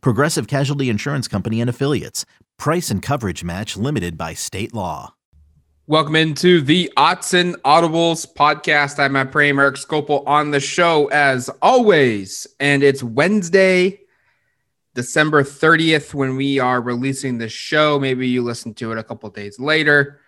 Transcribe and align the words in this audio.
Progressive 0.00 0.46
Casualty 0.46 0.88
Insurance 0.88 1.28
Company 1.28 1.60
and 1.60 1.70
Affiliates. 1.70 2.24
Price 2.58 2.90
and 2.90 3.02
coverage 3.02 3.44
match 3.44 3.76
limited 3.76 4.16
by 4.16 4.34
state 4.34 4.74
law. 4.74 5.14
Welcome 5.86 6.16
into 6.16 6.62
the 6.62 6.90
Autzen 6.96 7.56
Audibles 7.56 8.26
podcast. 8.26 8.98
I'm 8.98 9.12
Matt 9.12 9.30
Prehm, 9.30 9.60
Eric 9.60 9.74
Skopil 9.74 10.26
on 10.26 10.50
the 10.50 10.58
show 10.58 11.08
as 11.08 11.50
always. 11.60 12.46
And 12.58 12.82
it's 12.82 13.02
Wednesday, 13.02 14.00
December 14.94 15.42
30th 15.42 16.14
when 16.14 16.36
we 16.36 16.58
are 16.58 16.80
releasing 16.80 17.36
the 17.36 17.50
show. 17.50 17.98
Maybe 17.98 18.26
you 18.26 18.42
listen 18.42 18.72
to 18.74 18.92
it 18.92 18.98
a 18.98 19.02
couple 19.02 19.28
days 19.28 19.60
later. 19.60 20.20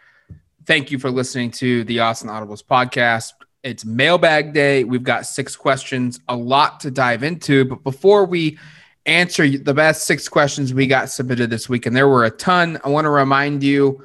Thank 0.66 0.90
you 0.90 0.98
for 0.98 1.10
listening 1.10 1.52
to 1.52 1.84
the 1.84 1.98
Autzen 1.98 2.26
Audibles 2.26 2.62
podcast. 2.62 3.32
It's 3.62 3.86
mailbag 3.86 4.52
day. 4.52 4.84
We've 4.84 5.02
got 5.02 5.24
six 5.24 5.56
questions, 5.56 6.20
a 6.28 6.36
lot 6.36 6.80
to 6.80 6.90
dive 6.90 7.22
into. 7.22 7.64
But 7.64 7.82
before 7.82 8.26
we 8.26 8.58
answer 9.06 9.48
the 9.48 9.74
best 9.74 10.06
six 10.06 10.28
questions 10.28 10.74
we 10.74 10.86
got 10.86 11.10
submitted 11.10 11.50
this 11.50 11.68
week, 11.68 11.86
and 11.86 11.96
there 11.96 12.08
were 12.08 12.24
a 12.24 12.30
ton, 12.30 12.78
I 12.84 12.88
want 12.88 13.04
to 13.04 13.10
remind 13.10 13.62
you 13.62 14.02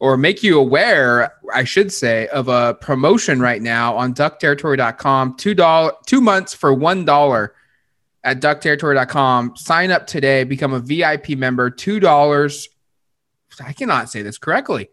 or 0.00 0.16
make 0.16 0.42
you 0.42 0.58
aware, 0.58 1.32
I 1.54 1.64
should 1.64 1.92
say, 1.92 2.28
of 2.28 2.48
a 2.48 2.74
promotion 2.74 3.40
right 3.40 3.62
now 3.62 3.96
on 3.96 4.12
duckterritory.com. 4.14 5.36
Two 5.36 5.54
dollar 5.54 5.92
two 6.06 6.20
months 6.20 6.52
for 6.52 6.74
one 6.74 7.04
dollar 7.04 7.54
at 8.22 8.40
duckterritory.com. 8.40 9.56
Sign 9.56 9.90
up 9.90 10.06
today, 10.06 10.44
become 10.44 10.72
a 10.72 10.80
VIP 10.80 11.30
member. 11.30 11.70
Two 11.70 12.00
dollars. 12.00 12.68
I 13.64 13.72
cannot 13.72 14.10
say 14.10 14.22
this 14.22 14.36
correctly. 14.36 14.88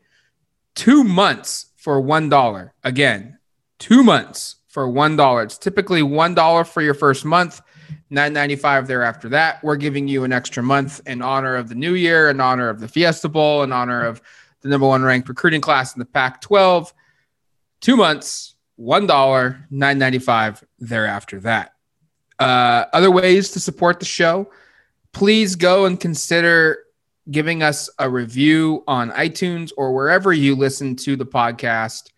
Two 0.76 1.04
months 1.04 1.72
for 1.78 2.00
one 2.00 2.30
dollar. 2.30 2.74
Again, 2.84 3.38
two 3.80 4.04
months 4.04 4.58
for 4.68 4.88
one 4.88 5.16
dollar. 5.16 5.44
It's 5.44 5.58
typically 5.58 6.04
one 6.04 6.36
dollar 6.36 6.64
for 6.64 6.82
your 6.82 6.94
first 6.94 7.26
month, 7.26 7.62
nine 8.10 8.34
ninety 8.34 8.56
five 8.56 8.88
thereafter. 8.88 9.30
That 9.30 9.64
we're 9.64 9.76
giving 9.76 10.08
you 10.08 10.24
an 10.24 10.34
extra 10.34 10.62
month 10.62 11.02
in 11.06 11.22
honor 11.22 11.56
of 11.56 11.70
the 11.70 11.76
new 11.76 11.94
year, 11.94 12.30
in 12.30 12.40
honor 12.40 12.70
of 12.70 12.80
the 12.80 12.88
Fiesta 12.88 13.30
Bowl, 13.30 13.64
in 13.64 13.72
honor 13.72 14.04
of 14.04 14.22
the 14.62 14.70
number 14.70 14.88
one 14.88 15.04
ranked 15.04 15.30
recruiting 15.30 15.62
class 15.62 15.96
in 15.96 16.00
the 16.00 16.06
Pac 16.06 16.42
twelve. 16.42 16.94
Two 17.80 17.98
months, 17.98 18.56
one 18.76 19.08
dollar, 19.08 19.68
nine 19.70 19.98
ninety 19.98 20.20
five 20.20 20.64
thereafter. 20.80 21.40
That. 21.40 21.74
Uh, 22.40 22.86
other 22.94 23.12
ways 23.12 23.52
to 23.52 23.60
support 23.60 24.00
the 24.00 24.06
show, 24.06 24.52
please 25.14 25.56
go 25.56 25.86
and 25.86 26.00
consider 26.00 26.80
giving 27.30 27.62
us 27.62 27.88
a 28.00 28.10
review 28.10 28.84
on 28.88 29.12
iTunes 29.12 29.72
or 29.78 29.94
wherever 29.94 30.34
you 30.34 30.56
listen 30.56 30.96
to 30.96 31.16
the 31.16 31.26
podcast 31.26 32.10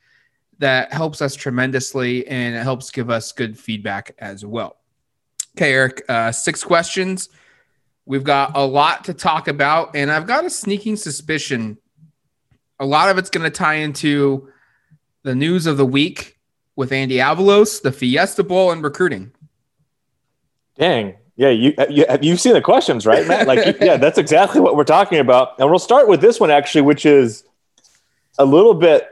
that 0.60 0.94
helps 0.94 1.22
us 1.22 1.36
tremendously 1.36 2.26
and 2.28 2.56
it 2.56 2.64
helps 2.64 2.90
give 2.90 3.10
us 3.10 3.34
good 3.34 3.60
feedback 3.60 4.16
as 4.20 4.46
well. 4.46 4.78
Okay, 5.56 5.73
Eric, 5.73 6.04
uh, 6.09 6.32
six 6.32 6.64
questions. 6.64 7.30
We've 8.06 8.23
got 8.23 8.58
a 8.58 8.66
lot 8.66 9.06
to 9.06 9.14
talk 9.14 9.48
about, 9.48 9.95
and 9.95 10.12
I've 10.12 10.28
got 10.28 10.45
a 10.45 10.50
sneaking 10.50 10.98
suspicion 10.98 11.78
a 12.80 12.86
lot 12.86 13.10
of 13.10 13.18
it's 13.18 13.30
going 13.30 13.44
to 13.44 13.50
tie 13.50 13.76
into 13.76 14.50
the 15.23 15.34
news 15.34 15.66
of 15.66 15.78
the 15.78 15.86
week 15.86 16.38
with 16.76 16.92
Andy 16.92 17.16
Avalos, 17.16 17.82
the 17.82 17.92
Fiesta 17.92 18.44
Bowl, 18.44 18.72
and 18.72 18.83
recruiting. 18.83 19.32
Dang. 20.77 21.16
Yeah, 21.36 21.50
you, 21.50 21.73
you 21.89 22.06
you've 22.22 22.39
seen 22.39 22.54
the 22.54 22.61
questions, 22.61 23.08
right, 23.08 23.26
Matt? 23.26 23.48
Like, 23.48 23.77
yeah, 23.82 23.98
that's 23.98 24.17
exactly 24.17 24.61
what 24.61 24.76
we're 24.76 24.83
talking 24.83 25.20
about. 25.20 25.58
And 25.60 25.70
we'll 25.70 25.80
start 25.80 26.08
with 26.08 26.22
this 26.22 26.39
one 26.39 26.52
actually, 26.52 26.82
which 26.82 27.06
is 27.06 27.44
a 28.38 28.45
little 28.45 28.73
bit 28.73 29.08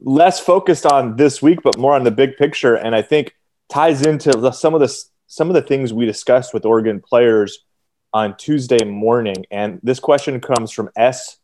less 0.00 0.38
focused 0.38 0.84
on 0.84 1.16
this 1.16 1.40
week, 1.40 1.60
but 1.62 1.78
more 1.78 1.94
on 1.94 2.04
the 2.04 2.10
big 2.10 2.36
picture, 2.36 2.74
and 2.74 2.94
I 2.94 3.02
think 3.02 3.34
ties 3.70 4.04
into 4.04 4.32
the, 4.32 4.50
some 4.50 4.74
of 4.74 4.80
the 4.80 4.88
some 5.32 5.48
of 5.48 5.54
the 5.54 5.62
things 5.62 5.94
we 5.94 6.04
discussed 6.04 6.52
with 6.52 6.66
Oregon 6.66 7.00
players 7.00 7.60
on 8.12 8.36
Tuesday 8.36 8.84
morning. 8.84 9.46
And 9.50 9.80
this 9.82 9.98
question 9.98 10.38
comes 10.40 10.70
from 10.70 10.90
S. 10.94 11.38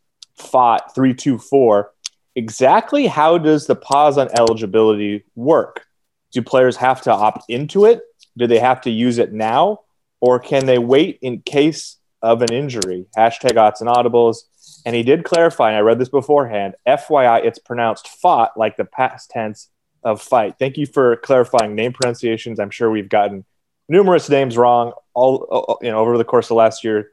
Two 1.17 1.39
four. 1.39 1.93
Exactly 2.37 3.07
how 3.07 3.39
does 3.39 3.67
the 3.67 3.75
pause 3.75 4.19
on 4.19 4.29
eligibility 4.39 5.25
work? 5.35 5.87
Do 6.33 6.43
players 6.43 6.77
have 6.77 7.01
to 7.03 7.13
opt 7.13 7.45
into 7.49 7.87
it? 7.87 8.03
Do 8.37 8.47
they 8.47 8.59
have 8.59 8.83
to 8.83 8.91
use 8.91 9.17
it 9.17 9.33
now, 9.33 9.81
or 10.21 10.39
can 10.39 10.67
they 10.67 10.79
wait 10.79 11.19
in 11.23 11.41
case 11.41 11.97
of 12.21 12.43
an 12.43 12.53
injury? 12.53 13.07
Hashtag 13.17 13.53
Autzen 13.53 13.93
Audibles. 13.93 14.43
And 14.85 14.95
he 14.95 15.03
did 15.03 15.25
clarify, 15.25 15.69
and 15.69 15.79
I 15.79 15.81
read 15.81 15.99
this 15.99 16.11
beforehand. 16.11 16.75
FYI, 16.87 17.43
it's 17.47 17.59
pronounced 17.59 18.07
fought 18.07 18.53
like 18.55 18.77
the 18.77 18.85
past 18.85 19.31
tense 19.31 19.71
of 20.05 20.21
fight. 20.21 20.57
Thank 20.59 20.77
you 20.77 20.85
for 20.85 21.17
clarifying 21.17 21.75
name 21.75 21.95
pronunciations. 21.95 22.61
I'm 22.61 22.71
sure 22.71 22.91
we've 22.91 23.09
gotten 23.09 23.47
numerous 23.89 24.29
names 24.29 24.57
wrong 24.57 24.93
all 25.15 25.79
you 25.83 25.91
know 25.91 25.99
over 25.99 26.17
the 26.17 26.25
course 26.25 26.51
of 26.51 26.57
last 26.57 26.85
year. 26.85 27.11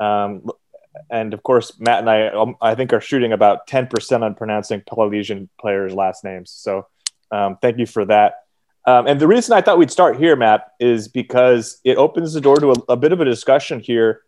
Um, 0.00 0.48
and 1.10 1.32
of 1.32 1.42
course, 1.42 1.78
Matt 1.78 2.00
and 2.00 2.10
I, 2.10 2.28
um, 2.28 2.56
I 2.60 2.74
think, 2.74 2.92
are 2.92 3.00
shooting 3.00 3.32
about 3.32 3.66
10% 3.66 4.22
on 4.22 4.34
pronouncing 4.34 4.82
Polynesian 4.86 5.48
players' 5.58 5.94
last 5.94 6.22
names. 6.22 6.50
So 6.50 6.86
um, 7.30 7.56
thank 7.62 7.78
you 7.78 7.86
for 7.86 8.04
that. 8.06 8.44
Um, 8.86 9.06
and 9.06 9.20
the 9.20 9.26
reason 9.26 9.56
I 9.56 9.60
thought 9.62 9.78
we'd 9.78 9.90
start 9.90 10.18
here, 10.18 10.36
Matt, 10.36 10.72
is 10.80 11.08
because 11.08 11.80
it 11.84 11.96
opens 11.96 12.34
the 12.34 12.40
door 12.40 12.56
to 12.56 12.72
a, 12.72 12.74
a 12.90 12.96
bit 12.96 13.12
of 13.12 13.20
a 13.20 13.24
discussion 13.24 13.80
here 13.80 14.22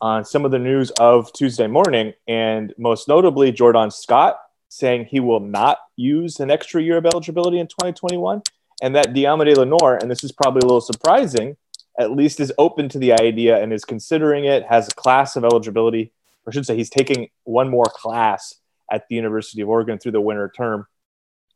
on 0.00 0.24
some 0.24 0.44
of 0.44 0.50
the 0.50 0.58
news 0.58 0.90
of 0.92 1.32
Tuesday 1.32 1.68
morning, 1.68 2.12
and 2.26 2.74
most 2.76 3.08
notably, 3.08 3.52
Jordan 3.52 3.90
Scott 3.90 4.36
saying 4.68 5.06
he 5.06 5.20
will 5.20 5.40
not 5.40 5.78
use 5.96 6.40
an 6.40 6.50
extra 6.50 6.82
year 6.82 6.98
of 6.98 7.06
eligibility 7.06 7.60
in 7.60 7.68
2021, 7.68 8.42
and 8.82 8.94
that 8.96 9.14
Deommodore 9.14 9.56
Lenoir, 9.56 9.98
and 10.00 10.10
this 10.10 10.24
is 10.24 10.32
probably 10.32 10.60
a 10.60 10.66
little 10.66 10.80
surprising, 10.80 11.56
at 11.98 12.10
least 12.10 12.40
is 12.40 12.52
open 12.58 12.88
to 12.88 12.98
the 12.98 13.12
idea 13.12 13.62
and 13.62 13.72
is 13.72 13.84
considering 13.84 14.44
it, 14.44 14.64
has 14.64 14.88
a 14.88 14.94
class 14.94 15.36
of 15.36 15.44
eligibility, 15.44 16.12
or 16.44 16.50
I 16.50 16.52
should 16.52 16.66
say, 16.66 16.76
he's 16.76 16.90
taking 16.90 17.28
one 17.44 17.70
more 17.70 17.86
class 17.86 18.54
at 18.90 19.08
the 19.08 19.14
University 19.14 19.62
of 19.62 19.68
Oregon 19.68 19.98
through 19.98 20.12
the 20.12 20.20
winter 20.20 20.52
term. 20.54 20.86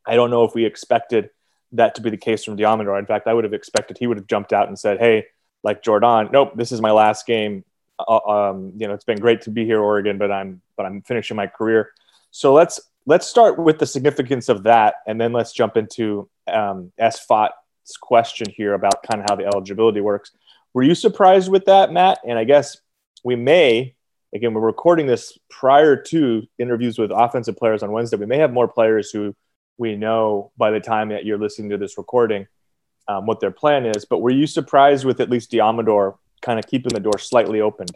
I 0.05 0.15
don't 0.15 0.31
know 0.31 0.43
if 0.45 0.55
we 0.55 0.65
expected 0.65 1.29
that 1.73 1.95
to 1.95 2.01
be 2.01 2.09
the 2.09 2.17
case 2.17 2.43
from 2.43 2.57
Deommodore. 2.57 2.97
In 2.97 3.05
fact, 3.05 3.27
I 3.27 3.33
would 3.33 3.43
have 3.43 3.53
expected 3.53 3.97
he 3.97 4.07
would 4.07 4.17
have 4.17 4.27
jumped 4.27 4.53
out 4.53 4.67
and 4.67 4.79
said, 4.79 4.99
"Hey, 4.99 5.27
like 5.61 5.83
Jordan, 5.83 6.29
nope, 6.31 6.53
this 6.55 6.71
is 6.71 6.81
my 6.81 6.91
last 6.91 7.27
game. 7.27 7.63
Uh, 7.99 8.19
um, 8.27 8.73
you 8.77 8.87
know, 8.87 8.93
it's 8.93 9.03
been 9.03 9.19
great 9.19 9.41
to 9.41 9.51
be 9.51 9.65
here, 9.65 9.79
Oregon, 9.79 10.17
but 10.17 10.31
I'm 10.31 10.61
but 10.75 10.85
I'm 10.85 11.01
finishing 11.01 11.37
my 11.37 11.47
career." 11.47 11.91
So 12.31 12.53
let's 12.53 12.79
let's 13.05 13.27
start 13.27 13.59
with 13.59 13.77
the 13.77 13.85
significance 13.85 14.49
of 14.49 14.63
that, 14.63 14.95
and 15.05 15.19
then 15.19 15.33
let's 15.33 15.53
jump 15.53 15.77
into 15.77 16.29
um, 16.53 16.91
SFOT 16.99 17.49
question 18.01 18.47
here 18.55 18.73
about 18.73 19.03
kind 19.03 19.21
of 19.21 19.27
how 19.29 19.35
the 19.35 19.45
eligibility 19.45 20.01
works. 20.01 20.31
Were 20.73 20.83
you 20.83 20.95
surprised 20.95 21.51
with 21.51 21.65
that, 21.65 21.91
Matt? 21.91 22.19
And 22.27 22.37
I 22.37 22.43
guess 22.43 22.77
we 23.23 23.35
may, 23.35 23.95
again, 24.33 24.53
we're 24.53 24.61
recording 24.61 25.07
this 25.07 25.37
prior 25.49 25.95
to 25.95 26.47
interviews 26.59 26.99
with 26.99 27.11
offensive 27.13 27.57
players 27.57 27.81
on 27.81 27.91
Wednesday. 27.91 28.17
We 28.17 28.27
may 28.27 28.37
have 28.37 28.53
more 28.53 28.67
players 28.67 29.09
who 29.09 29.35
we 29.77 29.95
know 29.95 30.51
by 30.57 30.71
the 30.71 30.79
time 30.79 31.09
that 31.09 31.25
you're 31.25 31.39
listening 31.39 31.69
to 31.71 31.77
this 31.77 31.97
recording 31.97 32.47
um, 33.07 33.25
what 33.25 33.39
their 33.39 33.51
plan 33.51 33.85
is. 33.85 34.05
But 34.05 34.19
were 34.19 34.29
you 34.29 34.45
surprised 34.45 35.05
with 35.05 35.19
at 35.19 35.29
least 35.29 35.51
Deommodore 35.51 36.17
kind 36.41 36.59
of 36.59 36.67
keeping 36.67 36.93
the 36.93 36.99
door 36.99 37.17
slightly 37.17 37.61
open? 37.61 37.87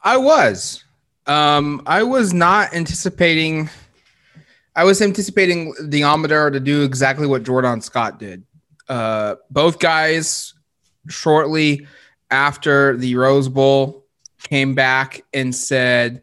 I 0.00 0.16
was. 0.16 0.84
Um, 1.26 1.82
I 1.86 2.02
was 2.02 2.32
not 2.32 2.74
anticipating. 2.74 3.68
I 4.76 4.84
was 4.84 5.00
anticipating 5.00 5.72
Deommodore 5.74 6.52
to 6.52 6.60
do 6.60 6.82
exactly 6.82 7.26
what 7.26 7.44
Jordan 7.44 7.80
Scott 7.80 8.18
did. 8.18 8.44
Uh, 8.88 9.36
both 9.50 9.78
guys 9.78 10.54
shortly 11.08 11.86
after 12.30 12.96
the 12.96 13.14
Rose 13.16 13.48
Bowl 13.48 14.04
came 14.42 14.74
back 14.74 15.22
and 15.32 15.54
said, 15.54 16.22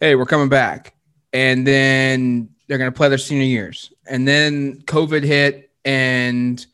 "Hey, 0.00 0.14
we're 0.14 0.26
coming 0.26 0.48
back," 0.48 0.94
and 1.32 1.66
then 1.66 2.50
they're 2.66 2.78
going 2.78 2.90
to 2.90 2.96
play 2.96 3.08
their 3.08 3.18
senior 3.18 3.44
years, 3.44 3.92
and 4.06 4.26
then 4.26 4.80
COVID 4.82 5.24
hit, 5.24 5.70
and 5.84 6.64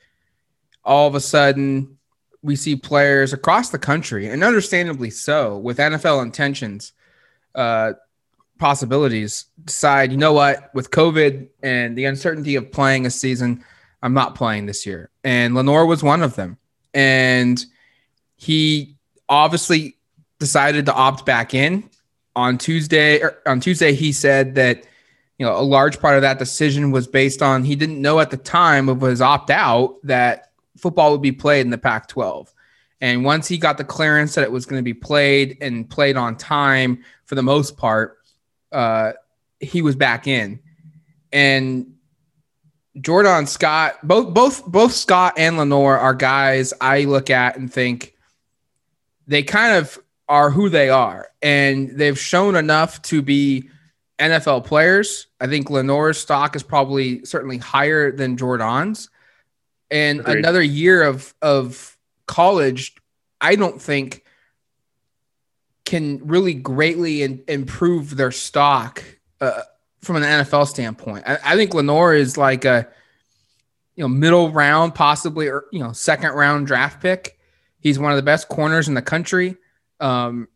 all 0.85 1.09
of 1.09 1.15
a 1.15 1.21
sudden 1.21 1.97
we 2.43 2.57
see 2.57 2.77
players 2.77 3.33
across 3.33 3.71
the 3.71 3.79
country, 3.79 4.29
and 4.29 4.45
understandably 4.45 5.11
so, 5.11 5.57
with 5.59 5.79
NFL 5.79 6.23
intentions, 6.23 6.93
uh, 7.55 7.95
possibilities, 8.59 9.47
decide, 9.65 10.12
you 10.12 10.19
know 10.19 10.33
what, 10.33 10.75
with 10.75 10.91
COVID 10.91 11.49
and 11.62 11.97
the 11.97 12.05
uncertainty 12.05 12.56
of 12.56 12.71
playing 12.71 13.06
a 13.06 13.11
season 13.11 13.65
I'm 14.05 14.12
not 14.12 14.35
playing 14.35 14.67
this 14.67 14.85
year. 14.85 15.11
And 15.25 15.55
Lenoir 15.55 15.87
was 15.87 16.03
one 16.03 16.23
of 16.23 16.37
them. 16.37 16.59
And 16.93 17.65
he 18.37 18.97
obviously 19.31 19.97
decided 20.39 20.85
to 20.87 20.95
opt 20.95 21.25
back 21.25 21.55
in 21.55 21.89
on 22.37 22.59
Tuesday. 22.59 23.23
Er, 23.23 23.39
on 23.47 23.61
Tuesday, 23.61 23.95
he 23.95 24.12
said 24.12 24.56
that 24.56 24.85
you 25.39 25.47
know 25.47 25.59
a 25.59 25.62
large 25.62 26.01
part 26.01 26.17
of 26.17 26.23
that 26.23 26.39
decision 26.39 26.91
was 26.91 27.06
based 27.09 27.43
on 27.43 27.65
he 27.65 27.75
didn't 27.75 28.01
know 28.01 28.21
at 28.21 28.31
the 28.31 28.37
time 28.37 28.91
of 28.91 29.01
his 29.01 29.23
opt 29.23 29.51
out 29.51 29.97
that 30.05 30.51
football 30.77 31.11
would 31.11 31.23
be 31.23 31.33
played 31.33 31.62
in 31.62 31.71
the 31.71 31.79
Pac-12. 31.79 32.53
And 33.01 33.25
once 33.25 33.49
he 33.49 33.56
got 33.56 33.79
the 33.79 33.85
clearance 33.85 34.35
that 34.35 34.45
it 34.45 34.53
was 34.53 34.67
going 34.67 34.79
to 34.79 34.85
be 34.85 34.95
played 34.95 35.56
and 35.62 35.89
played 35.89 36.17
on 36.17 36.37
time 36.37 37.03
for 37.25 37.37
the 37.37 37.43
most 37.43 37.77
part, 37.79 38.19
uh, 38.75 39.12
he 39.61 39.81
was 39.81 39.97
back 39.97 40.26
in. 40.26 40.61
And 41.32 41.94
Jordan 43.00 43.47
Scott, 43.47 43.97
both 44.03 44.35
both 44.35 44.67
both 44.67 44.93
Scott 44.93 45.35
and 45.37 45.56
Lenoir 45.56 45.99
are 45.99 46.15
guys 46.15 46.73
I 46.81 47.05
look 47.05 47.31
at 47.31 47.56
and 47.56 47.73
think 47.73 48.15
they 49.26 49.43
kind 49.43 49.76
of 49.76 49.99
are 50.29 50.50
who 50.50 50.69
they 50.69 50.91
are, 50.91 51.29
and 51.43 51.91
they've 51.91 52.19
shown 52.19 52.55
enough 52.56 53.03
to 53.03 53.21
be 53.21 53.69
NFL 54.19 54.65
players. 54.65 55.27
I 55.41 55.49
think 55.49 55.70
Lenoir's 55.70 56.19
stock 56.19 56.55
is 56.55 56.62
probably 56.62 57.25
certainly 57.25 57.59
higher 57.59 58.12
than 58.12 58.37
Jordan's, 58.37 59.11
and 59.91 60.20
Agreed. 60.20 60.38
another 60.38 60.62
year 60.62 61.03
of 61.03 61.35
of 61.43 61.97
college, 62.27 62.94
I 63.41 63.56
don't 63.56 63.82
think 63.82 64.25
can 65.85 66.19
really 66.27 66.55
greatly 66.55 67.23
in, 67.23 67.43
improve 67.49 68.17
their 68.17 68.31
stock. 68.31 69.03
Uh, 69.41 69.63
from 70.05 70.17
an 70.17 70.23
NFL 70.23 70.69
standpoint. 70.69 71.25
I, 71.27 71.39
I, 71.45 71.57
think 71.57 71.75
Lenoir 71.75 72.15
is 72.15 72.37
like 72.37 72.65
a 72.65 72.87
you 73.97 74.05
know 74.05 74.09
middle 74.09 74.51
round, 74.51 74.95
possibly 74.95 75.49
or 75.49 75.65
you 75.73 75.81
know 75.81 75.93
second 75.93 76.33
round 76.33 76.67
draft 76.67 77.03
pick. 77.03 77.39
He's 77.81 77.99
one 77.99 78.13
of 78.13 78.17
the 78.17 78.23
best 78.23 78.49
corners 78.49 78.89
in 78.89 78.95
the 78.95 79.03
country. 79.03 79.57
Um, 80.01 80.49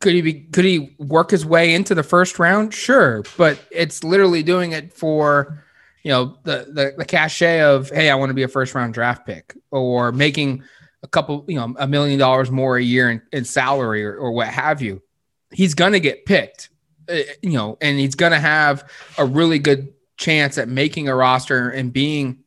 could 0.00 0.14
he 0.14 0.22
be? 0.22 0.34
Could 0.34 0.64
he 0.64 0.96
work 0.98 1.30
his 1.30 1.44
way 1.44 1.74
into 1.74 1.94
the 1.94 2.02
first 2.02 2.38
round? 2.38 2.72
Sure, 2.74 3.22
but 3.36 3.60
it's 3.70 4.02
literally 4.02 4.42
doing 4.42 4.72
it 4.72 4.92
for 4.92 5.64
you 6.02 6.10
know 6.10 6.38
the 6.44 6.66
the, 6.72 6.94
the 6.98 7.04
cachet 7.04 7.60
of 7.60 7.90
hey, 7.90 8.10
I 8.10 8.14
want 8.14 8.30
to 8.30 8.34
be 8.34 8.44
a 8.44 8.48
first 8.48 8.74
round 8.74 8.94
draft 8.94 9.26
pick 9.26 9.54
or 9.70 10.12
making 10.12 10.62
a 11.02 11.08
couple 11.08 11.44
you 11.48 11.56
know 11.56 11.74
a 11.78 11.86
million 11.86 12.18
dollars 12.18 12.50
more 12.50 12.76
a 12.76 12.82
year 12.82 13.10
in, 13.10 13.22
in 13.32 13.44
salary 13.44 14.04
or, 14.04 14.16
or 14.16 14.32
what 14.32 14.48
have 14.48 14.82
you. 14.82 15.02
He's 15.50 15.74
gonna 15.74 16.00
get 16.00 16.26
picked 16.26 16.70
uh, 17.08 17.20
you 17.42 17.52
know, 17.52 17.78
and 17.80 17.98
he's 17.98 18.14
going 18.14 18.32
to 18.32 18.40
have 18.40 18.90
a 19.16 19.24
really 19.24 19.58
good 19.58 19.92
chance 20.16 20.58
at 20.58 20.68
making 20.68 21.08
a 21.08 21.14
roster 21.14 21.70
and 21.70 21.92
being 21.92 22.38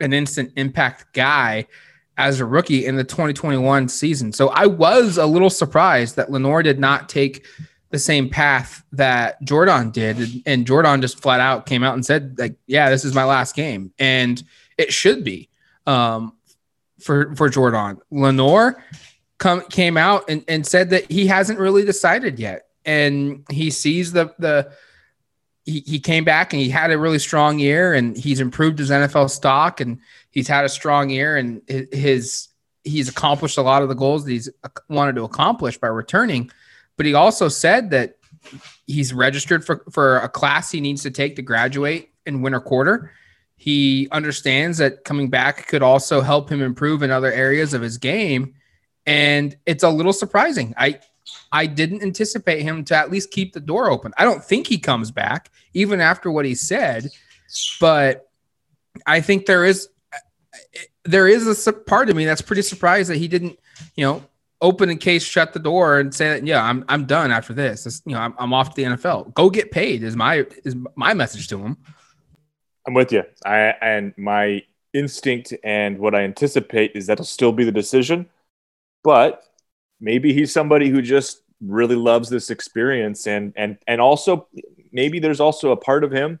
an 0.00 0.12
instant 0.12 0.52
impact 0.56 1.12
guy 1.14 1.66
as 2.16 2.40
a 2.40 2.44
rookie 2.44 2.84
in 2.84 2.96
the 2.96 3.04
2021 3.04 3.88
season. 3.88 4.32
So 4.32 4.48
I 4.48 4.66
was 4.66 5.16
a 5.16 5.26
little 5.26 5.50
surprised 5.50 6.16
that 6.16 6.30
Lenoir 6.30 6.62
did 6.62 6.78
not 6.78 7.08
take 7.08 7.46
the 7.90 7.98
same 7.98 8.28
path 8.28 8.84
that 8.92 9.42
Jordan 9.42 9.90
did. 9.90 10.42
And 10.44 10.66
Jordan 10.66 11.00
just 11.00 11.20
flat 11.20 11.40
out 11.40 11.64
came 11.64 11.82
out 11.82 11.94
and 11.94 12.04
said, 12.04 12.38
like, 12.38 12.56
yeah, 12.66 12.90
this 12.90 13.04
is 13.04 13.14
my 13.14 13.24
last 13.24 13.54
game. 13.54 13.92
And 13.98 14.42
it 14.76 14.92
should 14.92 15.24
be 15.24 15.48
um, 15.86 16.34
for, 16.98 17.34
for 17.34 17.48
Jordan. 17.48 17.98
Lenoir 18.10 18.82
come, 19.38 19.62
came 19.62 19.96
out 19.96 20.28
and, 20.28 20.44
and 20.48 20.66
said 20.66 20.90
that 20.90 21.10
he 21.10 21.26
hasn't 21.26 21.58
really 21.58 21.84
decided 21.84 22.38
yet. 22.38 22.66
And 22.84 23.44
he 23.50 23.70
sees 23.70 24.12
the 24.12 24.34
the 24.38 24.72
he, 25.64 25.80
he 25.80 26.00
came 26.00 26.24
back 26.24 26.54
and 26.54 26.62
he 26.62 26.70
had 26.70 26.90
a 26.90 26.98
really 26.98 27.18
strong 27.18 27.58
year 27.58 27.92
and 27.92 28.16
he's 28.16 28.40
improved 28.40 28.78
his 28.78 28.90
NFL 28.90 29.28
stock 29.28 29.80
and 29.80 29.98
he's 30.30 30.48
had 30.48 30.64
a 30.64 30.68
strong 30.68 31.10
year 31.10 31.36
and 31.36 31.60
his 31.68 32.48
he's 32.84 33.08
accomplished 33.08 33.58
a 33.58 33.62
lot 33.62 33.82
of 33.82 33.90
the 33.90 33.94
goals 33.94 34.24
that 34.24 34.30
he's 34.30 34.48
wanted 34.88 35.16
to 35.16 35.24
accomplish 35.24 35.76
by 35.76 35.88
returning. 35.88 36.50
But 36.96 37.04
he 37.04 37.12
also 37.12 37.48
said 37.48 37.90
that 37.90 38.16
he's 38.86 39.12
registered 39.12 39.64
for 39.64 39.84
for 39.90 40.18
a 40.18 40.28
class 40.28 40.70
he 40.70 40.80
needs 40.80 41.02
to 41.02 41.10
take 41.10 41.36
to 41.36 41.42
graduate 41.42 42.10
in 42.24 42.40
winter 42.40 42.60
quarter 42.60 43.12
he 43.58 44.08
understands 44.12 44.78
that 44.78 45.04
coming 45.04 45.28
back 45.28 45.66
could 45.66 45.82
also 45.82 46.22
help 46.22 46.50
him 46.50 46.62
improve 46.62 47.02
in 47.02 47.10
other 47.10 47.32
areas 47.32 47.74
of 47.74 47.82
his 47.82 47.98
game 47.98 48.54
and 49.04 49.56
it's 49.66 49.82
a 49.82 49.90
little 49.90 50.12
surprising 50.12 50.74
i 50.78 50.98
I 51.52 51.66
didn't 51.66 52.02
anticipate 52.02 52.62
him 52.62 52.84
to 52.84 52.96
at 52.96 53.10
least 53.10 53.30
keep 53.30 53.52
the 53.52 53.60
door 53.60 53.90
open. 53.90 54.12
I 54.18 54.24
don't 54.24 54.44
think 54.44 54.66
he 54.66 54.78
comes 54.78 55.10
back, 55.10 55.50
even 55.74 56.00
after 56.00 56.30
what 56.30 56.44
he 56.44 56.54
said, 56.54 57.10
but 57.80 58.30
I 59.06 59.20
think 59.20 59.46
there 59.46 59.64
is 59.64 59.88
there 61.04 61.26
is 61.26 61.66
a 61.66 61.72
part 61.72 62.10
of 62.10 62.16
me 62.16 62.24
that's 62.24 62.42
pretty 62.42 62.62
surprised 62.62 63.08
that 63.10 63.16
he 63.16 63.28
didn't, 63.28 63.58
you 63.94 64.04
know, 64.04 64.22
open 64.60 64.90
in 64.90 64.98
case, 64.98 65.22
shut 65.22 65.52
the 65.52 65.58
door, 65.58 65.98
and 65.98 66.14
say 66.14 66.28
that 66.28 66.46
yeah, 66.46 66.62
I'm 66.62 66.84
I'm 66.88 67.06
done 67.06 67.30
after 67.30 67.54
this. 67.54 67.86
It's, 67.86 68.02
you 68.04 68.12
know, 68.12 68.20
I'm, 68.20 68.34
I'm 68.38 68.52
off 68.52 68.74
to 68.74 68.76
the 68.76 68.96
NFL. 68.96 69.32
Go 69.34 69.48
get 69.48 69.70
paid 69.70 70.02
is 70.02 70.16
my 70.16 70.46
is 70.64 70.76
my 70.96 71.14
message 71.14 71.48
to 71.48 71.58
him. 71.58 71.78
I'm 72.88 72.94
with 72.94 73.12
you. 73.12 73.22
I 73.44 73.74
and 73.82 74.14
my 74.16 74.62
instinct 74.94 75.52
and 75.62 75.98
what 75.98 76.14
I 76.14 76.22
anticipate 76.22 76.92
is 76.94 77.06
that'll 77.06 77.26
still 77.26 77.52
be 77.52 77.64
the 77.64 77.70
decision, 77.70 78.30
but 79.04 79.44
maybe 80.00 80.32
he's 80.32 80.54
somebody 80.54 80.88
who 80.88 81.02
just 81.02 81.42
really 81.60 81.96
loves 81.96 82.30
this 82.30 82.48
experience 82.48 83.26
and 83.26 83.52
and 83.56 83.76
and 83.86 84.00
also 84.00 84.48
maybe 84.90 85.18
there's 85.18 85.38
also 85.38 85.70
a 85.70 85.76
part 85.76 86.02
of 86.02 86.10
him 86.10 86.40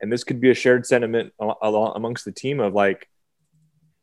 and 0.00 0.10
this 0.10 0.24
could 0.24 0.40
be 0.40 0.48
a 0.48 0.54
shared 0.54 0.86
sentiment 0.86 1.34
amongst 1.60 2.24
the 2.24 2.32
team 2.32 2.58
of 2.58 2.72
like 2.72 3.10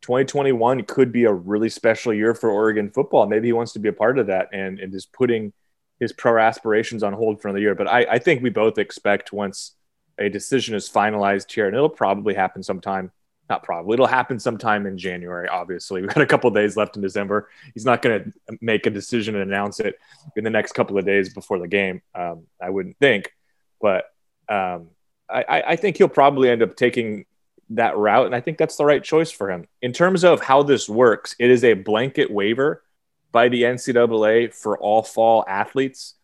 2021 0.01 0.83
could 0.83 1.11
be 1.11 1.23
a 1.23 1.33
really 1.33 1.69
special 1.69 2.13
year 2.13 2.35
for 2.35 2.51
Oregon 2.51 2.91
football. 2.91 3.25
Maybe 3.25 3.47
he 3.47 3.53
wants 3.53 3.73
to 3.73 3.79
be 3.79 3.89
a 3.89 3.93
part 3.93 4.19
of 4.19 4.27
that 4.27 4.49
and, 4.53 4.79
and 4.79 4.93
is 4.93 5.07
putting 5.07 5.53
his 5.99 6.13
pro 6.13 6.39
aspirations 6.39 7.01
on 7.01 7.13
hold 7.13 7.41
for 7.41 7.47
another 7.47 7.61
year. 7.61 7.73
But 7.73 7.87
I, 7.87 8.05
I 8.11 8.19
think 8.19 8.43
we 8.43 8.51
both 8.51 8.77
expect 8.77 9.33
once 9.33 9.73
a 10.19 10.29
decision 10.29 10.75
is 10.75 10.89
finalized 10.89 11.51
here, 11.51 11.67
and 11.67 11.75
it'll 11.75 11.89
probably 11.89 12.33
happen 12.33 12.61
sometime 12.61 13.11
not 13.49 13.63
probably 13.63 13.95
it'll 13.95 14.05
happen 14.05 14.39
sometime 14.39 14.85
in 14.85 14.97
January. 14.97 15.47
Obviously, 15.47 16.01
we've 16.01 16.13
got 16.13 16.21
a 16.21 16.27
couple 16.27 16.49
days 16.51 16.77
left 16.77 16.95
in 16.95 17.01
December. 17.01 17.49
He's 17.73 17.85
not 17.85 18.01
going 18.01 18.23
to 18.47 18.57
make 18.61 18.85
a 18.85 18.91
decision 18.91 19.35
and 19.35 19.43
announce 19.43 19.79
it 19.79 19.99
in 20.35 20.43
the 20.43 20.49
next 20.49 20.73
couple 20.73 20.97
of 20.97 21.05
days 21.05 21.33
before 21.33 21.59
the 21.59 21.67
game. 21.67 22.01
Um, 22.13 22.43
I 22.61 22.69
wouldn't 22.69 22.97
think, 22.99 23.33
but 23.81 24.05
um, 24.47 24.89
I, 25.29 25.63
I, 25.67 25.75
think 25.75 25.97
he'll 25.97 26.07
probably 26.07 26.49
end 26.49 26.63
up 26.63 26.75
taking 26.75 27.25
that 27.71 27.95
route, 27.95 28.25
and 28.25 28.33
I 28.33 28.41
think 28.41 28.57
that's 28.57 28.77
the 28.77 28.85
right 28.85 29.03
choice 29.03 29.29
for 29.29 29.51
him. 29.51 29.67
In 29.81 29.93
terms 29.93 30.23
of 30.23 30.41
how 30.41 30.63
this 30.63 30.89
works, 30.89 31.35
it 31.37 31.51
is 31.51 31.63
a 31.63 31.73
blanket 31.73 32.31
waiver 32.31 32.83
by 33.31 33.47
the 33.47 33.61
NCAA 33.61 34.51
for 34.53 34.77
all 34.79 35.03
fall 35.03 35.45
athletes. 35.47 36.15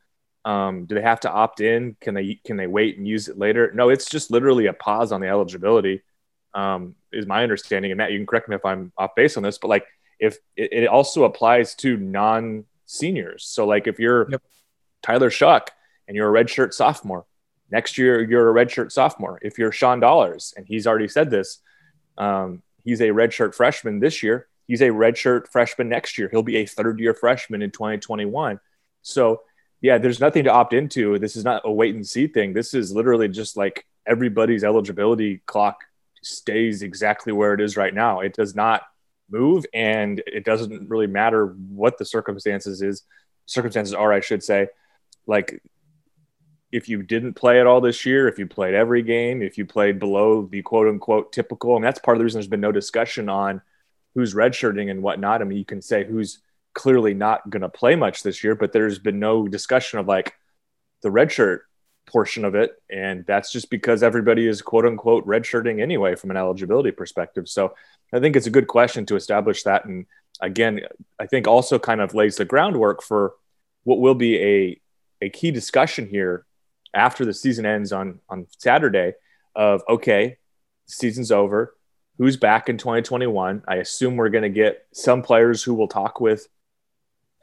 Um, 0.46 0.86
do 0.86 0.94
they 0.96 1.02
have 1.02 1.20
to 1.22 1.32
opt 1.32 1.60
in? 1.60 1.98
Can 2.00 2.14
they 2.14 2.40
can 2.46 2.56
they 2.56 2.68
wait 2.68 2.98
and 2.98 3.08
use 3.08 3.28
it 3.28 3.38
later? 3.38 3.72
No, 3.74 3.90
it's 3.90 4.10
just 4.10 4.30
literally 4.30 4.68
a 4.68 4.74
pause 4.74 5.12
on 5.12 5.20
the 5.20 5.28
eligibility 5.28 6.04
um, 6.54 6.96
is 7.12 7.26
my 7.26 7.44
understanding. 7.44 7.92
And 7.92 7.98
Matt, 7.98 8.12
you 8.12 8.20
can 8.20 8.26
correct 8.26 8.48
me 8.48 8.56
if 8.56 8.66
I'm 8.66 8.92
off 8.98 9.16
base 9.16 9.38
on 9.38 9.44
this, 9.44 9.58
but 9.58 9.68
like 9.68 9.86
if 10.20 10.38
it, 10.56 10.72
it 10.72 10.88
also 10.88 11.26
applies 11.26 11.76
to 11.76 11.98
non 11.98 12.66
seniors. 12.86 13.46
So 13.46 13.66
like 13.66 13.88
if 13.88 14.00
you're 14.00 14.30
yep. 14.32 14.44
Tyler 15.02 15.30
Shough 15.30 15.68
and 16.08 16.16
you're 16.16 16.36
a 16.36 16.44
redshirt 16.44 16.74
sophomore, 16.74 17.26
next 17.72 17.98
year 17.98 18.22
you're 18.22 18.58
a 18.58 18.66
redshirt 18.66 18.92
sophomore. 18.92 19.40
If 19.42 19.58
you're 19.58 19.72
Sean 19.72 20.00
Dollars, 20.00 20.54
and 20.56 20.66
he's 20.68 20.88
already 20.88 21.08
said 21.08 21.30
this, 21.32 21.60
um, 22.18 22.64
he's 22.84 23.02
a 23.02 23.10
redshirt 23.10 23.56
freshman 23.56 24.00
this 24.00 24.24
year. 24.24 24.48
He's 24.68 24.82
a 24.82 24.90
redshirt 24.90 25.48
freshman 25.48 25.90
next 25.90 26.18
year. 26.18 26.30
He'll 26.30 26.44
be 26.44 26.58
a 26.58 26.66
third 26.66 27.00
year 27.00 27.14
freshman 27.14 27.62
in 27.62 27.72
2021. 27.72 28.60
So 29.02 29.42
yeah, 29.86 30.00
there's 30.00 30.20
nothing 30.20 30.46
to 30.46 30.52
opt 30.52 30.74
into. 30.74 31.20
This 31.20 31.36
is 31.36 31.44
not 31.44 31.62
a 31.64 31.72
wait 31.72 31.94
and 31.94 32.06
see 32.08 32.26
thing. 32.26 32.54
This 32.54 32.74
is 32.74 32.92
literally 32.92 33.28
just 33.28 33.56
like 33.56 33.86
everybody's 34.08 34.64
eligibility 34.64 35.44
clock 35.46 35.78
stays 36.24 36.82
exactly 36.82 37.32
where 37.32 37.54
it 37.54 37.62
is 37.62 37.78
right 37.78 37.94
now. 37.94 38.22
It 38.22 38.34
does 38.34 38.56
not 38.56 38.82
move, 39.30 39.64
and 39.76 40.24
it 40.26 40.44
doesn't 40.44 40.90
really 40.90 41.06
matter 41.06 41.56
what 41.70 42.00
the 42.00 42.06
circumstances 42.06 42.82
is. 42.82 43.04
Circumstances 43.46 43.94
are, 43.94 44.12
I 44.12 44.22
should 44.22 44.42
say, 44.42 44.70
like 45.28 45.62
if 46.72 46.90
you 46.90 47.04
didn't 47.04 47.36
play 47.36 47.60
at 47.60 47.68
all 47.68 47.80
this 47.80 48.08
year, 48.08 48.28
if 48.28 48.40
you 48.40 48.48
played 48.48 48.74
every 48.74 49.04
game, 49.04 49.44
if 49.44 49.56
you 49.56 49.68
played 49.68 50.00
below 50.00 50.48
the 50.48 50.64
quote 50.64 50.88
unquote 50.88 51.32
typical, 51.32 51.76
and 51.76 51.86
that's 51.86 52.00
part 52.00 52.18
of 52.18 52.20
the 52.20 52.24
reason 52.24 52.40
there's 52.40 52.48
been 52.48 52.60
no 52.60 52.72
discussion 52.72 53.30
on 53.30 53.62
who's 54.16 54.34
redshirting 54.34 54.90
and 54.90 55.04
whatnot. 55.04 55.44
I 55.44 55.46
mean, 55.46 55.60
you 55.60 55.64
can 55.64 55.84
say 55.84 56.04
who's 56.04 56.40
clearly 56.76 57.16
not 57.16 57.50
going 57.50 57.64
to 57.64 57.70
play 57.70 57.96
much 57.96 58.22
this 58.22 58.44
year, 58.44 58.54
but 58.54 58.72
there's 58.72 59.00
been 59.00 59.18
no 59.18 59.48
discussion 59.48 59.98
of 59.98 60.08
like 60.08 60.36
the 61.02 61.10
redshirt 61.10 61.62
portion 62.06 62.46
of 62.46 62.54
it. 62.54 62.74
And 62.92 63.26
that's 63.26 63.52
just 63.52 63.72
because 63.72 64.04
everybody 64.04 64.48
is 64.48 64.62
quote 64.62 64.86
unquote 64.86 65.26
redshirting 65.26 65.82
anyway 65.82 66.16
from 66.16 66.32
an 66.32 66.38
eligibility 66.38 66.92
perspective. 66.92 67.50
So 67.50 67.74
I 68.14 68.20
think 68.20 68.36
it's 68.36 68.46
a 68.46 68.52
good 68.52 68.68
question 68.68 69.06
to 69.08 69.16
establish 69.16 69.64
that. 69.64 69.86
And 69.86 70.06
again, 70.40 70.82
I 71.20 71.26
think 71.26 71.48
also 71.48 71.80
kind 71.80 72.02
of 72.02 72.14
lays 72.14 72.36
the 72.36 72.46
groundwork 72.46 73.02
for 73.02 73.34
what 73.84 74.00
will 74.00 74.16
be 74.16 74.38
a, 74.38 74.82
a 75.22 75.30
key 75.30 75.52
discussion 75.52 76.08
here 76.08 76.46
after 76.94 77.26
the 77.26 77.34
season 77.34 77.66
ends 77.66 77.92
on, 77.92 78.20
on 78.30 78.48
Saturday 78.60 79.14
of, 79.56 79.82
okay, 79.90 80.38
season's 80.86 81.32
over. 81.32 81.76
Who's 82.18 82.38
back 82.38 82.70
in 82.70 82.78
2021? 82.78 83.64
I 83.68 83.76
assume 83.76 84.16
we're 84.16 84.30
going 84.30 84.44
to 84.44 84.50
get 84.50 84.86
some 84.94 85.22
players 85.22 85.64
who 85.64 85.74
will 85.74 85.88
talk 85.88 86.22
with 86.22 86.48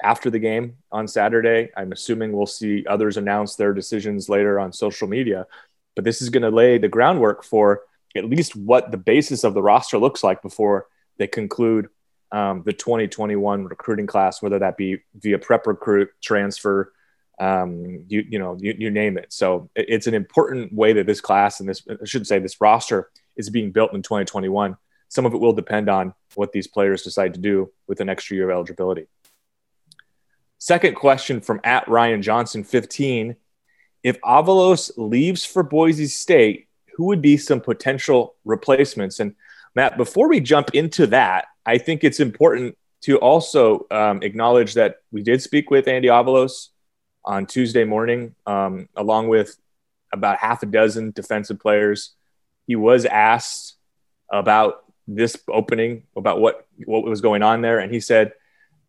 after 0.02 0.30
the 0.30 0.38
game 0.38 0.76
on 0.90 1.08
Saturday. 1.08 1.70
I'm 1.76 1.92
assuming 1.92 2.32
we'll 2.32 2.46
see 2.46 2.84
others 2.86 3.16
announce 3.16 3.56
their 3.56 3.72
decisions 3.72 4.28
later 4.28 4.58
on 4.58 4.72
social 4.72 5.08
media, 5.08 5.46
but 5.94 6.04
this 6.04 6.20
is 6.20 6.28
going 6.28 6.42
to 6.42 6.50
lay 6.50 6.78
the 6.78 6.88
groundwork 6.88 7.44
for 7.44 7.82
at 8.14 8.24
least 8.24 8.54
what 8.54 8.90
the 8.90 8.96
basis 8.96 9.44
of 9.44 9.54
the 9.54 9.62
roster 9.62 9.98
looks 9.98 10.22
like 10.22 10.42
before 10.42 10.86
they 11.18 11.26
conclude 11.26 11.88
um, 12.30 12.62
the 12.64 12.72
2021 12.72 13.64
recruiting 13.64 14.06
class, 14.06 14.42
whether 14.42 14.58
that 14.58 14.76
be 14.76 14.98
via 15.14 15.38
prep 15.38 15.66
recruit, 15.66 16.10
transfer, 16.22 16.92
um, 17.38 18.04
you, 18.08 18.24
you 18.28 18.38
know, 18.38 18.56
you, 18.60 18.74
you 18.78 18.90
name 18.90 19.18
it. 19.18 19.32
So 19.32 19.70
it's 19.74 20.06
an 20.06 20.14
important 20.14 20.72
way 20.72 20.92
that 20.94 21.06
this 21.06 21.20
class 21.20 21.60
and 21.60 21.68
this, 21.68 21.82
I 21.88 22.04
should 22.04 22.26
say, 22.26 22.38
this 22.38 22.60
roster 22.60 23.10
is 23.36 23.50
being 23.50 23.72
built 23.72 23.94
in 23.94 24.02
2021. 24.02 24.76
Some 25.08 25.26
of 25.26 25.34
it 25.34 25.38
will 25.38 25.52
depend 25.52 25.88
on 25.88 26.14
what 26.34 26.52
these 26.52 26.66
players 26.66 27.02
decide 27.02 27.34
to 27.34 27.40
do 27.40 27.70
with 27.86 28.00
an 28.00 28.08
extra 28.08 28.36
year 28.36 28.50
of 28.50 28.54
eligibility. 28.54 29.08
Second 30.62 30.94
question 30.94 31.40
from 31.40 31.60
at 31.64 31.88
Ryan 31.88 32.22
Johnson 32.22 32.62
15. 32.62 33.34
If 34.04 34.20
Avalos 34.20 34.92
leaves 34.96 35.44
for 35.44 35.64
Boise 35.64 36.06
State, 36.06 36.68
who 36.94 37.06
would 37.06 37.20
be 37.20 37.36
some 37.36 37.60
potential 37.60 38.36
replacements? 38.44 39.18
And 39.18 39.34
Matt, 39.74 39.96
before 39.96 40.28
we 40.28 40.38
jump 40.38 40.72
into 40.72 41.08
that, 41.08 41.46
I 41.66 41.78
think 41.78 42.04
it's 42.04 42.20
important 42.20 42.78
to 43.00 43.18
also 43.18 43.88
um, 43.90 44.22
acknowledge 44.22 44.74
that 44.74 44.98
we 45.10 45.24
did 45.24 45.42
speak 45.42 45.68
with 45.68 45.88
Andy 45.88 46.06
Avalos 46.06 46.68
on 47.24 47.46
Tuesday 47.46 47.82
morning, 47.82 48.36
um, 48.46 48.88
along 48.94 49.26
with 49.26 49.56
about 50.12 50.38
half 50.38 50.62
a 50.62 50.66
dozen 50.66 51.10
defensive 51.10 51.58
players. 51.58 52.14
He 52.68 52.76
was 52.76 53.04
asked 53.04 53.74
about 54.30 54.84
this 55.08 55.36
opening, 55.48 56.04
about 56.16 56.40
what 56.40 56.68
what 56.86 57.02
was 57.02 57.20
going 57.20 57.42
on 57.42 57.62
there, 57.62 57.80
and 57.80 57.92
he 57.92 57.98
said 57.98 58.34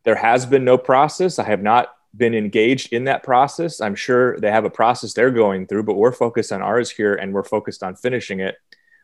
there 0.04 0.16
has 0.16 0.46
been 0.46 0.66
no 0.66 0.78
process. 0.78 1.40
I 1.40 1.46
have 1.46 1.62
not 1.64 1.94
been 2.16 2.34
engaged 2.34 2.94
in 2.94 3.06
that 3.06 3.24
process. 3.24 3.82
I'm 3.82 3.96
sure 3.96 4.40
they 4.40 4.52
have 4.52 4.66
a 4.66 4.70
process 4.70 5.14
they're 5.14 5.32
going 5.32 5.68
through, 5.68 5.84
but 5.84 5.96
we're 5.96 6.12
focused 6.12 6.52
on 6.52 6.62
ours 6.62 6.90
here, 6.90 7.16
and 7.16 7.34
we're 7.34 7.44
focused 7.44 7.84
on 7.84 7.96
finishing 7.96 8.40
it. 8.40 8.56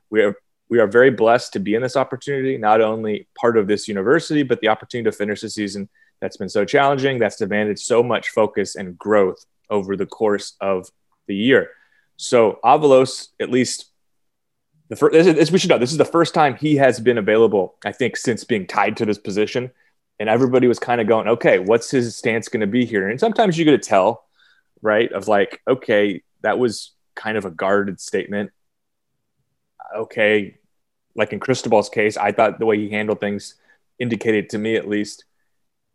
We 0.10 0.22
are 0.24 0.36
we 0.70 0.80
are 0.80 0.88
very 0.88 1.10
blessed 1.10 1.54
to 1.54 1.60
be 1.60 1.74
in 1.74 1.82
this 1.82 1.96
opportunity, 1.96 2.58
not 2.58 2.80
only 2.80 3.28
part 3.40 3.58
of 3.58 3.68
this 3.68 3.88
university, 3.88 4.44
but 4.44 4.62
the 4.62 4.68
opportunity 4.68 5.10
to 5.10 5.18
finish 5.18 5.42
the 5.42 5.50
season 5.50 5.90
that's 6.22 6.38
been 6.38 6.50
so 6.50 6.64
challenging, 6.64 7.18
that's 7.18 7.38
demanded 7.38 7.80
so 7.80 8.04
much 8.04 8.30
focus 8.30 8.76
and 8.76 8.98
growth 8.98 9.46
over 9.70 9.96
the 9.96 10.06
course 10.06 10.56
of 10.62 10.88
the 11.28 11.36
year. 11.36 11.72
So 12.18 12.60
Avalos, 12.64 13.30
at 13.40 13.50
least 13.50 13.86
the 14.90 14.96
first, 14.96 15.16
as 15.16 15.52
we 15.52 15.58
should 15.58 15.70
know, 15.70 15.78
this 15.78 15.92
is 15.92 15.98
the 15.98 16.06
first 16.06 16.34
time 16.34 16.56
he 16.56 16.76
has 16.76 17.00
been 17.00 17.18
available, 17.18 17.76
I 17.86 17.92
think, 17.92 18.18
since 18.18 18.44
being 18.44 18.68
tied 18.68 18.98
to 18.98 19.06
this 19.06 19.18
position. 19.18 19.72
And 20.20 20.28
everybody 20.28 20.68
was 20.68 20.80
kind 20.80 21.00
of 21.00 21.08
going, 21.08 21.28
okay, 21.28 21.60
what's 21.60 21.90
his 21.90 22.16
stance 22.16 22.50
going 22.50 22.62
to 22.62 22.68
be 22.68 22.86
here? 22.86 23.08
And 23.08 23.20
sometimes 23.20 23.58
you 23.58 23.66
get 23.66 23.72
to 23.72 23.90
tell, 23.90 24.26
right? 24.82 25.12
Of 25.12 25.28
like, 25.28 25.62
okay, 25.68 26.24
that 26.42 26.60
was 26.60 26.92
kind 27.16 27.38
of 27.38 27.46
a 27.46 27.52
guarded 27.52 28.02
statement. 28.02 28.52
Okay, 29.96 30.58
like 31.16 31.34
in 31.34 31.40
Cristobal's 31.40 31.90
case, 31.90 32.18
I 32.18 32.32
thought 32.32 32.60
the 32.60 32.66
way 32.66 32.78
he 32.78 32.90
handled 32.90 33.20
things 33.20 33.56
indicated 33.98 34.50
to 34.50 34.58
me 34.58 34.76
at 34.76 34.88
least 34.88 35.26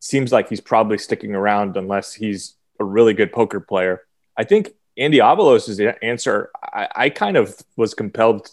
seems 0.00 0.32
like 0.32 0.48
he's 0.48 0.60
probably 0.60 0.98
sticking 0.98 1.34
around 1.34 1.76
unless 1.76 2.12
he's 2.12 2.54
a 2.80 2.84
really 2.84 3.14
good 3.14 3.32
poker 3.32 3.60
player. 3.60 4.02
I 4.36 4.44
think 4.44 4.72
Andy 4.96 5.18
Avalos' 5.18 5.96
answer, 6.02 6.50
I, 6.62 6.88
I 6.94 7.08
kind 7.10 7.36
of 7.36 7.58
was 7.76 7.94
compelled 7.94 8.50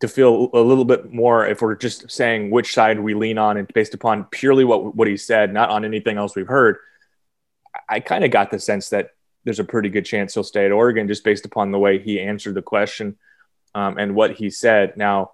to 0.00 0.08
feel 0.08 0.50
a 0.54 0.60
little 0.60 0.84
bit 0.84 1.12
more 1.12 1.46
if 1.46 1.60
we're 1.60 1.74
just 1.74 2.10
saying 2.10 2.50
which 2.50 2.72
side 2.72 3.00
we 3.00 3.14
lean 3.14 3.36
on 3.36 3.56
and 3.56 3.66
based 3.74 3.94
upon 3.94 4.24
purely 4.24 4.64
what 4.64 4.94
what 4.94 5.08
he 5.08 5.16
said, 5.16 5.52
not 5.52 5.70
on 5.70 5.84
anything 5.84 6.18
else 6.18 6.36
we've 6.36 6.46
heard. 6.46 6.76
I 7.88 8.00
kind 8.00 8.24
of 8.24 8.30
got 8.30 8.50
the 8.50 8.58
sense 8.58 8.90
that 8.90 9.10
there's 9.44 9.58
a 9.58 9.64
pretty 9.64 9.88
good 9.88 10.04
chance 10.04 10.34
he'll 10.34 10.44
stay 10.44 10.66
at 10.66 10.72
Oregon 10.72 11.08
just 11.08 11.24
based 11.24 11.46
upon 11.46 11.72
the 11.72 11.78
way 11.78 11.98
he 11.98 12.20
answered 12.20 12.54
the 12.54 12.62
question 12.62 13.16
um, 13.74 13.98
and 13.98 14.14
what 14.14 14.32
he 14.32 14.50
said. 14.50 14.96
Now, 14.96 15.32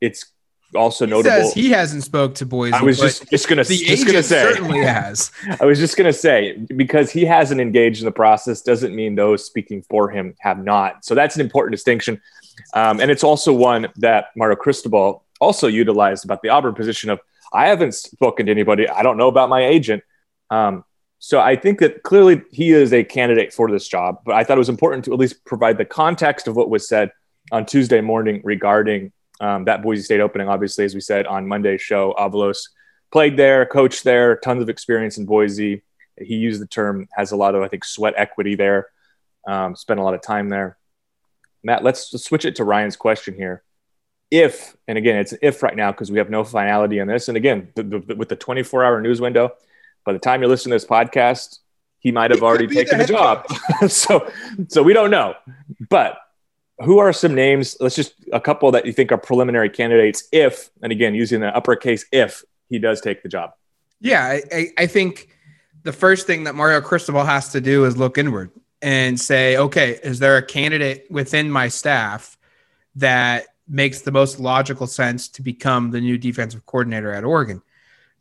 it's 0.00 0.26
also 0.74 1.04
he 1.04 1.10
notable. 1.10 1.52
he 1.52 1.70
hasn't 1.70 2.02
spoke 2.04 2.34
to 2.36 2.46
Boise. 2.46 2.72
I 2.72 2.82
was 2.82 2.98
just, 2.98 3.28
just 3.30 3.48
gonna 3.48 3.64
the 3.64 3.76
just 3.76 4.06
gonna 4.06 4.22
say 4.22 4.42
certainly 4.42 4.80
has. 4.80 5.30
I 5.60 5.64
was 5.64 5.78
just 5.78 5.96
gonna 5.96 6.12
say 6.12 6.56
because 6.56 7.10
he 7.10 7.24
hasn't 7.24 7.60
engaged 7.60 8.00
in 8.00 8.06
the 8.06 8.12
process 8.12 8.62
doesn't 8.62 8.94
mean 8.94 9.14
those 9.14 9.44
speaking 9.44 9.82
for 9.82 10.10
him 10.10 10.34
have 10.40 10.62
not. 10.62 11.04
So 11.04 11.14
that's 11.14 11.34
an 11.34 11.42
important 11.42 11.72
distinction, 11.72 12.20
um, 12.74 13.00
and 13.00 13.10
it's 13.10 13.24
also 13.24 13.52
one 13.52 13.88
that 13.96 14.26
Mario 14.36 14.56
Cristobal 14.56 15.24
also 15.40 15.66
utilized 15.66 16.24
about 16.24 16.42
the 16.42 16.48
Auburn 16.48 16.74
position 16.74 17.10
of 17.10 17.20
I 17.52 17.68
haven't 17.68 17.94
spoken 17.94 18.46
to 18.46 18.52
anybody. 18.52 18.88
I 18.88 19.02
don't 19.02 19.16
know 19.16 19.28
about 19.28 19.48
my 19.48 19.64
agent. 19.64 20.02
Um, 20.50 20.84
so 21.18 21.40
I 21.40 21.54
think 21.56 21.80
that 21.80 22.02
clearly 22.02 22.42
he 22.50 22.72
is 22.72 22.92
a 22.92 23.04
candidate 23.04 23.52
for 23.52 23.70
this 23.70 23.86
job, 23.86 24.22
but 24.24 24.34
I 24.34 24.42
thought 24.42 24.58
it 24.58 24.58
was 24.58 24.68
important 24.68 25.04
to 25.04 25.12
at 25.12 25.18
least 25.18 25.44
provide 25.44 25.78
the 25.78 25.84
context 25.84 26.48
of 26.48 26.56
what 26.56 26.68
was 26.68 26.88
said 26.88 27.10
on 27.52 27.66
Tuesday 27.66 28.00
morning 28.00 28.40
regarding 28.42 29.12
um, 29.40 29.64
that 29.64 29.82
Boise 29.82 30.02
State 30.02 30.20
opening, 30.20 30.48
obviously, 30.48 30.84
as 30.84 30.94
we 30.94 31.00
said 31.00 31.26
on 31.26 31.46
Monday's 31.46 31.82
show, 31.82 32.14
Avalos 32.18 32.68
played 33.12 33.36
there, 33.36 33.66
coached 33.66 34.04
there, 34.04 34.36
tons 34.36 34.62
of 34.62 34.68
experience 34.68 35.18
in 35.18 35.26
Boise. 35.26 35.82
He 36.18 36.36
used 36.36 36.60
the 36.60 36.66
term 36.66 37.08
has 37.12 37.32
a 37.32 37.36
lot 37.36 37.54
of, 37.54 37.62
I 37.62 37.68
think, 37.68 37.84
sweat 37.84 38.14
equity 38.16 38.54
there. 38.54 38.88
Um, 39.46 39.76
spent 39.76 40.00
a 40.00 40.02
lot 40.02 40.14
of 40.14 40.22
time 40.22 40.48
there. 40.48 40.78
Matt, 41.64 41.84
let's, 41.84 42.10
switch 42.22 42.44
it 42.44 42.56
to 42.56 42.64
Ryan's 42.64 42.96
question 42.96 43.34
here. 43.34 43.62
If, 44.30 44.76
and 44.88 44.96
again, 44.96 45.16
it's 45.16 45.32
an 45.32 45.38
if 45.42 45.62
right 45.62 45.76
now 45.76 45.92
because 45.92 46.10
we 46.10 46.18
have 46.18 46.30
no 46.30 46.42
finality 46.42 47.00
on 47.00 47.06
this. 47.06 47.28
And 47.28 47.36
again, 47.36 47.68
the, 47.74 47.82
the, 47.82 48.16
with 48.16 48.28
the 48.28 48.36
24 48.36 48.84
hour 48.84 49.00
news 49.00 49.20
window, 49.20 49.52
by 50.04 50.12
the 50.12 50.18
time 50.18 50.40
you're 50.40 50.48
listening 50.48 50.70
to 50.70 50.76
this 50.76 50.86
podcast, 50.86 51.58
he 51.98 52.10
might 52.10 52.30
have 52.30 52.42
already 52.42 52.66
taken 52.66 52.98
the 52.98 53.04
job. 53.04 53.46
so, 53.88 54.28
so 54.68 54.82
we 54.82 54.92
don't 54.92 55.10
know. 55.10 55.34
But 55.88 56.18
who 56.78 56.98
are 56.98 57.12
some 57.12 57.34
names? 57.34 57.76
Let's 57.78 57.94
just 57.94 58.14
a 58.32 58.40
couple 58.40 58.72
that 58.72 58.86
you 58.86 58.92
think 58.92 59.12
are 59.12 59.18
preliminary 59.18 59.70
candidates 59.70 60.24
if, 60.32 60.70
and 60.82 60.90
again, 60.90 61.14
using 61.14 61.40
the 61.40 61.54
uppercase 61.54 62.06
if 62.10 62.42
he 62.68 62.78
does 62.78 63.00
take 63.00 63.22
the 63.22 63.28
job. 63.28 63.52
Yeah, 64.00 64.40
I, 64.52 64.70
I 64.76 64.86
think 64.86 65.28
the 65.84 65.92
first 65.92 66.26
thing 66.26 66.44
that 66.44 66.54
Mario 66.54 66.80
Cristobal 66.80 67.24
has 67.24 67.50
to 67.50 67.60
do 67.60 67.84
is 67.84 67.96
look 67.96 68.18
inward 68.18 68.50
and 68.82 69.18
say, 69.18 69.56
okay, 69.56 69.98
is 70.02 70.18
there 70.18 70.36
a 70.36 70.42
candidate 70.42 71.06
within 71.08 71.50
my 71.50 71.68
staff 71.68 72.36
that 72.96 73.46
makes 73.68 74.02
the 74.02 74.10
most 74.10 74.40
logical 74.40 74.88
sense 74.88 75.28
to 75.28 75.42
become 75.42 75.92
the 75.92 76.00
new 76.00 76.18
defensive 76.18 76.66
coordinator 76.66 77.12
at 77.12 77.24
Oregon? 77.24 77.62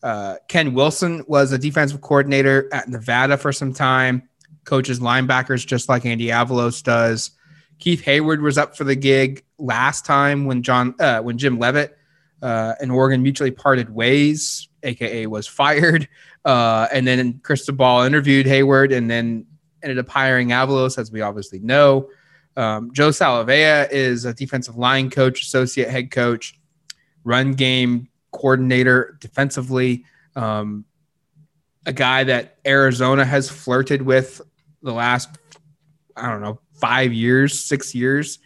Uh, 0.04 0.36
Ken 0.48 0.74
Wilson 0.74 1.24
was 1.28 1.52
a 1.52 1.58
defensive 1.58 2.02
coordinator 2.02 2.70
at 2.72 2.88
Nevada 2.88 3.38
for 3.38 3.52
some 3.52 3.74
time, 3.74 4.30
coaches 4.64 5.00
linebackers 5.00 5.66
just 5.66 5.90
like 5.90 6.06
Andy 6.06 6.28
Avalos 6.28 6.84
does. 6.84 7.32
Keith 7.80 8.04
Heyward 8.04 8.42
was 8.42 8.60
up 8.60 8.78
for 8.78 8.84
the 8.84 8.96
gig 8.96 9.44
last 9.58 10.06
time 10.06 10.46
when 10.46 10.62
John 10.62 10.94
uh, 11.00 11.22
when 11.22 11.40
Jim 11.40 11.58
Leavitt 11.58 11.98
uh, 12.42 12.76
and 12.80 12.92
Oregon 12.92 13.24
mutually 13.24 13.52
parted 13.52 13.90
ways, 13.90 14.70
aka 14.84 15.26
was 15.26 15.48
fired. 15.60 16.08
Uh, 16.46 16.88
and 16.92 17.06
then 17.08 17.40
Cristobal 17.40 18.02
interviewed 18.02 18.46
Heyward, 18.48 18.96
and 18.96 19.10
then 19.10 19.46
ended 19.84 20.00
up 20.00 20.10
hiring 20.10 20.50
Avalos, 20.50 20.98
as 20.98 21.12
we 21.12 21.22
obviously 21.22 21.60
know. 21.60 22.10
Um, 22.58 22.92
Joe 22.94 23.10
Salavea 23.10 23.90
is 23.92 24.26
a 24.26 24.34
defensive 24.34 24.78
line 24.78 25.10
coach, 25.10 25.42
associate 25.42 25.90
head 25.90 26.12
coach, 26.12 26.60
run 27.24 27.54
game 27.54 28.10
coordinator 28.32 29.18
defensively. 29.20 30.06
Um, 30.36 30.86
a 31.86 31.94
guy 31.94 32.24
that 32.26 32.58
Arizona 32.66 33.26
has 33.26 33.50
flirted 33.50 34.02
with 34.02 34.42
the 34.82 34.94
last, 34.94 35.30
I 36.16 36.30
don't 36.30 36.42
know, 36.42 36.60
five 36.74 37.14
years, 37.14 37.60
six 37.60 37.96
years, 37.96 38.40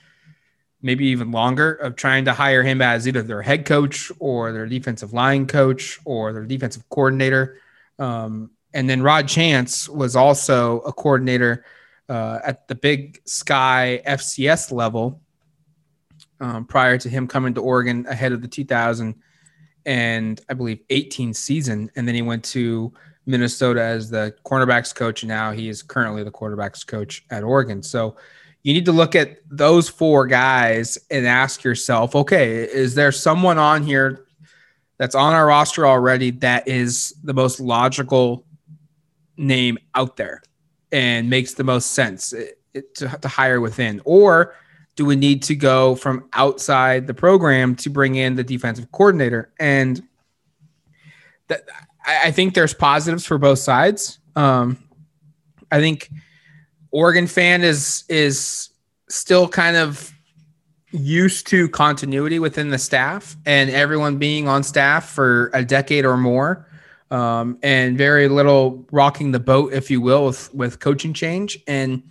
maybe 0.82 1.08
even 1.08 1.32
longer, 1.32 1.74
of 1.74 1.96
trying 1.96 2.26
to 2.26 2.34
hire 2.34 2.64
him 2.64 2.82
as 2.82 3.08
either 3.08 3.22
their 3.22 3.42
head 3.42 3.66
coach 3.66 4.12
or 4.20 4.52
their 4.52 4.68
defensive 4.68 5.14
line 5.14 5.48
coach 5.48 6.00
or 6.06 6.32
their 6.32 6.46
defensive 6.46 6.88
coordinator. 6.90 7.60
Um, 7.98 8.52
and 8.76 8.90
then 8.90 9.02
Rod 9.02 9.28
Chance 9.30 9.88
was 9.88 10.18
also 10.18 10.82
a 10.82 10.92
coordinator 10.92 11.66
uh, 12.10 12.40
at 12.44 12.68
the 12.68 12.76
Big 12.76 13.22
Sky 13.26 14.02
FCS 14.06 14.70
level 14.70 15.22
um, 16.42 16.66
prior 16.66 16.98
to 16.98 17.10
him 17.10 17.26
coming 17.26 17.54
to 17.54 17.62
Oregon 17.62 18.06
ahead 18.08 18.34
of 18.34 18.42
the 18.42 18.50
2000 18.50 19.16
and 19.86 20.42
I 20.50 20.54
believe 20.56 20.80
18 20.90 21.34
season. 21.34 21.90
And 21.96 22.06
then 22.06 22.16
he 22.16 22.22
went 22.22 22.44
to 22.46 22.92
Minnesota 23.26 23.82
as 23.82 24.10
the 24.10 24.36
cornerbacks 24.46 24.94
coach. 24.94 25.24
And 25.24 25.30
now 25.30 25.52
he 25.52 25.70
is 25.70 25.82
currently 25.82 26.24
the 26.24 26.32
quarterbacks 26.32 26.86
coach 26.86 27.26
at 27.30 27.44
Oregon. 27.44 27.82
So 27.82 28.18
you 28.64 28.74
need 28.74 28.86
to 28.86 28.92
look 28.92 29.16
at 29.16 29.38
those 29.50 29.88
four 29.88 30.28
guys 30.28 30.98
and 31.10 31.26
ask 31.26 31.64
yourself, 31.64 32.14
okay, 32.14 32.64
is 32.64 32.94
there 32.94 33.14
someone 33.14 33.58
on 33.58 33.84
here 33.84 34.26
that's 34.98 35.16
on 35.16 35.34
our 35.34 35.48
roster 35.48 35.88
already 35.88 36.32
that 36.32 36.68
is 36.68 37.16
the 37.24 37.34
most 37.34 37.62
logical 37.62 38.46
name 39.38 39.78
out 39.94 40.18
there 40.18 40.42
and 40.92 41.30
makes 41.30 41.54
the 41.54 41.64
most 41.64 41.92
sense 41.92 42.34
to, 42.74 43.18
to 43.20 43.28
hire 43.28 43.62
within? 43.62 44.02
Or 44.06 44.54
do 44.96 45.06
we 45.06 45.16
need 45.16 45.44
to 45.44 45.56
go 45.56 45.96
from 45.96 46.28
outside 46.34 47.08
the 47.08 47.14
program 47.14 47.76
to 47.78 47.90
bring 47.90 48.16
in 48.16 48.36
the 48.36 48.44
defensive 48.44 48.92
coordinator? 48.92 49.52
And 49.60 50.02
that 51.48 51.64
I, 52.06 52.26
I 52.26 52.32
think 52.32 52.54
there's 52.54 52.74
positives 52.74 53.26
for 53.26 53.38
both 53.38 53.60
sides. 53.60 54.20
Um, 54.36 54.78
I 55.72 55.80
think 55.80 56.10
Oregon 56.92 57.28
fan 57.28 57.64
is 57.64 58.04
is 58.08 58.70
still 59.10 59.48
kind 59.48 59.76
of 59.76 60.14
used 60.92 61.48
to 61.48 61.68
continuity 61.70 62.40
within 62.40 62.70
the 62.70 62.78
staff 62.78 63.36
and 63.46 63.70
everyone 63.70 64.18
being 64.18 64.48
on 64.48 64.64
staff 64.64 65.10
for 65.10 65.52
a 65.54 65.64
decade 65.64 66.06
or 66.06 66.16
more 66.16 66.68
um, 67.12 67.58
and 67.64 67.98
very 67.98 68.28
little 68.28 68.86
rocking 68.92 69.32
the 69.32 69.40
boat 69.40 69.74
if 69.74 69.92
you 69.92 70.02
will 70.02 70.26
with 70.26 70.54
with 70.54 70.80
coaching 70.80 71.14
change 71.14 71.58
and 71.68 72.04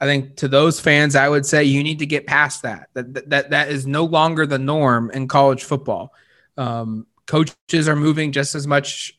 i 0.00 0.06
think 0.06 0.36
to 0.36 0.48
those 0.48 0.80
fans 0.80 1.14
i 1.14 1.28
would 1.28 1.44
say 1.44 1.62
you 1.62 1.82
need 1.82 1.98
to 1.98 2.06
get 2.06 2.26
past 2.26 2.62
that 2.62 2.88
that 2.94 3.28
that, 3.28 3.50
that 3.50 3.68
is 3.68 3.86
no 3.86 4.04
longer 4.04 4.46
the 4.46 4.58
norm 4.58 5.10
in 5.10 5.28
college 5.28 5.64
football 5.64 6.12
um, 6.56 7.06
coaches 7.26 7.88
are 7.88 7.96
moving 7.96 8.32
just 8.32 8.54
as 8.54 8.66
much 8.66 9.18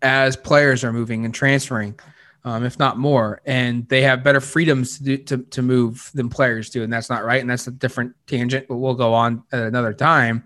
as 0.00 0.36
players 0.36 0.82
are 0.82 0.92
moving 0.92 1.24
and 1.24 1.34
transferring 1.34 1.98
um, 2.44 2.64
if 2.64 2.78
not 2.78 2.98
more. 2.98 3.40
And 3.46 3.88
they 3.88 4.02
have 4.02 4.24
better 4.24 4.40
freedoms 4.40 4.98
to, 4.98 5.04
do, 5.04 5.16
to, 5.18 5.38
to 5.38 5.62
move 5.62 6.10
than 6.14 6.28
players 6.28 6.70
do. 6.70 6.82
And 6.82 6.92
that's 6.92 7.10
not 7.10 7.24
right. 7.24 7.40
And 7.40 7.48
that's 7.48 7.66
a 7.66 7.70
different 7.70 8.14
tangent, 8.26 8.66
but 8.68 8.76
we'll 8.76 8.94
go 8.94 9.14
on 9.14 9.44
at 9.52 9.62
another 9.62 9.92
time. 9.92 10.44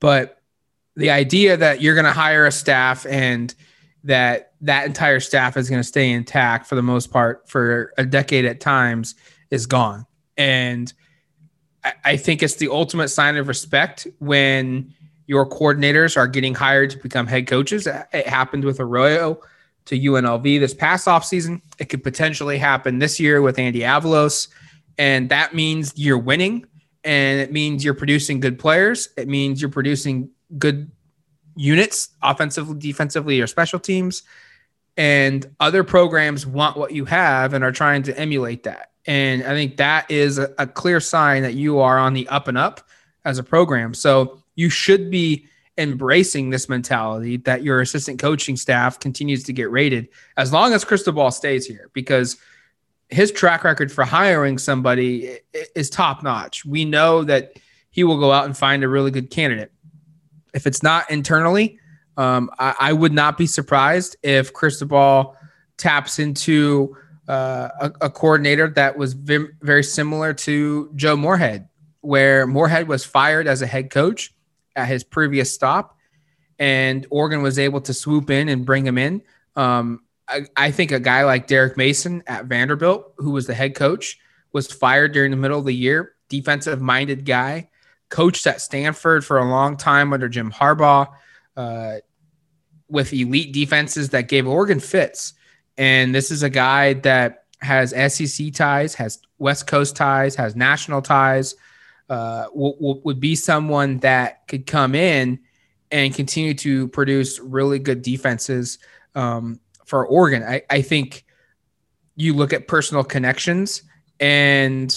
But 0.00 0.37
the 0.98 1.10
idea 1.10 1.56
that 1.56 1.80
you're 1.80 1.94
going 1.94 2.04
to 2.04 2.12
hire 2.12 2.44
a 2.44 2.50
staff 2.50 3.06
and 3.06 3.54
that 4.02 4.52
that 4.60 4.84
entire 4.84 5.20
staff 5.20 5.56
is 5.56 5.70
going 5.70 5.80
to 5.80 5.86
stay 5.86 6.10
intact 6.10 6.66
for 6.66 6.74
the 6.74 6.82
most 6.82 7.12
part 7.12 7.48
for 7.48 7.92
a 7.96 8.04
decade 8.04 8.44
at 8.44 8.60
times 8.60 9.14
is 9.52 9.64
gone. 9.64 10.04
And 10.36 10.92
I, 12.04 12.16
think 12.16 12.42
it's 12.42 12.56
the 12.56 12.68
ultimate 12.68 13.08
sign 13.08 13.36
of 13.36 13.46
respect 13.46 14.08
when 14.18 14.92
your 15.28 15.48
coordinators 15.48 16.16
are 16.16 16.26
getting 16.26 16.54
hired 16.54 16.90
to 16.90 16.98
become 16.98 17.28
head 17.28 17.46
coaches. 17.46 17.86
It 17.86 18.26
happened 18.26 18.64
with 18.64 18.80
Arroyo 18.80 19.40
to 19.84 19.98
UNLV 19.98 20.58
this 20.58 20.74
past 20.74 21.06
offseason. 21.06 21.62
It 21.78 21.86
could 21.86 22.02
potentially 22.02 22.58
happen 22.58 22.98
this 22.98 23.20
year 23.20 23.40
with 23.40 23.56
Andy 23.58 23.80
Avalos. 23.80 24.48
And 24.98 25.28
that 25.28 25.54
means 25.54 25.92
you're 25.96 26.18
winning 26.18 26.66
and 27.04 27.40
it 27.40 27.52
means 27.52 27.84
you're 27.84 27.94
producing 27.94 28.40
good 28.40 28.58
players. 28.58 29.10
It 29.16 29.28
means 29.28 29.62
you're 29.62 29.70
producing 29.70 30.30
good 30.56 30.90
units, 31.56 32.10
offensively, 32.22 32.78
defensively, 32.78 33.40
or 33.40 33.46
special 33.46 33.78
teams. 33.78 34.22
And 34.96 35.54
other 35.60 35.84
programs 35.84 36.46
want 36.46 36.76
what 36.76 36.92
you 36.92 37.04
have 37.04 37.52
and 37.52 37.62
are 37.62 37.72
trying 37.72 38.02
to 38.04 38.18
emulate 38.18 38.64
that. 38.64 38.92
And 39.06 39.42
I 39.42 39.50
think 39.50 39.76
that 39.76 40.10
is 40.10 40.38
a, 40.38 40.52
a 40.58 40.66
clear 40.66 41.00
sign 41.00 41.42
that 41.42 41.54
you 41.54 41.78
are 41.80 41.98
on 41.98 42.14
the 42.14 42.28
up 42.28 42.48
and 42.48 42.58
up 42.58 42.88
as 43.24 43.38
a 43.38 43.42
program. 43.42 43.94
So 43.94 44.42
you 44.54 44.70
should 44.70 45.10
be 45.10 45.46
embracing 45.78 46.50
this 46.50 46.68
mentality 46.68 47.36
that 47.38 47.62
your 47.62 47.80
assistant 47.80 48.18
coaching 48.18 48.56
staff 48.56 48.98
continues 48.98 49.44
to 49.44 49.52
get 49.52 49.70
rated 49.70 50.08
as 50.36 50.52
long 50.52 50.72
as 50.72 50.84
Cristobal 50.84 51.30
stays 51.30 51.64
here 51.64 51.88
because 51.92 52.36
his 53.10 53.30
track 53.30 53.64
record 53.64 53.90
for 53.90 54.04
hiring 54.04 54.58
somebody 54.58 55.38
is 55.74 55.88
top 55.88 56.22
notch. 56.22 56.64
We 56.64 56.84
know 56.84 57.22
that 57.24 57.52
he 57.90 58.04
will 58.04 58.18
go 58.18 58.32
out 58.32 58.44
and 58.44 58.56
find 58.56 58.84
a 58.84 58.88
really 58.88 59.10
good 59.10 59.30
candidate. 59.30 59.72
If 60.54 60.66
it's 60.66 60.82
not 60.82 61.10
internally, 61.10 61.78
um, 62.16 62.50
I, 62.58 62.74
I, 62.80 62.92
would 62.92 63.12
not 63.12 63.38
be 63.38 63.46
surprised 63.46 64.16
if 64.22 64.52
Cristobal 64.52 65.36
taps 65.76 66.18
into 66.18 66.96
uh, 67.28 67.68
a, 67.80 67.92
a, 68.06 68.10
coordinator 68.10 68.68
that 68.70 68.98
was 68.98 69.12
very, 69.12 69.50
very 69.60 69.84
similar 69.84 70.34
to 70.34 70.90
Joe 70.96 71.16
Moorhead, 71.16 71.68
where 72.00 72.46
Moorhead 72.46 72.88
was 72.88 73.04
fired 73.04 73.46
as 73.46 73.62
a 73.62 73.66
head 73.66 73.90
coach 73.90 74.34
at 74.74 74.88
his 74.88 75.04
previous 75.04 75.52
stop, 75.52 75.96
and 76.58 77.06
Oregon 77.10 77.42
was 77.42 77.58
able 77.58 77.80
to 77.82 77.94
swoop 77.94 78.30
in 78.30 78.48
and 78.48 78.66
bring 78.66 78.84
him 78.84 78.98
in. 78.98 79.22
Um, 79.54 80.00
I, 80.26 80.46
I, 80.56 80.70
think 80.70 80.90
a 80.90 81.00
guy 81.00 81.24
like 81.24 81.46
Derek 81.46 81.76
Mason 81.76 82.22
at 82.26 82.46
Vanderbilt, 82.46 83.14
who 83.18 83.30
was 83.30 83.46
the 83.46 83.54
head 83.54 83.74
coach, 83.74 84.18
was 84.52 84.72
fired 84.72 85.12
during 85.12 85.30
the 85.30 85.36
middle 85.36 85.58
of 85.58 85.64
the 85.64 85.74
year. 85.74 86.14
Defensive 86.28 86.80
minded 86.80 87.24
guy, 87.24 87.70
coached 88.08 88.46
at 88.46 88.60
Stanford 88.60 89.24
for 89.24 89.38
a 89.38 89.48
long 89.48 89.76
time 89.76 90.12
under 90.12 90.28
Jim 90.28 90.50
Harbaugh, 90.50 91.08
uh, 91.56 91.96
with 92.88 93.12
elite 93.12 93.52
defenses 93.52 94.10
that 94.10 94.28
gave 94.28 94.46
Oregon 94.46 94.80
fits. 94.80 95.34
And 95.76 96.14
this 96.14 96.30
is 96.30 96.42
a 96.42 96.50
guy 96.50 96.94
that 96.94 97.44
has 97.60 97.90
SEC 98.12 98.52
ties, 98.52 98.94
has 98.94 99.20
West 99.38 99.66
Coast 99.66 99.96
ties, 99.96 100.34
has 100.36 100.56
national 100.56 101.02
ties 101.02 101.54
uh, 102.08 102.44
w- 102.44 103.00
would 103.04 103.20
be 103.20 103.34
someone 103.34 103.98
that 103.98 104.46
could 104.48 104.66
come 104.66 104.94
in 104.94 105.40
and 105.90 106.14
continue 106.14 106.54
to 106.54 106.88
produce 106.88 107.38
really 107.38 107.78
good 107.78 108.02
defenses 108.02 108.78
um, 109.14 109.60
for 109.84 110.06
Oregon. 110.06 110.42
I, 110.42 110.62
I 110.70 110.82
think 110.82 111.24
you 112.16 112.34
look 112.34 112.52
at 112.52 112.68
personal 112.68 113.04
connections, 113.04 113.82
and 114.20 114.94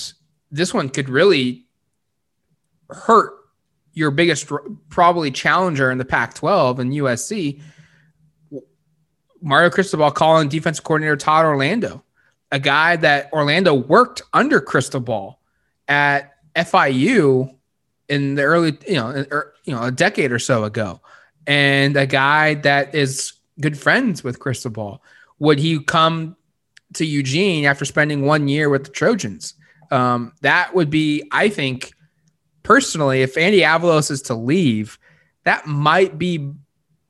this 0.51 0.73
one 0.73 0.89
could 0.89 1.09
really 1.09 1.65
hurt 2.95 3.33
your 3.93 4.11
biggest 4.11 4.49
probably 4.89 5.31
challenger 5.31 5.91
in 5.91 5.97
the 5.97 6.05
Pac-12 6.05 6.79
and 6.79 6.93
USC. 6.93 7.61
Mario 9.41 9.69
Cristobal 9.69 10.11
calling 10.11 10.49
defense 10.49 10.79
coordinator 10.79 11.17
Todd 11.17 11.45
Orlando, 11.45 12.03
a 12.51 12.59
guy 12.59 12.95
that 12.97 13.31
Orlando 13.33 13.73
worked 13.73 14.21
under 14.33 14.61
Cristobal 14.61 15.39
at 15.87 16.35
FIU 16.55 17.55
in 18.07 18.35
the 18.35 18.43
early, 18.43 18.77
you 18.87 18.95
know, 18.95 19.25
er, 19.31 19.53
you 19.63 19.73
know, 19.73 19.83
a 19.83 19.91
decade 19.91 20.31
or 20.31 20.39
so 20.39 20.63
ago, 20.63 21.01
and 21.47 21.97
a 21.97 22.05
guy 22.05 22.53
that 22.55 22.93
is 22.93 23.33
good 23.59 23.77
friends 23.77 24.23
with 24.23 24.39
Cristobal. 24.39 25.01
Would 25.39 25.59
he 25.59 25.83
come 25.83 26.35
to 26.93 27.05
Eugene 27.05 27.65
after 27.65 27.85
spending 27.85 28.25
one 28.25 28.47
year 28.47 28.69
with 28.69 28.83
the 28.83 28.91
Trojans? 28.91 29.55
Um, 29.89 30.33
that 30.41 30.75
would 30.75 30.89
be, 30.89 31.23
I 31.31 31.49
think, 31.49 31.93
personally, 32.63 33.21
if 33.21 33.37
Andy 33.37 33.61
Avalos 33.61 34.11
is 34.11 34.21
to 34.23 34.35
leave, 34.35 34.99
that 35.43 35.67
might 35.67 36.17
be 36.17 36.51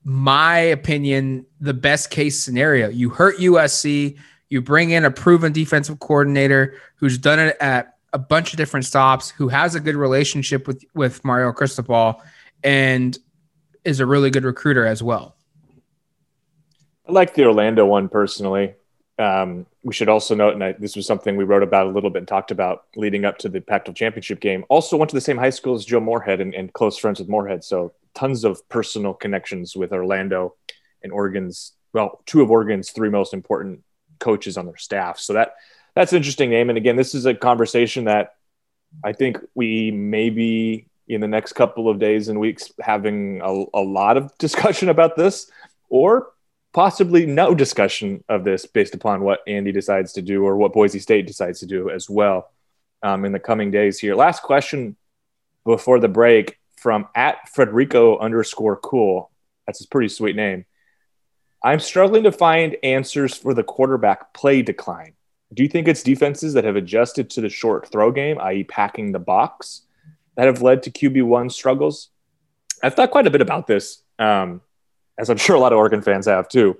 my 0.03 0.57
opinion, 0.57 1.45
the 1.59 1.73
best 1.73 2.09
case 2.09 2.41
scenario. 2.41 2.89
You 2.89 3.09
hurt 3.09 3.37
USC, 3.37 4.17
you 4.49 4.61
bring 4.61 4.91
in 4.91 5.05
a 5.05 5.11
proven 5.11 5.53
defensive 5.53 5.99
coordinator 5.99 6.75
who's 6.95 7.17
done 7.17 7.39
it 7.39 7.57
at 7.59 7.95
a 8.13 8.19
bunch 8.19 8.51
of 8.51 8.57
different 8.57 8.85
stops, 8.85 9.29
who 9.29 9.47
has 9.47 9.75
a 9.75 9.79
good 9.79 9.95
relationship 9.95 10.67
with 10.67 10.83
with 10.93 11.23
Mario 11.23 11.51
Cristobal, 11.51 12.21
and 12.63 13.17
is 13.85 13.99
a 13.99 14.05
really 14.05 14.29
good 14.29 14.43
recruiter 14.43 14.85
as 14.85 15.01
well. 15.01 15.35
I 17.07 17.11
like 17.11 17.33
the 17.33 17.45
Orlando 17.45 17.85
one 17.85 18.09
personally. 18.09 18.75
Um, 19.21 19.67
we 19.83 19.93
should 19.93 20.09
also 20.09 20.33
note, 20.33 20.55
and 20.55 20.63
I, 20.63 20.71
this 20.71 20.95
was 20.95 21.05
something 21.05 21.37
we 21.37 21.43
wrote 21.43 21.63
about 21.63 21.85
a 21.85 21.89
little 21.91 22.09
bit 22.09 22.19
and 22.19 22.27
talked 22.27 22.49
about 22.49 22.85
leading 22.95 23.23
up 23.23 23.37
to 23.39 23.49
the 23.49 23.61
Pac-12 23.61 23.95
championship 23.95 24.39
game. 24.39 24.65
Also 24.67 24.97
went 24.97 25.09
to 25.09 25.15
the 25.15 25.21
same 25.21 25.37
high 25.37 25.51
school 25.51 25.75
as 25.75 25.85
Joe 25.85 25.99
Moorhead 25.99 26.41
and, 26.41 26.55
and 26.55 26.73
close 26.73 26.97
friends 26.97 27.19
with 27.19 27.29
Moorhead, 27.29 27.63
so 27.63 27.93
tons 28.15 28.43
of 28.43 28.67
personal 28.67 29.13
connections 29.13 29.75
with 29.75 29.93
Orlando 29.93 30.55
and 31.03 31.11
Oregon's 31.11 31.73
well, 31.93 32.21
two 32.25 32.41
of 32.41 32.49
Oregon's 32.49 32.91
three 32.91 33.09
most 33.09 33.33
important 33.33 33.81
coaches 34.19 34.57
on 34.57 34.65
their 34.65 34.77
staff. 34.77 35.19
So 35.19 35.33
that 35.33 35.55
that's 35.95 36.13
an 36.13 36.17
interesting 36.17 36.49
name. 36.49 36.69
And 36.69 36.77
again, 36.77 36.95
this 36.95 37.13
is 37.13 37.25
a 37.25 37.33
conversation 37.33 38.05
that 38.05 38.35
I 39.03 39.13
think 39.13 39.37
we 39.55 39.91
maybe 39.91 40.87
in 41.07 41.19
the 41.19 41.27
next 41.27 41.53
couple 41.53 41.89
of 41.89 41.99
days 41.99 42.29
and 42.29 42.39
weeks 42.39 42.71
having 42.79 43.41
a, 43.43 43.65
a 43.77 43.81
lot 43.81 44.17
of 44.17 44.35
discussion 44.37 44.89
about 44.89 45.15
this, 45.15 45.51
or 45.89 46.29
possibly 46.73 47.25
no 47.25 47.53
discussion 47.53 48.23
of 48.29 48.43
this 48.43 48.65
based 48.65 48.95
upon 48.95 49.21
what 49.21 49.41
Andy 49.47 49.71
decides 49.71 50.13
to 50.13 50.21
do 50.21 50.45
or 50.45 50.55
what 50.55 50.73
Boise 50.73 50.99
State 50.99 51.27
decides 51.27 51.59
to 51.59 51.65
do 51.65 51.89
as 51.89 52.09
well 52.09 52.51
um, 53.03 53.25
in 53.25 53.31
the 53.31 53.39
coming 53.39 53.71
days 53.71 53.99
here. 53.99 54.15
Last 54.15 54.41
question 54.43 54.95
before 55.65 55.99
the 55.99 56.07
break 56.07 56.57
from 56.77 57.07
at 57.15 57.37
Frederico 57.55 58.19
underscore 58.19 58.77
cool. 58.77 59.31
That's 59.67 59.83
a 59.83 59.87
pretty 59.87 60.09
sweet 60.09 60.35
name. 60.35 60.65
I'm 61.63 61.79
struggling 61.79 62.23
to 62.23 62.31
find 62.31 62.75
answers 62.81 63.35
for 63.35 63.53
the 63.53 63.63
quarterback 63.63 64.33
play 64.33 64.61
decline. 64.63 65.13
Do 65.53 65.63
you 65.63 65.69
think 65.69 65.87
it's 65.87 66.01
defenses 66.01 66.53
that 66.53 66.63
have 66.63 66.75
adjusted 66.75 67.29
to 67.31 67.41
the 67.41 67.49
short 67.49 67.91
throw 67.91 68.11
game, 68.11 68.39
i.e., 68.39 68.63
packing 68.63 69.11
the 69.11 69.19
box, 69.19 69.81
that 70.35 70.47
have 70.47 70.61
led 70.61 70.83
to 70.83 70.91
QB1 70.91 71.51
struggles? 71.51 72.09
I've 72.81 72.95
thought 72.95 73.11
quite 73.11 73.27
a 73.27 73.31
bit 73.31 73.41
about 73.41 73.67
this, 73.67 74.01
um, 74.17 74.61
as 75.21 75.29
I'm 75.29 75.37
sure 75.37 75.55
a 75.55 75.59
lot 75.59 75.71
of 75.71 75.77
Oregon 75.77 76.01
fans 76.01 76.25
have 76.25 76.49
too. 76.49 76.77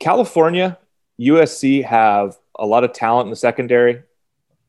California, 0.00 0.78
USC 1.20 1.84
have 1.84 2.36
a 2.58 2.66
lot 2.66 2.84
of 2.84 2.92
talent 2.92 3.26
in 3.26 3.30
the 3.30 3.36
secondary. 3.36 4.02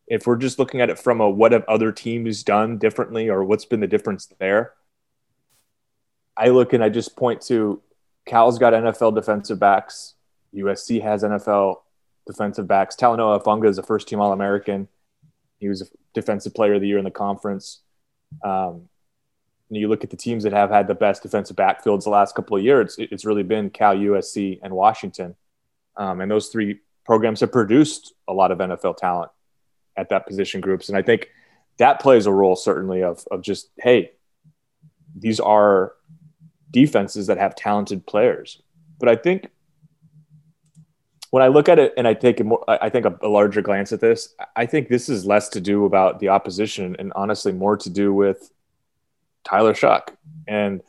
If 0.07 0.27
we're 0.27 0.37
just 0.37 0.59
looking 0.59 0.79
at 0.79 0.89
it 0.89 0.99
from 0.99 1.21
a 1.21 1.29
what 1.29 1.53
have 1.53 1.65
other 1.65 1.91
teams 1.91 2.43
done 2.43 2.77
differently 2.77 3.29
or 3.29 3.43
what's 3.43 3.65
been 3.65 3.79
the 3.79 3.87
difference 3.87 4.27
there, 4.39 4.73
I 6.37 6.49
look 6.49 6.73
and 6.73 6.83
I 6.83 6.89
just 6.89 7.15
point 7.15 7.41
to 7.43 7.81
Cal's 8.25 8.59
got 8.59 8.73
NFL 8.73 9.15
defensive 9.15 9.59
backs. 9.59 10.13
USC 10.55 11.01
has 11.01 11.23
NFL 11.23 11.77
defensive 12.27 12.67
backs. 12.67 12.95
Talanoa 12.95 13.41
Hufanga 13.41 13.67
is 13.67 13.77
a 13.77 13.83
first 13.83 14.07
team 14.07 14.19
All 14.19 14.33
American. 14.33 14.87
He 15.59 15.67
was 15.67 15.81
a 15.81 15.85
defensive 16.13 16.53
player 16.53 16.75
of 16.75 16.81
the 16.81 16.87
year 16.87 16.97
in 16.97 17.05
the 17.05 17.11
conference. 17.11 17.81
Um, 18.43 18.89
you 19.69 19.87
look 19.87 20.03
at 20.03 20.09
the 20.09 20.17
teams 20.17 20.43
that 20.43 20.53
have 20.53 20.69
had 20.69 20.87
the 20.87 20.95
best 20.95 21.23
defensive 21.23 21.55
backfields 21.55 22.03
the 22.03 22.09
last 22.09 22.35
couple 22.35 22.57
of 22.57 22.63
years, 22.63 22.95
it's, 22.97 23.11
it's 23.11 23.25
really 23.25 23.43
been 23.43 23.69
Cal, 23.69 23.95
USC, 23.95 24.59
and 24.61 24.73
Washington. 24.73 25.35
Um, 25.95 26.21
and 26.21 26.29
those 26.29 26.49
three 26.49 26.79
programs 27.05 27.39
have 27.41 27.51
produced 27.51 28.13
a 28.27 28.33
lot 28.33 28.51
of 28.51 28.59
NFL 28.59 28.97
talent 28.97 29.31
at 29.95 30.09
that 30.09 30.27
position 30.27 30.61
groups. 30.61 30.89
And 30.89 30.97
I 30.97 31.01
think 31.01 31.29
that 31.77 31.99
plays 31.99 32.25
a 32.25 32.31
role 32.31 32.55
certainly 32.55 33.03
of, 33.03 33.25
of 33.31 33.41
just, 33.41 33.69
hey, 33.77 34.11
these 35.15 35.39
are 35.39 35.93
defenses 36.71 37.27
that 37.27 37.37
have 37.37 37.55
talented 37.55 38.05
players. 38.05 38.61
But 38.99 39.09
I 39.09 39.15
think 39.15 39.47
when 41.29 41.41
I 41.41 41.47
look 41.47 41.67
at 41.67 41.79
it 41.79 41.93
and 41.97 42.07
I 42.07 42.13
take 42.13 42.39
a 42.39 42.43
more, 42.43 42.63
I 42.67 42.89
think 42.89 43.05
a, 43.05 43.17
a, 43.21 43.27
larger 43.27 43.61
glance 43.61 43.91
at 43.91 43.99
this, 43.99 44.35
I 44.55 44.65
think 44.65 44.87
this 44.87 45.09
is 45.09 45.25
less 45.25 45.49
to 45.49 45.61
do 45.61 45.85
about 45.85 46.19
the 46.19 46.29
opposition 46.29 46.95
and 46.99 47.11
honestly 47.15 47.51
more 47.51 47.75
to 47.77 47.89
do 47.89 48.13
with 48.13 48.51
Tyler 49.43 49.73
Shough. 49.73 50.07
And 50.47 50.81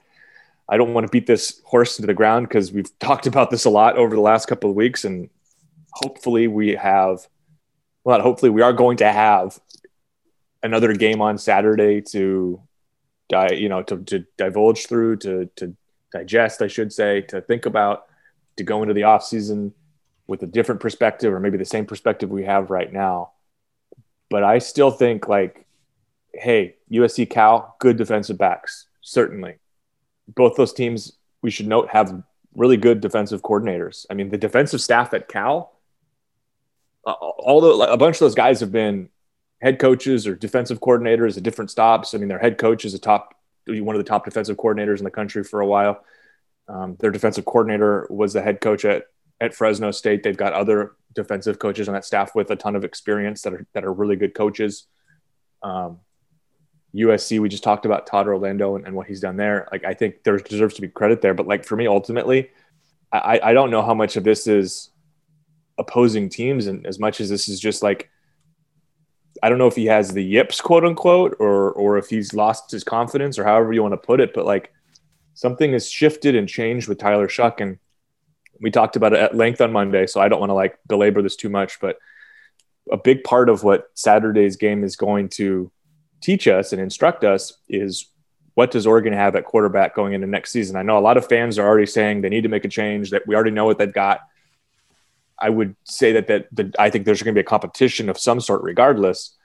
I 0.69 0.77
don't 0.77 0.95
want 0.95 1.07
to 1.07 1.11
beat 1.11 1.27
this 1.27 1.61
horse 1.65 1.99
into 1.99 2.07
the 2.07 2.15
ground 2.15 2.49
because 2.49 2.73
we've 2.73 2.99
talked 2.99 3.27
about 3.27 3.51
this 3.51 3.65
a 3.65 3.71
lot 3.71 3.97
over 3.97 4.15
the 4.15 4.21
last 4.21 4.47
couple 4.47 4.71
of 4.71 4.77
weeks, 4.77 5.05
and 5.05 5.31
hopefully 5.93 6.49
we 6.49 6.71
have, 6.75 7.27
well, 8.05 8.21
hopefully 8.21 8.51
we 8.51 8.63
are 8.63 8.73
going 8.73 8.99
to 8.99 9.11
have 9.11 9.59
another 10.63 10.95
game 10.95 11.21
on 11.21 11.39
Saturday 11.39 12.01
to, 12.01 12.61
die, 13.29 13.53
you 13.53 13.69
know, 13.69 13.83
to, 13.83 13.99
to 14.05 14.25
divulge 14.39 14.87
through, 14.87 15.17
to 15.17 15.51
to 15.57 15.77
digest, 16.13 16.63
I 16.63 16.69
should 16.69 16.93
say, 16.93 17.21
to 17.23 17.41
think 17.41 17.67
about, 17.67 18.07
to 18.57 18.65
go 18.65 18.83
into 18.83 18.95
the 18.95 19.03
off 19.03 19.25
season 19.25 19.75
with 20.27 20.43
a 20.43 20.47
different 20.47 20.81
perspective 20.81 21.33
or 21.33 21.41
maybe 21.41 21.59
the 21.59 21.65
same 21.65 21.85
perspective 21.85 22.31
we 22.31 22.45
have 22.45 22.71
right 22.71 22.91
now. 22.91 23.33
But 24.31 24.45
I 24.45 24.59
still 24.59 24.91
think 24.91 25.29
like, 25.29 25.64
hey, 26.39 26.77
USC 26.91 27.29
Cal, 27.29 27.77
good 27.81 27.97
defensive 27.97 28.39
backs, 28.39 28.87
certainly 29.01 29.57
both 30.29 30.57
those 30.57 30.73
teams, 30.73 31.13
we 31.43 31.51
should 31.51 31.67
note, 31.67 31.89
have 31.91 32.23
really 32.55 32.77
good 32.77 33.01
defensive 33.01 33.43
coordinators. 33.43 34.07
I 34.11 34.15
mean, 34.15 34.31
the 34.31 34.39
defensive 34.39 34.81
staff 34.81 35.13
at 35.13 35.29
Cal, 35.29 35.73
the, 37.05 37.89
a 37.91 37.97
bunch 37.97 38.17
of 38.17 38.21
those 38.21 38.35
guys 38.35 38.61
have 38.61 38.73
been 38.73 39.11
head 39.61 39.79
coaches 39.79 40.27
or 40.27 40.35
defensive 40.35 40.81
coordinators 40.81 41.37
at 41.37 41.43
different 41.43 41.71
stops. 41.71 42.15
I 42.15 42.19
mean, 42.19 42.29
their 42.29 42.39
head 42.39 42.59
coach 42.59 42.85
is 42.85 42.95
a 42.95 42.99
top, 42.99 43.35
one 43.67 43.95
of 43.95 44.03
the 44.03 44.09
top 44.09 44.25
defensive 44.25 44.57
coordinators 44.57 44.99
in 44.99 45.05
the 45.05 45.11
country 45.11 45.45
for 45.45 45.61
a 45.61 45.67
while. 45.67 46.03
Um, 46.69 46.97
their 47.01 47.11
defensive 47.11 47.45
coordinator 47.45 48.07
was 48.09 48.33
the 48.33 48.43
head 48.43 48.61
coach 48.61 48.85
at 48.85 49.05
at 49.41 49.53
Fresno 49.53 49.91
State. 49.91 50.23
They've 50.23 50.37
got 50.37 50.55
other 50.55 50.93
defensive 51.13 51.59
coaches 51.59 51.89
on 51.89 51.95
that 51.95 52.05
staff 52.05 52.35
with 52.35 52.51
a 52.51 52.57
ton 52.57 52.77
of 52.77 52.85
experience 52.85 53.43
that 53.43 53.53
are 53.53 53.67
that 53.75 53.85
are 53.85 53.93
really 53.93 54.17
good 54.17 54.35
coaches. 54.35 54.87
Um, 55.63 55.99
USC, 56.95 57.41
we 57.41 57.49
just 57.49 57.65
talked 57.65 57.87
about 57.87 58.07
Todd 58.07 58.29
Orlando 58.29 58.77
and, 58.77 58.87
and, 58.87 58.95
what 58.95 59.09
he's 59.09 59.21
done 59.21 59.37
there. 59.37 59.69
Like, 59.73 59.85
I 59.85 59.95
think 59.95 60.23
there 60.23 60.37
deserves 60.39 60.75
to 60.77 60.81
be 60.81 60.89
credit 60.89 61.23
there. 61.23 61.35
But 61.35 61.49
like 61.49 61.65
for 61.65 61.75
me, 61.77 61.89
ultimately, 61.89 62.51
I, 63.13 63.41
I 63.43 63.53
don't 63.53 63.71
know 63.71 63.83
how 63.83 63.95
much 63.95 64.17
of 64.17 64.25
this 64.25 64.47
is 64.47 64.91
opposing 65.77 66.29
teams 66.29 66.69
and 66.69 66.87
as 66.87 67.01
much 67.01 67.21
as 67.21 67.29
this 67.29 67.49
is 67.49 67.59
just 67.59 67.83
like 67.83 68.11
I 69.43 69.49
don't 69.49 69.59
know 69.59 69.67
if 69.67 69.75
he 69.75 69.87
has 69.87 70.11
the 70.11 70.23
yips, 70.23 70.61
quote 70.61 70.85
unquote, 70.85 71.37
or 71.41 71.73
or 71.73 71.99
if 71.99 72.09
he's 72.09 72.33
lost 72.33 72.71
his 72.71 72.85
confidence 72.85 73.39
or 73.39 73.45
however 73.45 73.73
you 73.73 73.83
want 73.83 73.93
to 73.93 73.99
put 73.99 74.21
it. 74.21 74.33
But 74.33 74.47
like 74.47 74.73
something 75.35 75.73
has 75.73 75.91
shifted 75.91 76.35
and 76.35 76.49
changed 76.49 76.89
with 76.89 76.99
Tyler 76.99 77.29
Shough. 77.29 77.61
And 77.61 77.79
we 78.61 78.71
talked 78.71 78.97
about 78.97 79.13
it 79.13 79.19
at 79.19 79.37
length 79.37 79.61
on 79.61 79.73
Monday. 79.73 80.07
So 80.07 80.21
I 80.21 80.29
don't 80.29 80.41
want 80.41 80.51
to 80.51 80.55
like 80.55 80.79
belabor 80.87 81.23
this 81.23 81.37
too 81.37 81.49
much, 81.49 81.81
but 81.81 81.99
a 82.91 82.97
big 82.97 83.25
part 83.25 83.49
of 83.49 83.65
what 83.65 83.91
Saturday's 83.95 84.57
game 84.57 84.85
is 84.85 84.97
going 84.97 85.29
to 85.31 85.71
teach 86.25 86.49
us 86.49 86.73
and 86.73 86.81
instruct 86.81 87.23
us 87.23 87.53
is 87.69 88.07
what 88.55 88.71
does 88.71 88.87
Oregon 88.87 89.13
have 89.13 89.37
at 89.37 89.45
quarterback 89.45 89.95
going 89.95 90.15
into 90.15 90.27
next 90.27 90.53
season? 90.53 90.77
I 90.77 90.83
know 90.83 90.97
a 90.97 91.01
lot 91.01 91.17
of 91.17 91.29
fans 91.29 91.59
are 91.59 91.67
already 91.67 91.87
saying 91.87 92.23
they 92.23 92.29
need 92.29 92.45
to 92.45 92.49
make 92.49 92.65
a 92.65 92.69
change, 92.69 93.11
that 93.11 93.27
we 93.27 93.35
already 93.35 93.51
know 93.51 93.67
what 93.67 93.79
they've 93.79 93.93
got. 93.93 94.21
I 95.39 95.51
would 95.51 95.77
say 95.85 96.13
that 96.13 96.29
that, 96.29 96.47
that 96.53 96.75
I 96.79 96.89
think 96.89 97.05
there's 97.05 97.23
going 97.23 97.35
to 97.35 97.39
be 97.39 97.45
a 97.45 97.49
competition 97.49 98.09
of 98.09 98.19
some 98.19 98.41
sort 98.41 98.63
regardless. 98.63 99.37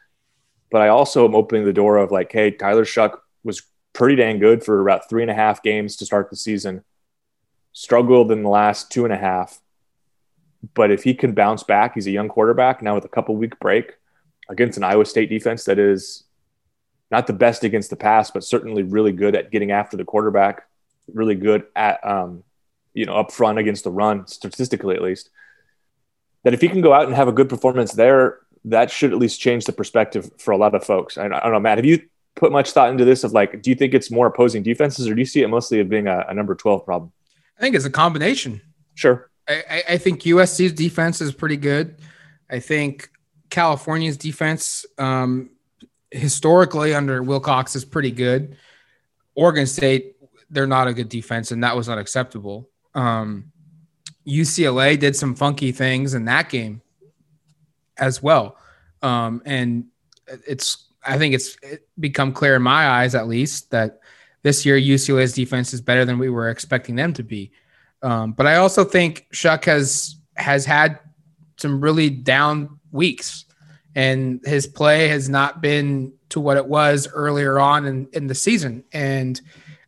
But 0.72 0.82
I 0.82 0.88
also 0.88 1.28
am 1.28 1.36
opening 1.36 1.66
the 1.66 1.74
door 1.74 1.98
of 1.98 2.12
like, 2.12 2.32
hey, 2.32 2.52
Tyler 2.52 2.86
Shough 2.86 3.18
was 3.44 3.64
pretty 3.92 4.16
dang 4.16 4.40
good 4.40 4.64
for 4.64 4.80
about 4.80 5.10
three 5.10 5.24
and 5.24 5.32
a 5.32 5.34
half 5.36 5.62
games 5.64 5.98
to 5.98 6.06
start 6.06 6.30
the 6.30 6.36
season. 6.36 6.84
Struggled 7.74 8.32
in 8.32 8.44
the 8.44 8.50
last 8.50 8.92
two 8.92 9.04
and 9.04 9.14
a 9.14 9.18
half. 9.18 9.60
But 10.76 10.92
if 10.92 11.04
he 11.04 11.14
can 11.14 11.34
bounce 11.34 11.64
back, 11.64 11.96
he's 11.96 12.08
a 12.08 12.12
young 12.12 12.30
quarterback 12.30 12.82
now 12.82 12.96
with 12.96 13.06
a 13.06 13.10
couple 13.10 13.36
week 13.36 13.60
break 13.60 13.94
against 14.48 14.78
an 14.78 14.84
Iowa 14.84 15.06
State 15.06 15.30
defense 15.30 15.64
that 15.66 15.80
is 15.80 16.24
not 17.12 17.28
the 17.28 17.34
best 17.34 17.64
against 17.64 17.90
the 17.90 17.96
pass, 17.96 18.32
but 18.32 18.44
certainly 18.44 18.84
really 18.84 19.12
good 19.12 19.36
at 19.36 19.52
getting 19.52 19.72
after 19.72 19.98
the 19.98 20.06
quarterback, 20.06 20.64
really 21.14 21.36
good 21.36 21.66
at, 21.76 22.06
um, 22.06 22.44
you 22.94 23.06
know, 23.06 23.16
up 23.16 23.32
front 23.32 23.58
against 23.58 23.84
the 23.84 23.92
run, 23.92 24.28
statistically 24.28 24.96
at 24.96 25.02
least. 25.02 25.30
That 26.44 26.54
if 26.54 26.62
he 26.62 26.70
can 26.70 26.82
go 26.82 26.94
out 26.94 27.08
and 27.08 27.16
have 27.16 27.28
a 27.28 27.34
good 27.34 27.50
performance 27.50 27.94
there, 27.94 28.40
that 28.66 28.92
should 28.92 29.12
at 29.12 29.20
least 29.20 29.40
change 29.40 29.66
the 29.66 29.72
perspective 29.72 30.30
for 30.38 30.52
a 30.52 30.58
lot 30.58 30.76
of 30.76 30.84
folks. 30.84 31.18
I, 31.18 31.26
I 31.26 31.30
don't 31.30 31.52
know, 31.52 31.60
Matt, 31.60 31.78
have 31.78 31.86
you 31.86 32.02
put 32.36 32.52
much 32.52 32.72
thought 32.72 32.92
into 32.92 33.06
this 33.06 33.24
of 33.24 33.34
like, 33.34 33.62
do 33.62 33.70
you 33.70 33.76
think 33.76 33.94
it's 33.94 34.12
more 34.12 34.28
opposing 34.28 34.64
defenses 34.64 35.08
or 35.08 35.16
do 35.16 35.20
you 35.20 35.26
see 35.26 35.42
it 35.42 35.48
mostly 35.48 35.80
as 35.80 35.88
being 35.88 36.08
a, 36.08 36.26
a 36.30 36.34
number 36.34 36.56
12 36.56 36.86
problem? 36.86 37.12
I 37.58 37.62
think 37.62 37.76
it's 37.76 37.86
a 37.86 37.90
combination. 37.90 38.62
Sure. 38.96 39.30
I, 39.48 39.84
I 39.90 39.98
think 39.98 40.22
USC's 40.22 40.74
defense 40.74 41.22
is 41.22 41.34
pretty 41.34 41.58
good. 41.58 41.96
I 42.50 42.60
think 42.60 43.10
California's 43.50 44.18
defense 44.18 44.86
um, 44.98 45.50
historically 46.12 46.94
under 46.94 47.22
Wilcox 47.22 47.76
is 47.76 47.86
pretty 47.86 48.12
good. 48.12 48.58
Oregon 49.36 49.68
State, 49.68 50.16
they're 50.50 50.68
not 50.68 50.88
a 50.88 50.94
good 50.94 51.10
defense, 51.10 51.52
and 51.52 51.64
that 51.64 51.76
was 51.76 51.90
unacceptable. 51.90 52.70
Um, 52.96 53.52
UCLA 54.28 55.00
did 55.00 55.16
some 55.16 55.36
funky 55.36 55.72
things 55.72 56.14
in 56.14 56.26
that 56.26 56.50
game 56.50 56.82
as 57.98 58.22
well. 58.22 58.58
Um, 59.02 59.42
and 59.46 59.86
it's, 60.48 60.88
I 61.04 61.18
think 61.18 61.34
it's 61.34 61.56
become 62.00 62.34
clear 62.34 62.56
in 62.56 62.62
my 62.62 62.88
eyes, 62.88 63.16
at 63.16 63.28
least, 63.28 63.72
that 63.72 64.00
this 64.42 64.66
year 64.66 64.80
UCLA's 64.80 65.34
defense 65.34 65.74
is 65.74 65.82
better 65.82 66.06
than 66.06 66.20
we 66.20 66.30
were 66.30 66.50
expecting 66.50 66.96
them 66.96 67.14
to 67.14 67.24
be. 67.24 67.52
Um, 68.02 68.32
but 68.32 68.48
I 68.48 68.56
also 68.56 68.84
think 68.84 69.28
Shough 69.34 69.64
has 69.66 70.16
has 70.36 70.66
had 70.66 71.00
some 71.58 71.82
really 71.82 72.10
down 72.10 72.80
weeks 72.92 73.46
and 74.00 74.40
his 74.46 74.66
play 74.66 75.10
has 75.10 75.28
not 75.28 75.60
been 75.60 76.14
to 76.30 76.40
what 76.40 76.56
it 76.56 76.68
was 76.68 77.06
earlier 77.14 77.60
on 77.60 77.86
in, 77.86 78.08
in 78.14 78.28
the 78.28 78.36
season. 78.36 78.86
And 78.94 79.42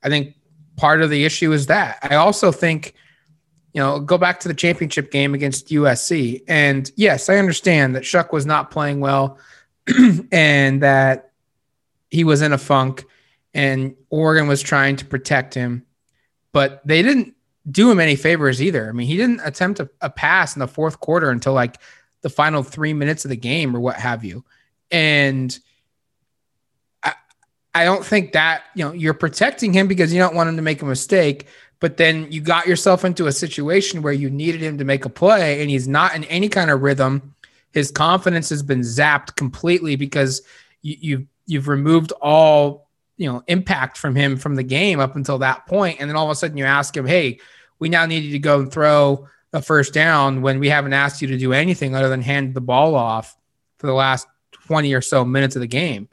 I 0.03 0.09
think 0.09 0.35
part 0.75 1.01
of 1.01 1.09
the 1.09 1.23
issue 1.23 1.53
is 1.53 1.67
that. 1.67 1.97
I 2.03 2.15
also 2.15 2.51
think, 2.51 2.93
you 3.73 3.79
know, 3.79 4.01
go 4.01 4.17
back 4.17 4.41
to 4.41 4.49
the 4.49 4.53
championship 4.53 5.11
game 5.11 5.33
against 5.33 5.69
USC. 5.69 6.43
And 6.49 6.91
yes, 6.97 7.29
I 7.29 7.37
understand 7.37 7.95
that 7.95 8.03
Shough 8.03 8.33
was 8.33 8.45
not 8.45 8.69
playing 8.69 8.99
well 8.99 9.37
and 10.33 10.83
that 10.83 11.31
he 12.09 12.25
was 12.25 12.41
in 12.41 12.51
a 12.51 12.57
funk 12.57 13.05
and 13.53 13.95
Oregon 14.09 14.49
was 14.49 14.61
trying 14.61 14.97
to 14.97 15.05
protect 15.05 15.53
him, 15.53 15.85
but 16.51 16.85
they 16.85 17.01
didn't 17.01 17.33
do 17.69 17.89
him 17.89 18.01
any 18.01 18.17
favors 18.17 18.61
either. 18.61 18.89
I 18.89 18.91
mean, 18.91 19.07
he 19.07 19.15
didn't 19.15 19.39
attempt 19.45 19.79
a, 19.79 19.89
a 20.01 20.09
pass 20.09 20.53
in 20.53 20.59
the 20.59 20.67
fourth 20.67 20.99
quarter 20.99 21.29
until 21.29 21.53
like 21.53 21.77
the 22.21 22.29
final 22.29 22.63
three 22.63 22.93
minutes 22.93 23.25
of 23.25 23.29
the 23.29 23.35
game 23.35 23.75
or 23.75 23.79
what 23.79 23.95
have 23.95 24.23
you. 24.23 24.43
And 24.91 25.57
I, 27.03 27.13
I 27.73 27.85
don't 27.85 28.05
think 28.05 28.33
that, 28.33 28.63
you 28.75 28.85
know, 28.85 28.91
you're 28.91 29.13
protecting 29.13 29.73
him 29.73 29.87
because 29.87 30.13
you 30.13 30.19
don't 30.19 30.35
want 30.35 30.49
him 30.49 30.55
to 30.55 30.61
make 30.61 30.81
a 30.81 30.85
mistake. 30.85 31.47
But 31.79 31.97
then 31.97 32.31
you 32.31 32.41
got 32.41 32.67
yourself 32.67 33.03
into 33.03 33.27
a 33.27 33.31
situation 33.31 34.03
where 34.03 34.13
you 34.13 34.29
needed 34.29 34.61
him 34.61 34.77
to 34.77 34.85
make 34.85 35.05
a 35.05 35.09
play 35.09 35.61
and 35.61 35.69
he's 35.69 35.87
not 35.87 36.15
in 36.15 36.23
any 36.25 36.47
kind 36.47 36.69
of 36.69 36.81
rhythm. 36.81 37.33
His 37.71 37.89
confidence 37.89 38.49
has 38.49 38.61
been 38.61 38.81
zapped 38.81 39.35
completely 39.35 39.95
because 39.95 40.43
you, 40.81 40.97
you've 40.99 41.27
you've 41.47 41.67
removed 41.67 42.11
all 42.21 42.87
you 43.17 43.31
know 43.31 43.43
impact 43.47 43.97
from 43.97 44.15
him 44.15 44.37
from 44.37 44.55
the 44.55 44.63
game 44.63 44.99
up 44.99 45.15
until 45.15 45.37
that 45.39 45.65
point 45.67 45.97
and 45.99 46.09
then 46.09 46.15
all 46.15 46.25
of 46.25 46.31
a 46.31 46.35
sudden 46.35 46.57
you 46.57 46.65
ask 46.65 46.95
him 46.95 47.05
hey 47.05 47.39
we 47.77 47.89
now 47.89 48.05
need 48.05 48.23
you 48.23 48.31
to 48.31 48.39
go 48.39 48.59
and 48.59 48.71
throw 48.71 49.27
a 49.53 49.61
first 49.61 49.93
down 49.93 50.41
when 50.41 50.59
we 50.59 50.69
haven't 50.69 50.93
asked 50.93 51.21
you 51.21 51.27
to 51.29 51.37
do 51.37 51.53
anything 51.53 51.95
other 51.95 52.09
than 52.09 52.21
hand 52.21 52.53
the 52.53 52.61
ball 52.61 52.95
off 52.95 53.37
for 53.79 53.87
the 53.87 53.93
last 53.93 54.27
20 54.51 54.93
or 54.93 55.01
so 55.01 55.25
minutes 55.25 55.55
of 55.55 55.61
the 55.61 55.67
game. 55.67 56.07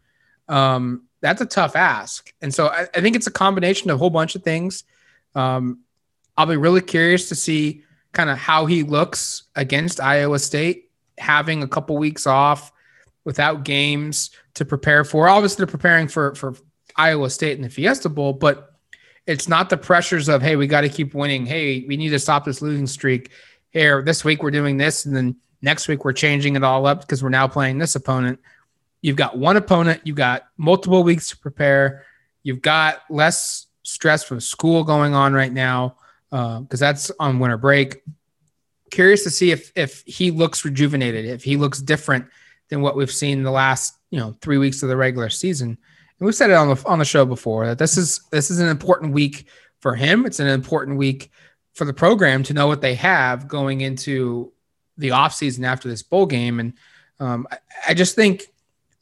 Um, 0.48 1.05
that's 1.20 1.40
a 1.40 1.46
tough 1.46 1.77
ask. 1.77 2.33
And 2.40 2.53
so 2.53 2.68
I, 2.68 2.87
I, 2.94 3.01
think 3.01 3.16
it's 3.16 3.27
a 3.27 3.33
combination 3.33 3.90
of 3.90 3.96
a 3.96 3.98
whole 3.98 4.11
bunch 4.11 4.35
of 4.35 4.42
things. 4.42 4.85
Um, 5.35 5.81
I'll 6.37 6.46
be 6.46 6.57
really 6.57 6.81
curious 6.81 7.29
to 7.29 7.35
see 7.35 7.83
kind 8.12 8.31
of 8.31 8.38
how 8.38 8.66
he 8.66 8.83
looks 8.83 9.44
against 9.55 10.01
Iowa 10.01 10.38
State, 10.38 10.90
having 11.18 11.62
a 11.62 11.68
couple 11.68 11.96
weeks 11.98 12.27
off 12.27 12.72
without 13.24 13.64
games 13.64 14.31
to 14.55 14.64
prepare 14.64 15.05
for. 15.05 15.29
Obviously, 15.29 15.64
they're 15.64 15.70
preparing 15.70 16.09
for 16.09 16.35
for 16.35 16.55
Iowa 16.96 17.31
State 17.31 17.57
in 17.57 17.62
the 17.62 17.70
Fiesta 17.70 18.09
Bowl, 18.09 18.33
but 18.33 18.78
it's 19.29 19.47
not 19.47 19.71
the 19.71 19.77
pressures 19.77 20.29
of 20.29 20.43
hey 20.43 20.57
we 20.57 20.67
got 20.67 20.81
to 20.81 20.88
keep 20.88 21.14
winning 21.14 21.47
hey 21.47 21.85
we 21.87 21.97
need 21.97 22.09
to 22.09 22.19
stop 22.19 22.45
this 22.45 22.61
losing 22.61 22.87
streak 22.87 23.31
here 23.71 24.03
this 24.03 24.25
week 24.25 24.43
we're 24.43 24.51
doing 24.51 24.77
this 24.77 25.05
and 25.05 25.14
then 25.14 25.37
next 25.62 25.87
week 25.87 26.05
we're 26.05 26.12
changing 26.12 26.57
it 26.57 26.64
all 26.64 26.87
up 26.87 27.03
because 27.03 27.23
we're 27.23 27.29
now 27.29 27.47
playing 27.47 27.79
this 27.79 27.95
opponent 27.95 28.41
you've 29.03 29.17
got 29.17 29.38
one 29.38 29.57
opponent 29.57 30.01
you've 30.03 30.17
got 30.17 30.49
multiple 30.57 31.05
weeks 31.05 31.31
to 31.31 31.37
prepare 31.37 32.05
You've 32.49 32.62
got 32.62 33.03
less 33.11 33.67
stress 33.83 34.25
from 34.25 34.41
school 34.41 34.83
going 34.83 35.14
on 35.14 35.35
right 35.35 35.53
now 35.53 35.97
because 36.31 36.83
uh, 36.83 36.87
that's 36.87 37.11
on 37.21 37.38
winter 37.38 37.59
break. 37.59 38.03
Curious 38.91 39.23
to 39.25 39.31
see 39.31 39.51
if 39.51 39.71
if 39.77 40.03
he 40.07 40.31
looks 40.31 40.64
rejuvenated, 40.64 41.27
if 41.27 41.43
he 41.43 41.59
looks 41.59 41.81
different 41.81 42.27
than 42.71 42.81
what 42.81 42.97
we've 42.97 43.11
seen 43.11 43.43
the 43.43 43.51
last 43.51 43.99
you 44.11 44.19
know 44.19 44.35
three 44.41 44.57
weeks 44.57 44.83
of 44.83 44.88
the 44.88 44.97
regular 44.97 45.29
season. 45.29 45.77
And 46.19 46.27
we've 46.27 46.35
said 46.35 46.51
it 46.51 46.55
on 46.55 46.69
the 46.69 46.83
on 46.87 46.99
the 46.99 47.05
show 47.05 47.25
before 47.25 47.67
that 47.67 47.79
this 47.79 47.97
is 47.97 48.21
this 48.31 48.51
is 48.51 48.61
an 48.61 48.69
important 48.69 49.13
week 49.13 49.47
for 49.81 49.95
him. 49.95 50.27
It's 50.27 50.41
an 50.41 50.49
important 50.49 50.99
week 50.99 51.31
for 51.75 51.85
the 51.85 51.93
program 51.93 52.43
to 52.45 52.55
know 52.55 52.67
what 52.67 52.81
they 52.81 52.95
have 52.95 53.47
going 53.47 53.81
into 53.81 54.53
the 54.97 55.11
offseason 55.11 55.65
after 55.65 55.89
this 55.89 56.03
bowl 56.03 56.27
game. 56.27 56.59
And 56.59 56.73
um, 57.21 57.47
I, 57.51 57.59
I 57.89 57.95
just 57.95 58.17
think 58.17 58.47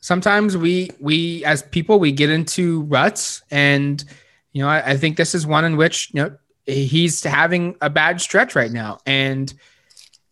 sometimes 0.01 0.57
we 0.57 0.91
we 1.01 1.45
as 1.45 1.63
people 1.63 1.99
we 1.99 2.13
get 2.13 2.31
into 2.31 2.83
ruts 2.83 3.43
and 3.51 4.05
you 4.53 4.63
know 4.63 4.69
I, 4.69 4.91
I, 4.91 4.97
think 4.97 5.17
this 5.17 5.35
is 5.35 5.47
one 5.47 5.65
in 5.65 5.77
which 5.77 6.11
you 6.13 6.23
know 6.23 6.37
he's 6.65 7.25
having 7.25 7.77
a 7.81 7.91
bad 7.91 8.21
stretch 8.21 8.55
right 8.55 8.71
now 8.71 8.99
and 9.05 9.53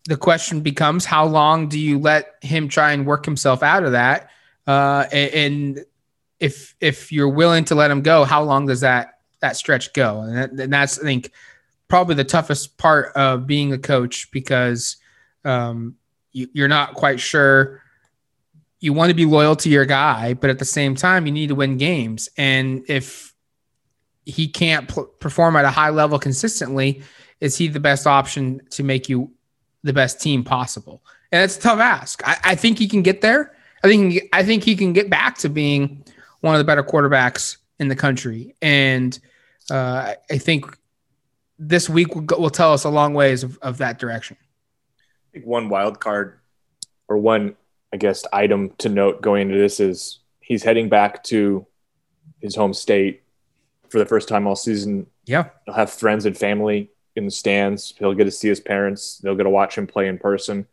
the 0.05 0.15
question 0.15 0.61
becomes 0.61 1.03
how 1.03 1.25
long 1.25 1.67
do 1.67 1.77
you 1.77 1.99
let 1.99 2.35
him 2.41 2.69
try 2.69 2.93
and 2.93 3.05
work 3.05 3.25
himself 3.25 3.63
out 3.63 3.83
of 3.83 3.91
that 3.91 4.29
uh, 4.65 5.05
and 5.11 5.83
if 6.39 6.75
if 6.81 7.11
you're 7.11 7.29
willing 7.29 7.63
to 7.65 7.75
let 7.75 7.89
him 7.89 8.01
go 8.01 8.23
how 8.23 8.43
long 8.43 8.65
does 8.65 8.81
that 8.81 9.19
that 9.41 9.55
stretch 9.55 9.93
go 9.93 10.21
and, 10.21 10.35
that, 10.37 10.51
and 10.51 10.73
that's 10.73 10.99
i 10.99 11.03
think 11.03 11.31
probably 11.87 12.15
the 12.15 12.23
toughest 12.23 12.77
part 12.77 13.15
of 13.15 13.47
being 13.47 13.73
a 13.73 13.77
coach 13.77 14.31
because 14.31 14.97
um, 15.43 15.95
you, 16.31 16.47
you're 16.53 16.67
not 16.67 16.93
quite 16.93 17.19
sure. 17.19 17.81
You 18.79 18.93
want 18.93 19.09
to 19.09 19.15
be 19.15 19.25
loyal 19.25 19.55
to 19.57 19.69
your 19.69 19.85
guy, 19.85 20.33
but 20.33 20.49
at 20.49 20.59
the 20.59 20.65
same 20.65 20.95
time, 20.95 21.25
you 21.25 21.31
need 21.31 21.47
to 21.47 21.55
win 21.55 21.77
games. 21.77 22.29
And 22.37 22.83
if 22.87 23.33
he 24.25 24.47
can't 24.47 24.93
p- 24.93 25.03
perform 25.19 25.55
at 25.55 25.65
a 25.65 25.69
high 25.69 25.89
level 25.89 26.19
consistently, 26.19 27.01
is 27.39 27.57
he 27.57 27.67
the 27.67 27.79
best 27.79 28.07
option 28.07 28.61
to 28.71 28.83
make 28.83 29.07
you 29.07 29.31
the 29.83 29.93
best 29.93 30.21
team 30.21 30.43
possible? 30.43 31.03
And 31.31 31.43
it's 31.43 31.57
a 31.57 31.61
tough 31.61 31.79
ask. 31.79 32.21
I, 32.27 32.37
I 32.43 32.55
think 32.55 32.77
he 32.77 32.87
can 32.87 33.01
get 33.01 33.21
there. 33.21 33.55
I 33.83 33.87
think 33.87 34.21
I 34.33 34.43
think 34.43 34.63
he 34.63 34.75
can 34.75 34.93
get 34.93 35.09
back 35.09 35.37
to 35.39 35.49
being 35.49 36.03
one 36.45 36.53
of 36.53 36.59
the 36.59 36.63
better 36.63 36.83
quarterbacks 36.83 37.57
in 37.79 37.87
the 37.87 37.95
country. 37.95 38.55
And 38.61 39.17
uh, 39.71 40.13
I 40.29 40.37
think 40.37 40.77
this 41.57 41.89
week 41.89 42.13
will, 42.13 42.25
will 42.39 42.51
tell 42.51 42.71
us 42.71 42.83
a 42.83 42.89
long 42.89 43.15
ways 43.15 43.43
of, 43.43 43.57
of 43.63 43.79
that 43.79 43.97
direction. 43.97 44.37
I 44.99 45.27
think 45.33 45.45
one 45.47 45.69
wild 45.69 45.99
card 45.99 46.39
or 47.07 47.17
one, 47.17 47.55
I 47.91 47.97
guess, 47.97 48.23
item 48.31 48.69
to 48.77 48.89
note 48.89 49.23
going 49.23 49.49
into 49.49 49.57
this 49.57 49.79
is 49.79 50.19
he's 50.39 50.61
heading 50.61 50.87
back 50.87 51.23
to 51.25 51.65
his 52.39 52.55
home 52.55 52.75
state 52.75 53.23
for 53.89 53.97
the 53.97 54.05
first 54.05 54.27
time 54.27 54.45
all 54.45 54.55
season. 54.55 55.07
Yeah. 55.25 55.49
He'll 55.65 55.73
have 55.73 55.91
friends 55.91 56.27
and 56.27 56.37
family 56.37 56.91
in 57.15 57.25
the 57.25 57.31
stands. 57.31 57.95
He'll 57.97 58.13
get 58.13 58.25
to 58.25 58.31
see 58.31 58.49
his 58.49 58.59
parents. 58.59 59.17
They'll 59.17 59.35
get 59.35 59.43
to 59.43 59.49
watch 59.49 59.79
him 59.79 59.87
play 59.87 60.07
in 60.07 60.19
person. 60.19 60.67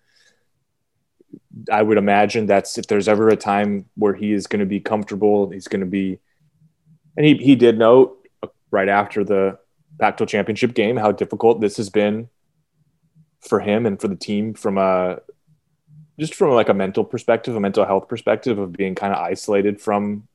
I 1.71 1.83
would 1.83 1.99
imagine 1.99 2.47
that's 2.47 2.79
if 2.79 2.87
there's 2.87 3.09
ever 3.09 3.29
a 3.29 3.37
time 3.37 3.87
where 3.95 4.15
he 4.15 4.33
is 4.33 4.47
going 4.47 4.61
to 4.61 4.67
be 4.67 4.81
comfortable, 4.81 5.51
he's 5.51 5.69
going 5.69 5.81
to 5.81 5.87
be, 5.87 6.19
and 7.17 7.27
he, 7.27 7.35
he 7.37 7.57
did 7.57 7.79
note 7.79 8.17
right 8.71 8.89
after 8.89 9.23
the 9.23 9.59
Pac-12 9.99 10.29
championship 10.29 10.75
game, 10.75 10.97
how 10.97 11.13
difficult 11.13 11.61
this 11.61 11.77
has 11.77 11.91
been 11.91 12.29
for 13.41 13.61
him 13.61 13.87
and 13.87 14.01
for 14.01 14.09
the 14.09 14.17
team 14.17 14.55
from 14.55 14.79
a 14.79 15.21
just 16.19 16.35
from 16.35 16.51
like 16.51 16.69
a 16.69 16.75
mental 16.75 17.05
perspective, 17.05 17.57
a 17.57 17.61
mental 17.61 17.85
health 17.85 18.09
perspective 18.09 18.59
of 18.59 18.73
being 18.73 18.95
kind 18.95 19.13
of 19.13 19.19
isolated 19.19 19.81
from 19.81 20.29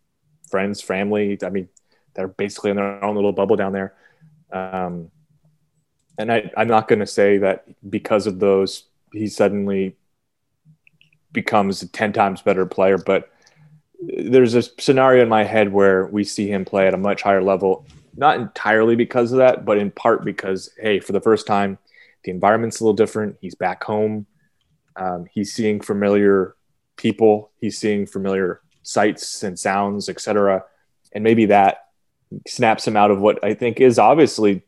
friends, 0.50 0.82
family. 0.82 1.38
I 1.44 1.50
mean, 1.50 1.70
they're 2.14 2.28
basically 2.28 2.72
in 2.72 2.78
their 2.78 3.04
own 3.04 3.16
little 3.16 3.32
bubble 3.32 3.56
down 3.56 3.74
there. 3.74 3.94
Um, 4.52 5.12
and 6.18 6.32
I, 6.32 6.52
I'm 6.58 6.68
not 6.68 6.88
going 6.88 7.00
to 7.00 7.08
say 7.08 7.38
that 7.40 7.66
because 7.90 8.28
of 8.28 8.40
those, 8.40 8.84
he 9.14 9.28
suddenly 9.28 9.96
becomes 11.42 11.84
a 11.84 11.88
10 11.88 12.14
times 12.14 12.42
better 12.42 12.66
player, 12.66 12.98
but 12.98 13.32
there's 14.02 14.56
a 14.56 14.64
scenario 14.64 15.22
in 15.22 15.30
my 15.30 15.44
head 15.44 15.72
where 15.72 16.08
we 16.08 16.24
see 16.24 16.48
him 16.48 16.66
play 16.66 16.88
at 16.88 16.96
a 16.96 16.98
much 16.98 17.22
higher 17.22 17.44
level 17.44 17.86
not 18.18 18.40
entirely 18.40 18.96
because 18.96 19.32
of 19.32 19.38
that, 19.38 19.64
but 19.64 19.78
in 19.78 19.92
part 19.92 20.26
because, 20.26 20.72
hey, 20.80 21.00
for 21.00 21.12
the 21.12 21.22
first 21.22 21.46
time, 21.46 21.78
the 22.24 22.32
environment's 22.32 22.80
a 22.80 22.84
little 22.84 22.96
different. 22.96 23.38
He's 23.40 23.54
back 23.54 23.84
home. 23.84 24.26
Um, 24.96 25.28
he's 25.32 25.54
seeing 25.54 25.80
familiar 25.80 26.56
people. 26.96 27.52
He's 27.62 27.78
seeing 27.78 28.08
familiar 28.08 28.62
sights 28.82 29.44
and 29.44 29.58
sounds, 29.58 30.10
etc. 30.10 30.66
And 31.14 31.24
maybe 31.24 31.46
that 31.46 31.86
snaps 32.48 32.88
him 32.88 32.98
out 32.98 33.12
of 33.12 33.20
what 33.20 33.44
I 33.44 33.54
think 33.54 33.80
is 33.80 34.00
obviously 34.00 34.64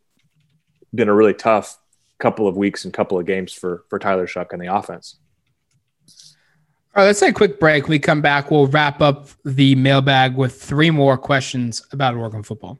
been 0.93 1.09
a 1.09 1.13
really 1.13 1.33
tough 1.33 1.77
couple 2.19 2.47
of 2.47 2.55
weeks 2.55 2.85
and 2.85 2.93
couple 2.93 3.17
of 3.17 3.25
games 3.25 3.51
for 3.51 3.83
for 3.89 3.97
Tyler 3.97 4.27
Shough 4.27 4.51
and 4.51 4.61
the 4.61 4.73
offense. 4.73 5.17
All 6.95 7.03
right, 7.03 7.07
let's 7.07 7.19
take 7.19 7.31
a 7.31 7.33
quick 7.33 7.59
break. 7.59 7.83
When 7.83 7.91
we 7.91 7.99
come 7.99 8.21
back, 8.21 8.49
we'll 8.49 8.65
wrap 8.67 8.99
up 8.99 9.27
the 9.45 9.75
mailbag 9.75 10.35
with 10.35 10.59
three 10.59 10.89
more 10.89 11.17
questions 11.17 11.85
about 11.91 12.15
Oregon 12.15 12.41
football. 12.41 12.79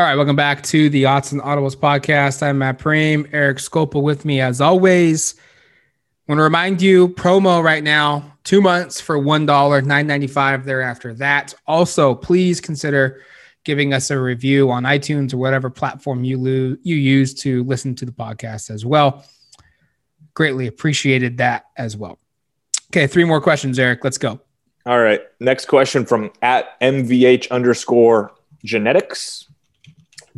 All 0.00 0.06
right, 0.06 0.16
welcome 0.16 0.34
back 0.34 0.62
to 0.62 0.88
the 0.88 1.02
Autzen 1.02 1.42
Audibles 1.42 1.76
podcast. 1.76 2.42
I'm 2.42 2.56
Matt 2.56 2.78
Prehm, 2.78 3.28
Eric 3.34 3.58
Skopil 3.58 4.02
with 4.02 4.24
me 4.24 4.40
as 4.40 4.58
always. 4.58 5.34
I 5.36 6.32
want 6.32 6.38
to 6.38 6.42
remind 6.42 6.80
you, 6.80 7.08
promo 7.08 7.62
right 7.62 7.84
now, 7.84 8.34
two 8.42 8.62
months 8.62 8.98
for 8.98 9.18
$1, 9.18 9.46
$9.95 9.46 10.64
thereafter 10.64 11.12
that. 11.16 11.52
Also, 11.66 12.14
please 12.14 12.62
consider 12.62 13.20
giving 13.64 13.92
us 13.92 14.10
a 14.10 14.18
review 14.18 14.70
on 14.70 14.84
iTunes 14.84 15.34
or 15.34 15.36
whatever 15.36 15.68
platform 15.68 16.24
you, 16.24 16.38
lo- 16.38 16.78
you 16.82 16.96
use 16.96 17.34
to 17.34 17.62
listen 17.64 17.94
to 17.96 18.06
the 18.06 18.12
podcast 18.12 18.70
as 18.70 18.86
well. 18.86 19.22
Greatly 20.32 20.66
appreciated 20.66 21.36
that 21.36 21.66
as 21.76 21.94
well. 21.94 22.18
Okay, 22.90 23.06
three 23.06 23.24
more 23.24 23.42
questions, 23.42 23.78
Eric. 23.78 24.02
Let's 24.02 24.16
go. 24.16 24.40
All 24.86 24.98
right. 25.02 25.20
Next 25.40 25.66
question 25.66 26.06
from 26.06 26.32
at 26.40 26.80
MVH 26.80 27.50
underscore 27.50 28.32
genetics. 28.64 29.49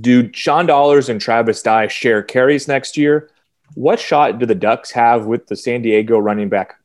Do 0.01 0.33
Sean 0.33 0.67
Dollars 0.67 1.09
and 1.09 1.21
Travis 1.21 1.63
Dye 1.63 1.89
share 1.89 2.23
carries 2.23 2.69
next 2.69 2.97
year? 2.97 3.31
What 3.75 4.01
shot 4.01 4.39
do 4.39 4.47
the 4.47 4.55
Ducks 4.55 4.91
have 4.93 5.27
with 5.27 5.47
the 5.47 5.57
San 5.57 5.83
Diego 5.83 6.19
running 6.19 6.49
back 6.49 6.77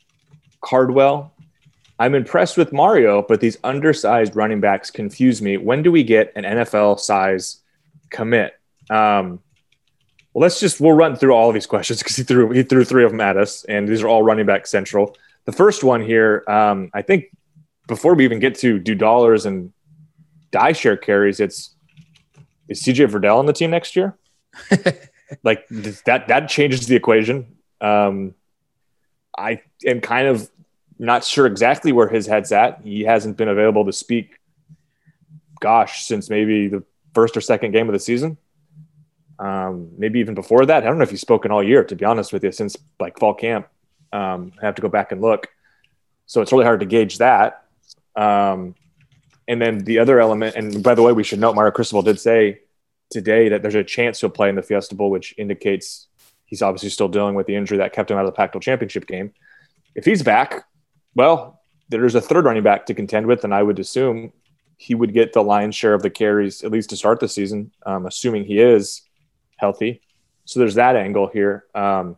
Cardwell? 0.61 1.33
I'm 1.99 2.13
impressed 2.13 2.57
with 2.57 2.71
Mario, 2.71 3.23
but 3.27 3.41
these 3.41 3.57
undersized 3.63 4.35
running 4.35 4.59
backs 4.59 4.91
confuse 4.91 5.41
me. 5.41 5.57
When 5.57 5.81
do 5.81 5.91
we 5.91 6.03
get 6.03 6.31
an 6.35 6.43
NFL 6.43 6.99
size 6.99 7.61
commit? 8.11 8.53
Um, 8.89 9.39
well, 10.33 10.43
let's 10.43 10.59
just 10.59 10.79
we'll 10.79 10.93
run 10.93 11.15
through 11.15 11.33
all 11.33 11.49
of 11.49 11.55
these 11.55 11.65
questions 11.65 11.99
because 12.03 12.15
he 12.15 12.23
threw 12.23 12.51
he 12.51 12.63
threw 12.63 12.83
three 12.83 13.03
of 13.03 13.11
them 13.11 13.21
at 13.21 13.37
us, 13.37 13.63
and 13.65 13.87
these 13.87 14.03
are 14.03 14.07
all 14.07 14.23
running 14.23 14.45
back 14.45 14.67
central. 14.67 15.17
The 15.45 15.51
first 15.51 15.83
one 15.83 16.01
here, 16.03 16.43
um, 16.47 16.91
I 16.93 17.01
think, 17.01 17.25
before 17.87 18.13
we 18.13 18.25
even 18.25 18.39
get 18.39 18.55
to 18.59 18.79
do 18.79 18.93
dollars 18.93 19.45
and 19.45 19.73
Dye 20.51 20.73
share 20.73 20.97
carries, 20.97 21.39
it's 21.39 21.75
is 22.67 22.83
CJ 22.83 23.09
Verdell 23.09 23.37
on 23.37 23.45
the 23.45 23.53
team 23.53 23.71
next 23.71 23.95
year? 23.95 24.17
like 25.43 25.67
that 25.69 26.25
that 26.27 26.49
changes 26.49 26.87
the 26.87 26.95
equation. 26.95 27.57
Um, 27.81 28.33
I 29.37 29.61
am 29.85 30.01
kind 30.01 30.27
of 30.27 30.49
not 30.99 31.23
sure 31.23 31.45
exactly 31.45 31.91
where 31.91 32.07
his 32.07 32.25
head's 32.25 32.51
at. 32.51 32.81
He 32.83 33.03
hasn't 33.03 33.37
been 33.37 33.49
available 33.49 33.85
to 33.85 33.93
speak, 33.93 34.39
gosh, 35.59 36.05
since 36.05 36.29
maybe 36.29 36.67
the 36.67 36.83
first 37.13 37.37
or 37.37 37.41
second 37.41 37.71
game 37.71 37.87
of 37.87 37.93
the 37.93 37.99
season. 37.99 38.37
Um, 39.39 39.91
maybe 39.97 40.19
even 40.19 40.33
before 40.33 40.65
that. 40.65 40.83
I 40.83 40.87
don't 40.87 40.97
know 40.97 41.03
if 41.03 41.11
he's 41.11 41.21
spoken 41.21 41.51
all 41.51 41.61
year, 41.61 41.83
to 41.83 41.95
be 41.95 42.05
honest 42.05 42.33
with 42.33 42.43
you, 42.43 42.51
since 42.51 42.75
like 42.99 43.19
fall 43.19 43.35
camp. 43.35 43.67
Um, 44.11 44.51
I 44.61 44.65
have 44.65 44.75
to 44.75 44.81
go 44.81 44.89
back 44.89 45.11
and 45.11 45.21
look. 45.21 45.47
So 46.25 46.41
it's 46.41 46.51
really 46.51 46.65
hard 46.65 46.79
to 46.79 46.85
gauge 46.85 47.19
that. 47.19 47.65
Um, 48.15 48.73
and 49.47 49.61
then 49.61 49.79
the 49.79 49.99
other 49.99 50.19
element, 50.19 50.55
and 50.55 50.83
by 50.83 50.95
the 50.95 51.01
way, 51.01 51.13
we 51.13 51.23
should 51.23 51.39
note 51.39 51.55
Mario 51.55 51.71
Cristobal 51.71 52.01
did 52.01 52.19
say 52.19 52.59
today 53.09 53.49
that 53.49 53.61
there's 53.61 53.75
a 53.75 53.83
chance 53.83 54.19
he'll 54.19 54.29
play 54.29 54.49
in 54.49 54.55
the 54.55 54.61
Fiesta 54.61 54.95
Bowl, 54.95 55.09
which 55.09 55.33
indicates 55.37 56.07
he's 56.45 56.61
obviously 56.61 56.89
still 56.89 57.07
dealing 57.07 57.35
with 57.35 57.47
the 57.47 57.55
injury 57.55 57.77
that 57.77 57.93
kept 57.93 58.11
him 58.11 58.17
out 58.17 58.25
of 58.25 58.27
the 58.27 58.35
Pac-12 58.35 58.61
championship 58.61 59.07
game. 59.07 59.33
If 59.95 60.05
he's 60.05 60.23
back, 60.23 60.65
well, 61.15 61.61
there's 61.89 62.15
a 62.15 62.21
third 62.21 62.45
running 62.45 62.63
back 62.63 62.85
to 62.87 62.93
contend 62.93 63.27
with, 63.27 63.43
and 63.43 63.53
I 63.53 63.63
would 63.63 63.79
assume 63.79 64.33
he 64.77 64.93
would 64.93 65.13
get 65.13 65.33
the 65.33 65.43
lion's 65.43 65.75
share 65.75 65.93
of 65.93 66.03
the 66.03 66.09
carries 66.09 66.63
at 66.63 66.71
least 66.71 66.89
to 66.91 66.97
start 66.97 67.19
the 67.19 67.27
season, 67.27 67.71
um, 67.85 68.05
assuming 68.05 68.43
he 68.43 68.59
is 68.59 69.01
healthy. 69.57 70.01
So 70.45 70.59
there's 70.59 70.75
that 70.75 70.95
angle 70.95 71.27
here. 71.27 71.65
Um, 71.73 72.17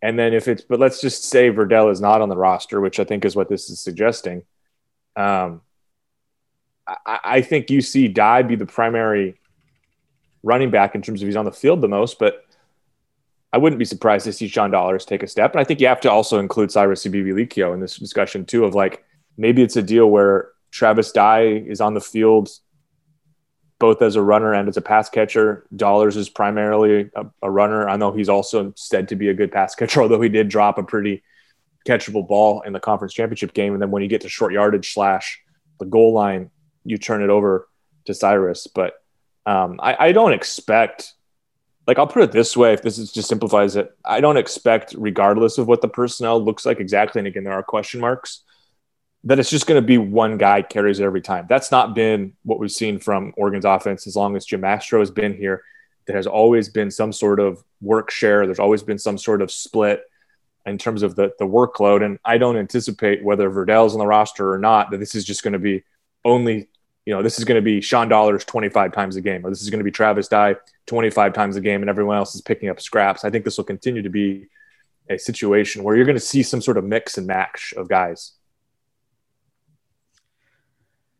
and 0.00 0.18
then 0.18 0.32
if 0.34 0.48
it's, 0.48 0.62
but 0.62 0.78
let's 0.78 1.00
just 1.00 1.24
say 1.24 1.50
Verdell 1.50 1.90
is 1.90 2.00
not 2.00 2.20
on 2.20 2.28
the 2.28 2.36
roster, 2.36 2.80
which 2.80 3.00
I 3.00 3.04
think 3.04 3.24
is 3.24 3.34
what 3.34 3.48
this 3.48 3.70
is 3.70 3.80
suggesting. 3.80 4.44
Um, 5.16 5.62
I, 7.06 7.20
I 7.24 7.40
think 7.42 7.70
you 7.70 7.80
see 7.80 8.08
Dye 8.08 8.42
be 8.42 8.56
the 8.56 8.66
primary 8.66 9.38
running 10.42 10.70
back 10.70 10.94
in 10.94 11.02
terms 11.02 11.22
of 11.22 11.26
he's 11.26 11.36
on 11.36 11.44
the 11.44 11.52
field 11.52 11.80
the 11.80 11.88
most, 11.88 12.18
but 12.18 12.44
I 13.52 13.58
wouldn't 13.58 13.78
be 13.78 13.84
surprised 13.84 14.24
to 14.24 14.32
see 14.32 14.48
Sean 14.48 14.70
Dollars 14.70 15.04
take 15.04 15.22
a 15.22 15.28
step. 15.28 15.52
And 15.52 15.60
I 15.60 15.64
think 15.64 15.80
you 15.80 15.86
have 15.86 16.00
to 16.02 16.10
also 16.10 16.38
include 16.38 16.72
Cyrus 16.72 17.04
Habibi-Likio 17.04 17.74
in 17.74 17.80
this 17.80 17.96
discussion 17.96 18.44
too, 18.44 18.64
of 18.64 18.74
like 18.74 19.04
maybe 19.36 19.62
it's 19.62 19.76
a 19.76 19.82
deal 19.82 20.10
where 20.10 20.50
Travis 20.70 21.12
Dye 21.12 21.42
is 21.42 21.80
on 21.80 21.94
the 21.94 22.00
field 22.00 22.50
both 23.78 24.00
as 24.00 24.14
a 24.14 24.22
runner 24.22 24.54
and 24.54 24.68
as 24.68 24.76
a 24.76 24.80
pass 24.80 25.10
catcher. 25.10 25.66
Dollars 25.74 26.16
is 26.16 26.28
primarily 26.28 27.10
a, 27.16 27.26
a 27.42 27.50
runner. 27.50 27.88
I 27.88 27.96
know 27.96 28.12
he's 28.12 28.28
also 28.28 28.72
said 28.76 29.08
to 29.08 29.16
be 29.16 29.28
a 29.28 29.34
good 29.34 29.50
pass 29.50 29.74
catcher, 29.74 30.00
although 30.02 30.20
he 30.20 30.28
did 30.28 30.48
drop 30.48 30.78
a 30.78 30.84
pretty 30.84 31.22
catchable 31.86 32.26
ball 32.26 32.62
in 32.62 32.72
the 32.72 32.80
conference 32.80 33.12
championship 33.12 33.52
game. 33.54 33.72
And 33.72 33.82
then 33.82 33.90
when 33.90 34.02
you 34.02 34.08
get 34.08 34.20
to 34.20 34.28
short 34.28 34.52
yardage 34.52 34.94
slash 34.94 35.42
the 35.80 35.84
goal 35.84 36.12
line, 36.12 36.50
you 36.84 36.98
turn 36.98 37.22
it 37.22 37.30
over 37.30 37.68
to 38.06 38.14
Cyrus. 38.14 38.66
But 38.66 38.94
um, 39.46 39.78
I, 39.82 40.08
I 40.08 40.12
don't 40.12 40.32
expect, 40.32 41.14
like, 41.86 41.98
I'll 41.98 42.06
put 42.06 42.22
it 42.22 42.32
this 42.32 42.56
way 42.56 42.72
if 42.72 42.82
this 42.82 42.98
is 42.98 43.12
just 43.12 43.28
simplifies 43.28 43.76
it, 43.76 43.96
I 44.04 44.20
don't 44.20 44.36
expect, 44.36 44.94
regardless 44.96 45.58
of 45.58 45.66
what 45.66 45.82
the 45.82 45.88
personnel 45.88 46.42
looks 46.42 46.64
like 46.64 46.80
exactly, 46.80 47.20
and 47.20 47.28
again, 47.28 47.44
there 47.44 47.52
are 47.52 47.62
question 47.62 48.00
marks, 48.00 48.42
that 49.24 49.38
it's 49.38 49.50
just 49.50 49.66
going 49.66 49.80
to 49.80 49.86
be 49.86 49.98
one 49.98 50.36
guy 50.36 50.62
carries 50.62 50.98
it 50.98 51.04
every 51.04 51.20
time. 51.20 51.46
That's 51.48 51.70
not 51.70 51.94
been 51.94 52.32
what 52.42 52.58
we've 52.58 52.72
seen 52.72 52.98
from 52.98 53.32
Oregon's 53.36 53.64
offense 53.64 54.06
as 54.06 54.16
long 54.16 54.34
as 54.36 54.44
Jim 54.44 54.62
Mastro 54.62 54.98
has 54.98 55.12
been 55.12 55.36
here. 55.36 55.62
There 56.06 56.16
has 56.16 56.26
always 56.26 56.68
been 56.68 56.90
some 56.90 57.12
sort 57.12 57.38
of 57.38 57.62
work 57.80 58.10
share. 58.10 58.46
There's 58.46 58.58
always 58.58 58.82
been 58.82 58.98
some 58.98 59.16
sort 59.16 59.40
of 59.40 59.52
split 59.52 60.02
in 60.66 60.76
terms 60.76 61.04
of 61.04 61.14
the 61.14 61.32
the 61.38 61.44
workload. 61.44 62.04
And 62.04 62.18
I 62.24 62.38
don't 62.38 62.56
anticipate 62.56 63.22
whether 63.22 63.48
Verdell's 63.48 63.92
on 63.92 64.00
the 64.00 64.06
roster 64.06 64.52
or 64.52 64.58
not 64.58 64.90
that 64.90 64.98
this 64.98 65.14
is 65.14 65.24
just 65.24 65.44
going 65.44 65.52
to 65.52 65.60
be 65.60 65.84
only 66.24 66.68
you 67.04 67.12
know, 67.12 67.22
this 67.22 67.38
is 67.38 67.44
going 67.44 67.56
to 67.56 67.62
be 67.62 67.80
Sean 67.80 68.08
Dollars 68.08 68.44
25 68.44 68.92
times 68.92 69.16
a 69.16 69.20
game, 69.20 69.44
or 69.44 69.50
this 69.50 69.62
is 69.62 69.70
going 69.70 69.80
to 69.80 69.84
be 69.84 69.90
Travis 69.90 70.28
Dye 70.28 70.56
25 70.86 71.32
times 71.32 71.56
a 71.56 71.60
game, 71.60 71.82
and 71.82 71.90
everyone 71.90 72.16
else 72.16 72.34
is 72.34 72.40
picking 72.40 72.68
up 72.68 72.80
scraps. 72.80 73.24
I 73.24 73.30
think 73.30 73.44
this 73.44 73.56
will 73.56 73.64
continue 73.64 74.02
to 74.02 74.08
be 74.08 74.46
a 75.10 75.18
situation 75.18 75.82
where 75.82 75.96
you're 75.96 76.04
going 76.04 76.16
to 76.16 76.20
see 76.20 76.42
some 76.42 76.62
sort 76.62 76.76
of 76.76 76.84
mix 76.84 77.18
and 77.18 77.26
match 77.26 77.74
of 77.76 77.88
guys. 77.88 78.32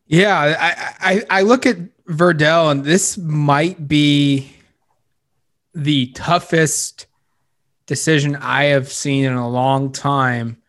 Yeah, 0.05 0.37
I, 0.37 1.13
I, 1.13 1.23
I 1.29 1.41
look 1.41 1.65
at 1.65 1.77
Verdell, 2.05 2.71
and 2.71 2.83
this 2.83 3.17
might 3.17 3.87
be 3.87 4.53
the 5.73 6.07
toughest 6.07 7.07
decision 7.87 8.35
I 8.35 8.65
have 8.65 8.91
seen 8.91 9.25
in 9.25 9.33
a 9.33 9.49
long 9.49 9.91
time 9.91 10.61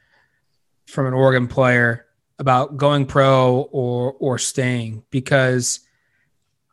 from 0.86 1.06
an 1.06 1.14
Oregon 1.14 1.46
player 1.46 2.06
about 2.38 2.76
going 2.76 3.06
pro 3.06 3.68
or 3.70 4.14
or 4.18 4.38
staying 4.38 5.04
because 5.10 5.80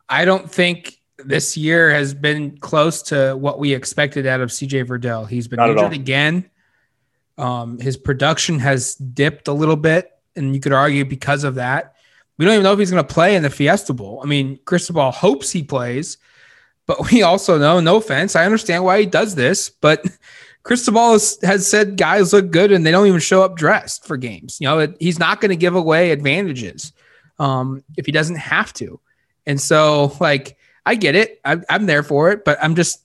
I 0.08 0.24
don't 0.24 0.50
think 0.50 0.98
this 1.18 1.56
year 1.56 1.90
has 1.90 2.14
been 2.14 2.58
close 2.58 3.02
to 3.02 3.34
what 3.36 3.58
we 3.58 3.72
expected 3.72 4.26
out 4.26 4.40
of 4.40 4.50
CJ 4.50 4.86
Verdell. 4.86 5.28
He's 5.28 5.48
been 5.48 5.58
Not 5.58 5.70
injured 5.70 5.92
again. 5.92 6.50
Um, 7.38 7.78
his 7.78 7.96
production 7.96 8.58
has 8.58 8.94
dipped 8.94 9.48
a 9.48 9.52
little 9.52 9.76
bit, 9.76 10.10
and 10.36 10.54
you 10.54 10.60
could 10.60 10.72
argue 10.72 11.04
because 11.04 11.44
of 11.44 11.54
that. 11.56 11.94
We 12.38 12.44
don't 12.44 12.54
even 12.54 12.64
know 12.64 12.72
if 12.72 12.78
he's 12.78 12.90
going 12.90 13.04
to 13.04 13.14
play 13.14 13.36
in 13.36 13.42
the 13.42 13.50
Fiesta 13.50 13.92
Bowl. 13.92 14.20
I 14.22 14.26
mean, 14.26 14.58
Cristobal 14.64 15.12
hopes 15.12 15.50
he 15.50 15.62
plays, 15.62 16.18
but 16.86 17.10
we 17.10 17.22
also 17.22 17.58
know, 17.58 17.80
no 17.80 17.96
offense, 17.96 18.36
I 18.36 18.44
understand 18.44 18.84
why 18.84 19.00
he 19.00 19.06
does 19.06 19.34
this, 19.34 19.70
but 19.70 20.04
Cristobal 20.62 21.12
has, 21.12 21.38
has 21.42 21.68
said 21.68 21.96
guys 21.96 22.32
look 22.32 22.50
good 22.50 22.70
and 22.70 22.86
they 22.86 22.90
don't 22.90 23.06
even 23.06 23.20
show 23.20 23.42
up 23.42 23.56
dressed 23.56 24.06
for 24.06 24.16
games. 24.16 24.58
You 24.60 24.68
know, 24.68 24.78
it, 24.80 24.96
he's 25.00 25.18
not 25.18 25.40
going 25.40 25.50
to 25.50 25.56
give 25.56 25.74
away 25.74 26.10
advantages 26.12 26.92
um, 27.38 27.82
if 27.96 28.06
he 28.06 28.12
doesn't 28.12 28.36
have 28.36 28.72
to. 28.74 29.00
And 29.46 29.60
so, 29.60 30.16
like, 30.20 30.56
I 30.86 30.94
get 30.94 31.14
it. 31.16 31.40
I, 31.44 31.58
I'm 31.68 31.86
there 31.86 32.02
for 32.02 32.30
it, 32.30 32.44
but 32.44 32.58
I'm 32.62 32.76
just 32.76 33.02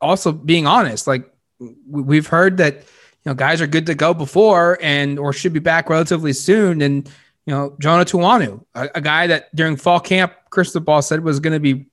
also 0.00 0.32
being 0.32 0.66
honest. 0.66 1.06
Like, 1.06 1.32
we've 1.88 2.26
heard 2.26 2.58
that 2.58 2.74
you 2.74 3.30
know 3.30 3.34
guys 3.34 3.60
are 3.60 3.66
good 3.66 3.86
to 3.86 3.94
go 3.94 4.14
before 4.14 4.78
and 4.80 5.18
or 5.18 5.32
should 5.32 5.52
be 5.52 5.60
back 5.60 5.88
relatively 5.88 6.32
soon. 6.32 6.82
And 6.82 7.08
you 7.46 7.54
know, 7.54 7.76
Jonah 7.78 8.04
Tuanu, 8.04 8.64
a, 8.74 8.88
a 8.96 9.00
guy 9.00 9.28
that 9.28 9.54
during 9.54 9.76
fall 9.76 10.00
camp, 10.00 10.32
Cristobal 10.50 11.02
said 11.02 11.22
was 11.22 11.40
going 11.40 11.52
to 11.52 11.60
be 11.60 11.86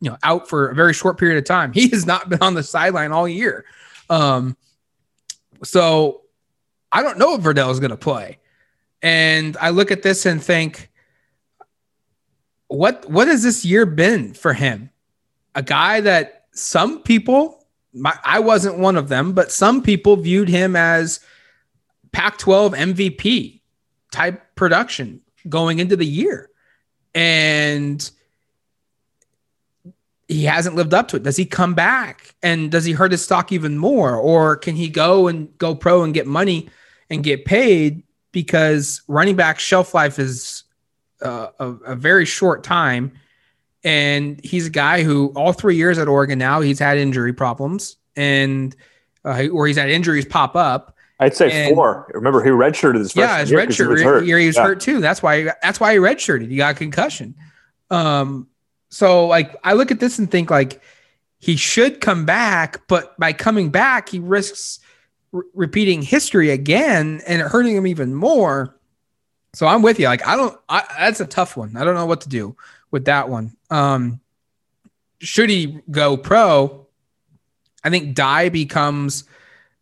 you 0.00 0.10
know 0.10 0.16
out 0.22 0.48
for 0.48 0.68
a 0.68 0.74
very 0.74 0.94
short 0.94 1.18
period 1.18 1.38
of 1.38 1.44
time. 1.44 1.72
He 1.72 1.88
has 1.88 2.06
not 2.06 2.28
been 2.28 2.40
on 2.40 2.54
the 2.54 2.62
sideline 2.62 3.12
all 3.12 3.28
year. 3.28 3.64
Um, 4.10 4.56
so 5.64 6.22
I 6.92 7.02
don't 7.02 7.18
know 7.18 7.34
if 7.34 7.42
Verdell 7.42 7.70
is 7.70 7.80
going 7.80 7.90
to 7.90 7.96
play. 7.96 8.38
And 9.02 9.56
I 9.60 9.70
look 9.70 9.90
at 9.90 10.02
this 10.02 10.26
and 10.26 10.42
think, 10.42 10.90
what 12.68 13.08
what 13.08 13.28
has 13.28 13.42
this 13.42 13.64
year 13.64 13.86
been 13.86 14.34
for 14.34 14.52
him? 14.52 14.90
A 15.54 15.62
guy 15.62 16.00
that 16.00 16.46
some 16.52 17.02
people, 17.02 17.66
my, 17.94 18.16
I 18.24 18.40
wasn't 18.40 18.78
one 18.78 18.96
of 18.96 19.08
them, 19.08 19.32
but 19.32 19.50
some 19.50 19.82
people 19.82 20.16
viewed 20.16 20.48
him 20.48 20.76
as 20.76 21.20
Pac-12 22.12 22.74
MVP 22.94 23.60
type 24.10 24.54
production 24.54 25.20
going 25.48 25.78
into 25.78 25.96
the 25.96 26.06
year, 26.06 26.50
and 27.14 28.10
he 30.28 30.44
hasn't 30.44 30.76
lived 30.76 30.92
up 30.92 31.08
to 31.08 31.16
it. 31.16 31.22
Does 31.22 31.36
he 31.36 31.46
come 31.46 31.74
back 31.74 32.34
and 32.42 32.70
does 32.70 32.84
he 32.84 32.92
hurt 32.92 33.12
his 33.12 33.24
stock 33.24 33.50
even 33.50 33.78
more? 33.78 34.14
Or 34.14 34.56
can 34.56 34.76
he 34.76 34.88
go 34.88 35.26
and 35.26 35.56
go 35.56 35.74
pro 35.74 36.04
and 36.04 36.12
get 36.12 36.26
money 36.26 36.68
and 37.08 37.24
get 37.24 37.46
paid 37.46 38.02
because 38.30 39.02
running 39.08 39.36
back 39.36 39.58
shelf 39.58 39.94
life 39.94 40.18
is 40.18 40.64
uh, 41.22 41.48
a, 41.58 41.66
a, 41.66 41.96
very 41.96 42.26
short 42.26 42.62
time. 42.62 43.12
And 43.82 44.40
he's 44.44 44.66
a 44.66 44.70
guy 44.70 45.02
who 45.02 45.32
all 45.34 45.52
three 45.52 45.76
years 45.76 45.98
at 45.98 46.08
Oregon 46.08 46.38
now, 46.38 46.60
he's 46.60 46.78
had 46.78 46.98
injury 46.98 47.32
problems 47.32 47.96
and 48.14 48.76
uh, 49.24 49.48
or 49.48 49.66
he's 49.66 49.78
had 49.78 49.88
injuries 49.88 50.26
pop 50.26 50.56
up. 50.56 50.94
I'd 51.20 51.34
say 51.34 51.50
and, 51.50 51.74
four. 51.74 52.10
Remember, 52.14 52.44
he 52.44 52.50
redshirted 52.50 52.98
his 52.98 53.16
yeah, 53.16 53.38
his 53.38 53.50
redshirt 53.50 53.78
year, 53.78 53.86
he 53.86 53.92
was, 53.92 54.02
hurt. 54.02 54.24
he 54.24 54.46
was 54.46 54.56
yeah. 54.56 54.62
hurt 54.62 54.80
too. 54.80 55.00
That's 55.00 55.22
why 55.22 55.52
that's 55.62 55.80
why 55.80 55.92
he 55.92 55.98
redshirted. 55.98 56.48
He 56.48 56.56
got 56.56 56.76
concussion. 56.76 57.34
Um, 57.90 58.48
so 58.90 59.26
like 59.26 59.56
I 59.64 59.74
look 59.74 59.90
at 59.90 60.00
this 60.00 60.18
and 60.18 60.30
think 60.30 60.50
like 60.50 60.80
he 61.38 61.56
should 61.56 62.00
come 62.00 62.24
back, 62.24 62.86
but 62.88 63.18
by 63.18 63.32
coming 63.32 63.70
back, 63.70 64.08
he 64.08 64.18
risks 64.18 64.80
re- 65.32 65.44
repeating 65.54 66.02
history 66.02 66.50
again 66.50 67.20
and 67.26 67.42
hurting 67.42 67.76
him 67.76 67.86
even 67.86 68.14
more. 68.14 68.76
So 69.54 69.66
I'm 69.66 69.82
with 69.82 69.98
you. 69.98 70.06
Like 70.06 70.26
I 70.26 70.36
don't. 70.36 70.58
I, 70.68 70.84
that's 70.98 71.20
a 71.20 71.26
tough 71.26 71.56
one. 71.56 71.76
I 71.76 71.84
don't 71.84 71.94
know 71.94 72.06
what 72.06 72.22
to 72.22 72.28
do 72.28 72.56
with 72.90 73.04
that 73.06 73.28
one. 73.28 73.56
Um, 73.70 74.20
should 75.20 75.50
he 75.50 75.80
go 75.90 76.16
pro? 76.16 76.86
I 77.84 77.90
think 77.90 78.14
Dye 78.14 78.48
becomes 78.48 79.24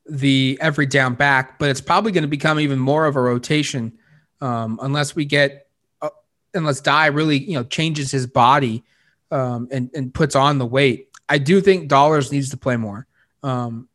the 0.08 0.58
every 0.60 0.86
down 0.86 1.14
back, 1.14 1.58
but 1.58 1.70
it's 1.70 1.80
probably 1.80 2.12
going 2.12 2.22
to 2.22 2.28
become 2.28 2.60
even 2.60 2.78
more 2.78 3.06
of 3.06 3.16
a 3.16 3.20
rotation 3.20 3.98
um, 4.40 4.78
unless 4.82 5.16
we 5.16 5.24
get 5.24 5.68
uh, 6.02 6.10
unless 6.54 6.80
Dye 6.80 7.06
really 7.06 7.38
you 7.38 7.54
know 7.54 7.64
changes 7.64 8.10
his 8.10 8.26
body 8.26 8.84
um, 9.30 9.68
and, 9.70 9.90
and 9.94 10.12
puts 10.12 10.34
on 10.34 10.58
the 10.58 10.66
weight. 10.66 11.10
I 11.28 11.38
do 11.38 11.60
think 11.60 11.88
Dollars 11.88 12.30
needs 12.32 12.50
to 12.50 12.56
play 12.56 12.76
more. 12.76 13.06
Um, 13.42 13.88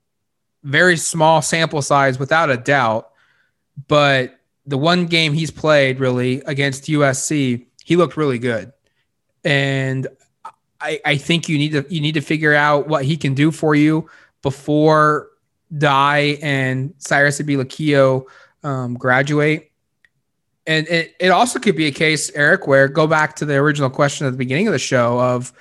very 0.63 0.97
small 0.97 1.41
sample 1.41 1.81
size, 1.81 2.19
without 2.19 2.49
a 2.49 2.57
doubt. 2.57 3.11
But 3.87 4.39
the 4.65 4.77
one 4.77 5.07
game 5.07 5.33
he's 5.33 5.51
played 5.51 5.99
really 5.99 6.41
against 6.45 6.83
USC, 6.83 7.65
he 7.83 7.95
looked 7.95 8.17
really 8.17 8.39
good. 8.39 8.71
And 9.43 10.07
I, 10.79 10.99
I 11.05 11.17
think 11.17 11.49
you 11.49 11.57
need 11.57 11.71
to 11.71 11.85
you 11.89 12.01
need 12.01 12.13
to 12.13 12.21
figure 12.21 12.53
out 12.53 12.87
what 12.87 13.05
he 13.05 13.17
can 13.17 13.33
do 13.33 13.51
for 13.51 13.75
you 13.75 14.09
before 14.41 15.29
Dye 15.75 16.37
and 16.41 16.93
Cyrus 16.97 17.39
Habibi-Likio 17.39 18.25
um, 18.63 18.95
graduate. 18.95 19.70
And 20.67 20.87
it, 20.87 21.15
it 21.19 21.29
also 21.29 21.59
could 21.59 21.75
be 21.75 21.87
a 21.87 21.91
case, 21.91 22.29
Eric, 22.35 22.67
where 22.67 22.87
go 22.87 23.07
back 23.07 23.35
to 23.37 23.45
the 23.45 23.55
original 23.55 23.89
question 23.89 24.27
at 24.27 24.31
the 24.31 24.37
beginning 24.37 24.67
of 24.67 24.73
the 24.73 24.79
show 24.79 25.19
of 25.19 25.51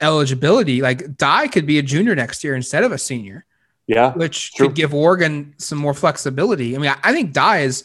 eligibility. 0.00 0.82
Like 0.82 1.16
Dye 1.16 1.48
could 1.48 1.66
be 1.66 1.78
a 1.78 1.82
junior 1.82 2.14
next 2.14 2.44
year 2.44 2.54
instead 2.54 2.84
of 2.84 2.92
a 2.92 2.98
senior. 2.98 3.46
Yeah. 3.86 4.12
Which 4.12 4.52
true. 4.52 4.66
could 4.66 4.76
give 4.76 4.94
Oregon 4.94 5.54
some 5.58 5.78
more 5.78 5.94
flexibility. 5.94 6.76
I 6.76 6.78
mean, 6.78 6.90
I, 6.90 6.98
I 7.02 7.12
think 7.12 7.32
Dye 7.32 7.60
is 7.60 7.84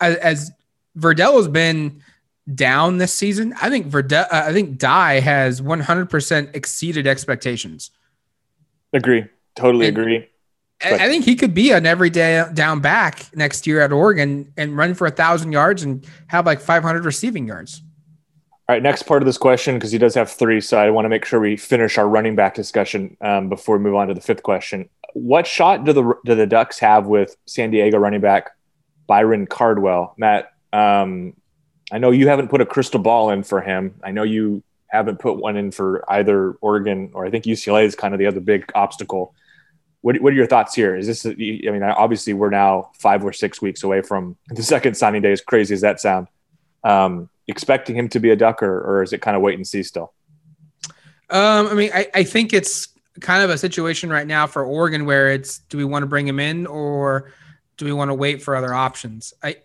as, 0.00 0.16
as 0.16 0.52
Verdell 0.98 1.36
has 1.36 1.48
been 1.48 2.02
down 2.52 2.98
this 2.98 3.12
season. 3.12 3.54
I 3.60 3.70
think 3.70 3.86
Verdell, 3.86 4.26
uh, 4.30 4.44
I 4.46 4.52
think 4.52 4.78
Dye 4.78 5.20
has 5.20 5.60
100% 5.60 6.54
exceeded 6.54 7.06
expectations. 7.06 7.90
Agree. 8.92 9.24
Totally 9.56 9.88
and, 9.88 9.98
agree. 9.98 10.28
But. 10.84 11.00
I 11.00 11.08
think 11.08 11.24
he 11.24 11.34
could 11.34 11.54
be 11.54 11.70
an 11.70 11.86
everyday 11.86 12.44
down 12.52 12.80
back 12.80 13.26
next 13.34 13.66
year 13.66 13.80
at 13.80 13.92
Oregon 13.92 14.52
and 14.56 14.76
run 14.76 14.94
for 14.94 15.06
a 15.06 15.10
thousand 15.10 15.52
yards 15.52 15.82
and 15.82 16.06
have 16.28 16.46
like 16.46 16.60
500 16.60 17.04
receiving 17.04 17.46
yards. 17.48 17.82
All 18.66 18.74
right, 18.74 18.82
next 18.82 19.02
part 19.02 19.22
of 19.22 19.26
this 19.26 19.36
question 19.36 19.74
because 19.74 19.92
he 19.92 19.98
does 19.98 20.14
have 20.14 20.30
three, 20.30 20.60
so 20.60 20.78
I 20.78 20.88
want 20.88 21.04
to 21.04 21.10
make 21.10 21.26
sure 21.26 21.38
we 21.38 21.56
finish 21.56 21.98
our 21.98 22.08
running 22.08 22.34
back 22.34 22.54
discussion 22.54 23.16
um, 23.20 23.50
before 23.50 23.76
we 23.76 23.84
move 23.84 23.94
on 23.94 24.08
to 24.08 24.14
the 24.14 24.22
fifth 24.22 24.42
question. 24.42 24.88
What 25.12 25.46
shot 25.46 25.84
do 25.84 25.92
the 25.92 26.14
do 26.24 26.34
the 26.34 26.46
Ducks 26.46 26.78
have 26.78 27.06
with 27.06 27.36
San 27.46 27.70
Diego 27.70 27.98
running 27.98 28.22
back 28.22 28.50
Byron 29.06 29.46
Cardwell? 29.46 30.14
Matt, 30.16 30.50
um, 30.72 31.34
I 31.92 31.98
know 31.98 32.10
you 32.10 32.28
haven't 32.28 32.48
put 32.48 32.62
a 32.62 32.66
crystal 32.66 33.00
ball 33.00 33.30
in 33.30 33.42
for 33.42 33.60
him. 33.60 33.96
I 34.02 34.12
know 34.12 34.22
you 34.22 34.62
haven't 34.86 35.18
put 35.18 35.36
one 35.36 35.56
in 35.56 35.70
for 35.70 36.10
either 36.10 36.52
Oregon 36.62 37.10
or 37.12 37.26
I 37.26 37.30
think 37.30 37.44
UCLA 37.44 37.84
is 37.84 37.94
kind 37.94 38.14
of 38.14 38.18
the 38.18 38.26
other 38.26 38.40
big 38.40 38.70
obstacle. 38.74 39.34
What, 40.04 40.20
what 40.20 40.34
are 40.34 40.36
your 40.36 40.46
thoughts 40.46 40.74
here? 40.74 40.94
Is 40.94 41.06
this, 41.06 41.24
I 41.24 41.30
mean, 41.30 41.82
obviously 41.82 42.34
we're 42.34 42.50
now 42.50 42.90
five 42.98 43.24
or 43.24 43.32
six 43.32 43.62
weeks 43.62 43.82
away 43.84 44.02
from 44.02 44.36
the 44.48 44.62
second 44.62 44.98
signing 44.98 45.22
day, 45.22 45.32
as 45.32 45.40
crazy 45.40 45.72
as 45.72 45.80
that 45.80 45.98
sound. 45.98 46.28
Um, 46.84 47.30
expecting 47.48 47.96
him 47.96 48.10
to 48.10 48.20
be 48.20 48.28
a 48.28 48.36
ducker, 48.36 48.82
or 48.82 49.02
is 49.02 49.14
it 49.14 49.22
kind 49.22 49.34
of 49.34 49.40
wait 49.40 49.54
and 49.54 49.66
see 49.66 49.82
still? 49.82 50.12
Um, 51.30 51.68
I 51.68 51.72
mean, 51.72 51.90
I, 51.94 52.06
I 52.12 52.22
think 52.24 52.52
it's 52.52 52.88
kind 53.22 53.42
of 53.42 53.48
a 53.48 53.56
situation 53.56 54.10
right 54.10 54.26
now 54.26 54.46
for 54.46 54.62
Oregon 54.62 55.06
where 55.06 55.30
it's 55.30 55.60
do 55.70 55.78
we 55.78 55.86
want 55.86 56.02
to 56.02 56.06
bring 56.06 56.28
him 56.28 56.38
in 56.38 56.66
or 56.66 57.32
do 57.78 57.86
we 57.86 57.92
want 57.94 58.10
to 58.10 58.14
wait 58.14 58.42
for 58.42 58.56
other 58.56 58.74
options? 58.74 59.32
I 59.42 59.56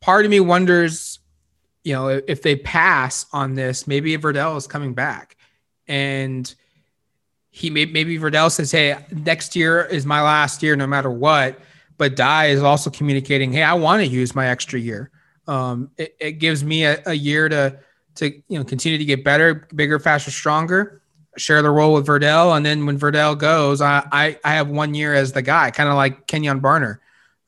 part 0.00 0.24
of 0.24 0.32
me 0.32 0.40
wonders, 0.40 1.20
you 1.84 1.92
know, 1.92 2.08
if 2.08 2.42
they 2.42 2.56
pass 2.56 3.26
on 3.32 3.54
this, 3.54 3.86
maybe 3.86 4.18
Verdell 4.18 4.56
is 4.56 4.66
coming 4.66 4.94
back 4.94 5.36
and– 5.86 6.52
he 7.58 7.70
may, 7.70 7.86
maybe 7.86 8.16
Verdell 8.18 8.52
says, 8.52 8.70
"Hey, 8.70 8.96
next 9.10 9.56
year 9.56 9.84
is 9.84 10.06
my 10.06 10.22
last 10.22 10.62
year, 10.62 10.76
no 10.76 10.86
matter 10.86 11.10
what." 11.10 11.58
But 11.96 12.14
Dye 12.14 12.46
is 12.46 12.62
also 12.62 12.88
communicating, 12.88 13.52
"Hey, 13.52 13.64
I 13.64 13.74
want 13.74 14.00
to 14.00 14.06
use 14.06 14.32
my 14.32 14.46
extra 14.46 14.78
year. 14.78 15.10
Um, 15.48 15.90
it, 15.96 16.14
it, 16.20 16.32
gives 16.32 16.62
me 16.62 16.84
a, 16.84 17.02
a, 17.06 17.14
year 17.14 17.48
to 17.48 17.80
to 18.16 18.30
you 18.48 18.58
know 18.58 18.64
continue 18.64 18.96
to 18.96 19.04
get 19.04 19.24
better, 19.24 19.66
bigger, 19.74 19.98
faster, 19.98 20.30
stronger. 20.30 21.02
Share 21.36 21.60
the 21.62 21.70
role 21.70 21.94
with 21.94 22.06
Verdell, 22.06 22.56
and 22.56 22.64
then 22.64 22.86
when 22.86 22.96
Verdell 22.96 23.36
goes, 23.36 23.80
I 23.80 24.06
I, 24.12 24.38
I 24.44 24.54
have 24.54 24.68
one 24.68 24.94
year 24.94 25.14
as 25.14 25.32
the 25.32 25.42
guy, 25.42 25.72
kind 25.72 25.88
of 25.88 25.96
like 25.96 26.28
Kenyon 26.28 26.60
Barner 26.60 26.98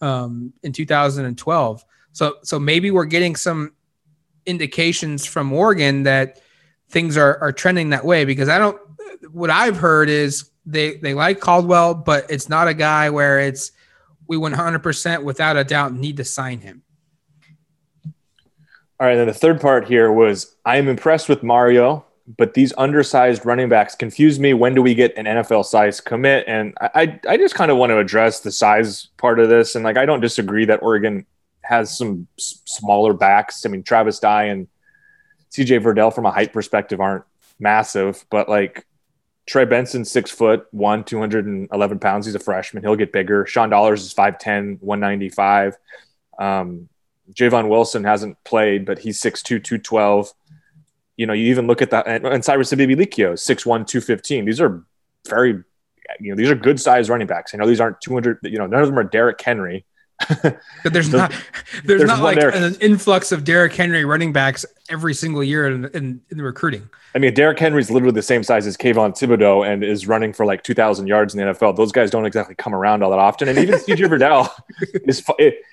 um, 0.01 0.53
in 0.65 0.73
2012. 0.73 1.85
So 2.13 2.39
so 2.43 2.59
maybe 2.59 2.91
we're 2.91 3.05
getting 3.05 3.37
some 3.37 3.75
indications 4.45 5.25
from 5.25 5.53
Oregon 5.53 6.03
that 6.03 6.41
things 6.89 7.17
are 7.17 7.39
are 7.41 7.53
trending 7.53 7.91
that 7.91 8.05
way 8.05 8.25
because 8.25 8.49
I 8.49 8.59
don't 8.59 8.81
what 9.33 9.51
I've 9.51 9.77
heard 9.77 10.09
is 10.09 10.51
they 10.67 10.97
they 10.97 11.15
like 11.15 11.41
Cardwell, 11.41 11.95
but 11.95 12.31
it's 12.31 12.49
not 12.49 12.69
a 12.69 12.75
guy 12.75 13.11
where 13.11 13.41
it's 13.41 13.73
we 14.27 14.37
100% 14.37 15.25
without 15.25 15.57
a 15.57 15.65
doubt 15.65 15.93
need 15.93 16.17
to 16.19 16.25
sign 16.25 16.61
him. 16.61 16.83
All 19.01 19.07
right, 19.07 19.17
then 19.17 19.27
the 19.27 19.35
third 19.35 19.61
part 19.61 19.89
here 19.89 20.13
was 20.13 20.55
I 20.65 20.77
am 20.77 20.87
impressed 20.87 21.29
with 21.29 21.43
Mario, 21.43 22.05
but 22.37 22.55
these 22.55 22.73
undersized 22.79 23.45
running 23.45 23.69
backs 23.69 23.95
confuse 23.95 24.39
me. 24.39 24.55
When 24.55 24.75
do 24.75 24.83
we 24.83 24.95
get 24.95 25.17
an 25.17 25.25
NFL 25.25 25.65
size 25.65 26.01
commit? 26.01 26.45
And 26.47 26.75
I, 26.81 27.19
I 27.27 27.37
just 27.39 27.55
kind 27.55 27.71
of 27.71 27.77
want 27.77 27.91
to 27.91 27.99
address 27.99 28.41
the 28.41 28.53
size 28.53 29.09
part 29.17 29.41
of 29.41 29.49
this. 29.49 29.75
And 29.75 29.85
like, 29.85 29.97
I 29.97 30.07
don't 30.07 30.21
disagree 30.21 30.67
that 30.67 30.83
Oregon 30.83 31.27
has 31.63 31.97
some 31.97 32.29
s- 32.39 32.63
smaller 32.67 33.15
backs. 33.15 33.65
I 33.65 33.69
mean, 33.69 33.83
Travis 33.83 34.21
Dye 34.21 34.45
and 34.45 34.69
CJ 35.51 35.83
Verdell 35.83 36.15
from 36.15 36.27
a 36.27 36.31
height 36.31 36.53
perspective 36.53 37.01
aren't 37.01 37.25
massive, 37.59 38.25
but 38.31 38.49
like 38.49 38.87
Trey 39.51 39.64
Benson, 39.64 40.05
six 40.05 40.30
foot 40.30 40.68
one, 40.70 41.03
211 41.03 41.98
pounds. 41.98 42.24
He's 42.24 42.36
a 42.36 42.38
freshman. 42.38 42.84
He'll 42.84 42.94
get 42.94 43.12
bigger. 43.12 43.44
Sean 43.46 43.68
Dollars 43.68 44.05
is 44.05 44.14
5'10, 44.14 44.80
195. 44.80 45.76
Um, 46.38 46.88
Javon 47.32 47.68
Wilson 47.68 48.05
hasn't 48.05 48.36
played, 48.44 48.86
but 48.86 49.01
he's 49.01 49.20
6'2, 49.20 49.42
212. 49.64 50.32
You 51.16 51.26
know, 51.26 51.32
you 51.32 51.48
even 51.48 51.66
look 51.66 51.82
at 51.82 51.90
that, 51.90 52.07
and, 52.07 52.24
and 52.24 52.44
Cyrus 52.44 52.70
Habibi-Likio, 52.70 53.32
6'1, 53.32 53.88
215. 53.88 54.44
These 54.44 54.61
are 54.61 54.84
very, 55.28 55.64
you 56.20 56.30
know, 56.30 56.36
these 56.36 56.48
are 56.48 56.55
good 56.55 56.80
sized 56.80 57.11
running 57.11 57.26
backs. 57.26 57.53
I 57.53 57.59
know 57.59 57.66
these 57.66 57.80
aren't 57.80 58.01
200, 58.03 58.38
you 58.44 58.57
know, 58.57 58.68
none 58.68 58.82
of 58.82 58.86
them 58.86 59.01
are 59.01 59.05
Derrick 59.05 59.40
Henry. 59.40 59.84
but 60.43 60.93
there's, 60.93 61.11
not 61.11 61.31
there's, 61.85 62.01
there's 62.01 62.05
not 62.05 62.21
like 62.21 62.39
there. 62.39 62.51
an 62.51 62.75
influx 62.81 63.33
of 63.33 63.45
Derrick 63.45 63.75
Henry 63.75 64.05
running 64.05 64.33
backs 64.33 64.66
every 64.89 65.14
single 65.14 65.43
year 65.43 65.66
in, 65.66 65.85
in, 65.87 66.21
in, 66.31 66.37
the 66.37 66.43
recruiting. 66.43 66.89
I 67.14 67.18
mean, 67.18 67.33
Derrick 67.35 67.59
Henry's 67.59 67.91
literally 67.91 68.14
the 68.14 68.23
same 68.23 68.43
size 68.43 68.66
as 68.66 68.77
Kayvon 68.77 69.12
Thibodeaux 69.12 69.66
and 69.66 69.83
is 69.83 70.07
running 70.07 70.33
for 70.33 70.45
like 70.45 70.62
2,000 70.62 71.07
yards 71.07 71.35
in 71.35 71.41
the 71.41 71.53
NFL. 71.53 71.77
Those 71.77 71.93
guys 71.93 72.11
don't 72.11 72.27
exactly 72.27 72.55
come 72.55 72.75
around 72.75 73.03
all 73.03 73.11
that 73.11 73.18
often. 73.18 73.49
And 73.49 73.59
even 73.59 73.77
CJ 73.77 74.09
Verdell 74.09 74.51
is, 75.09 75.25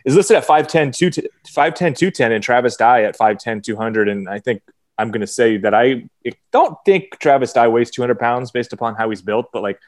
is 0.05 0.15
listed 0.15 0.37
at 0.37 0.47
5'10, 0.47 0.95
2, 0.95 1.09
5'10, 1.09 1.95
210, 1.95 2.31
and 2.31 2.43
Travis 2.43 2.75
Dye 2.75 3.03
at 3.03 3.17
5'10, 3.17 3.63
200. 3.63 4.09
And 4.09 4.29
I 4.29 4.39
think 4.39 4.61
I'm 4.97 5.11
going 5.11 5.21
to 5.21 5.27
say 5.27 5.57
that 5.57 5.73
I 5.73 6.09
don't 6.51 6.77
think 6.85 7.19
Travis 7.19 7.53
Dye 7.53 7.67
weighs 7.67 7.91
200 7.91 8.17
pounds 8.17 8.51
based 8.51 8.73
upon 8.73 8.95
how 8.95 9.09
he's 9.09 9.21
built. 9.21 9.51
But 9.51 9.61
like, 9.61 9.79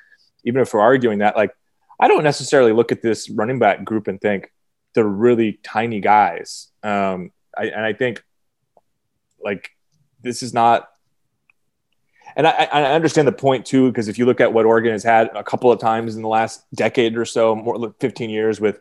even 0.44 0.62
if 0.62 0.74
we're 0.74 0.82
arguing 0.82 1.20
that, 1.20 1.36
like, 1.36 1.52
I 2.00 2.08
don't 2.08 2.24
necessarily 2.24 2.72
look 2.72 2.92
at 2.92 3.02
this 3.02 3.30
running 3.30 3.60
back 3.60 3.84
group 3.84 4.08
and 4.08 4.20
think 4.20 4.52
they're 4.94 5.04
really 5.04 5.60
tiny 5.64 6.00
guys. 6.00 6.68
Um, 6.82 7.32
I, 7.58 7.66
and 7.66 7.86
I 7.86 7.94
think 7.94 8.24
like 9.44 9.72
this 10.22 10.42
is 10.44 10.54
not. 10.54 10.90
And 12.36 12.46
I, 12.48 12.70
I 12.72 12.84
understand 12.94 13.28
the 13.28 13.34
point 13.34 13.66
too, 13.66 13.90
because 13.90 14.08
if 14.08 14.18
you 14.18 14.26
look 14.26 14.40
at 14.40 14.54
what 14.54 14.66
Oregon 14.66 14.92
has 14.92 15.04
had 15.04 15.30
a 15.36 15.44
couple 15.44 15.72
of 15.72 15.80
times 15.80 16.16
in 16.16 16.22
the 16.22 16.28
last 16.28 16.64
decade 16.74 17.18
or 17.18 17.26
so, 17.26 17.56
more 17.56 17.94
15 18.00 18.30
years 18.30 18.62
with 18.62 18.80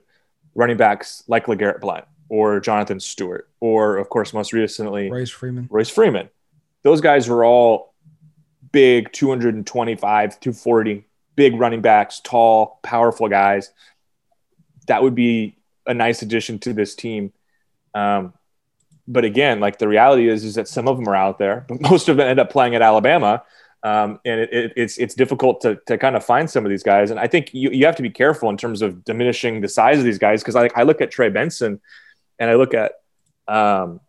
running 0.55 0.77
backs 0.77 1.25
like 1.29 1.47
LeGarrette 1.47 1.81
Blunt 1.81 2.05
or 2.29 2.61
Jonathan 2.61 3.01
Stewart, 3.01 3.49
or 3.59 3.97
of 3.97 4.11
course, 4.11 4.35
most 4.35 4.53
recently, 4.53 5.11
Royce 5.11 5.31
Freeman. 5.31 5.67
Royce 5.71 5.89
Freeman. 5.89 6.29
Those 6.83 7.01
guys 7.01 7.29
were 7.29 7.45
all 7.45 7.95
big 8.71 9.11
225, 9.13 10.41
240 10.41 11.07
big 11.39 11.55
running 11.55 11.81
backs, 11.81 12.19
tall, 12.19 12.81
powerful 12.83 13.29
guys. 13.29 13.71
That 14.89 15.05
would 15.05 15.15
be 15.15 15.57
a 15.87 15.95
nice 15.95 16.21
addition 16.21 16.59
to 16.59 16.73
this 16.73 16.97
team. 16.97 17.33
Um, 17.95 18.33
but 19.07 19.25
again, 19.25 19.61
like 19.61 19.79
the 19.79 19.87
reality 19.87 20.29
is, 20.29 20.43
is 20.45 20.57
that 20.57 20.67
some 20.67 20.89
of 20.89 20.97
them 20.97 21.09
are 21.09 21.15
out 21.15 21.39
there, 21.39 21.65
but 21.69 21.81
most 21.91 22.09
of 22.09 22.17
them 22.17 22.27
end 22.29 22.41
up 22.41 22.51
playing 22.51 22.75
at 22.75 22.83
Alabama. 22.83 23.45
Um, 23.85 24.19
and 24.25 24.41
it, 24.41 24.53
it, 24.53 24.73
it's 24.75 24.99
it's 24.99 25.15
difficult 25.15 25.61
to, 25.61 25.79
to 25.87 25.97
kind 25.97 26.17
of 26.17 26.25
find 26.25 26.51
some 26.51 26.67
of 26.67 26.71
these 26.71 26.83
guys. 26.83 27.13
And 27.13 27.21
I 27.21 27.29
think 27.29 27.55
you, 27.55 27.71
you 27.71 27.87
have 27.87 27.95
to 27.95 28.03
be 28.03 28.11
careful 28.11 28.51
in 28.51 28.57
terms 28.57 28.83
of 28.83 29.05
diminishing 29.05 29.61
the 29.61 29.69
size 29.69 29.99
of 29.99 30.05
these 30.05 30.19
guys 30.19 30.43
because 30.43 30.57
I, 30.57 30.69
I 30.75 30.83
look 30.83 31.01
at 31.01 31.13
Trey 31.13 31.29
Benson 31.29 31.81
and 32.41 32.51
I 32.51 32.55
look 32.55 32.75
at 32.75 32.95
um, 33.47 34.01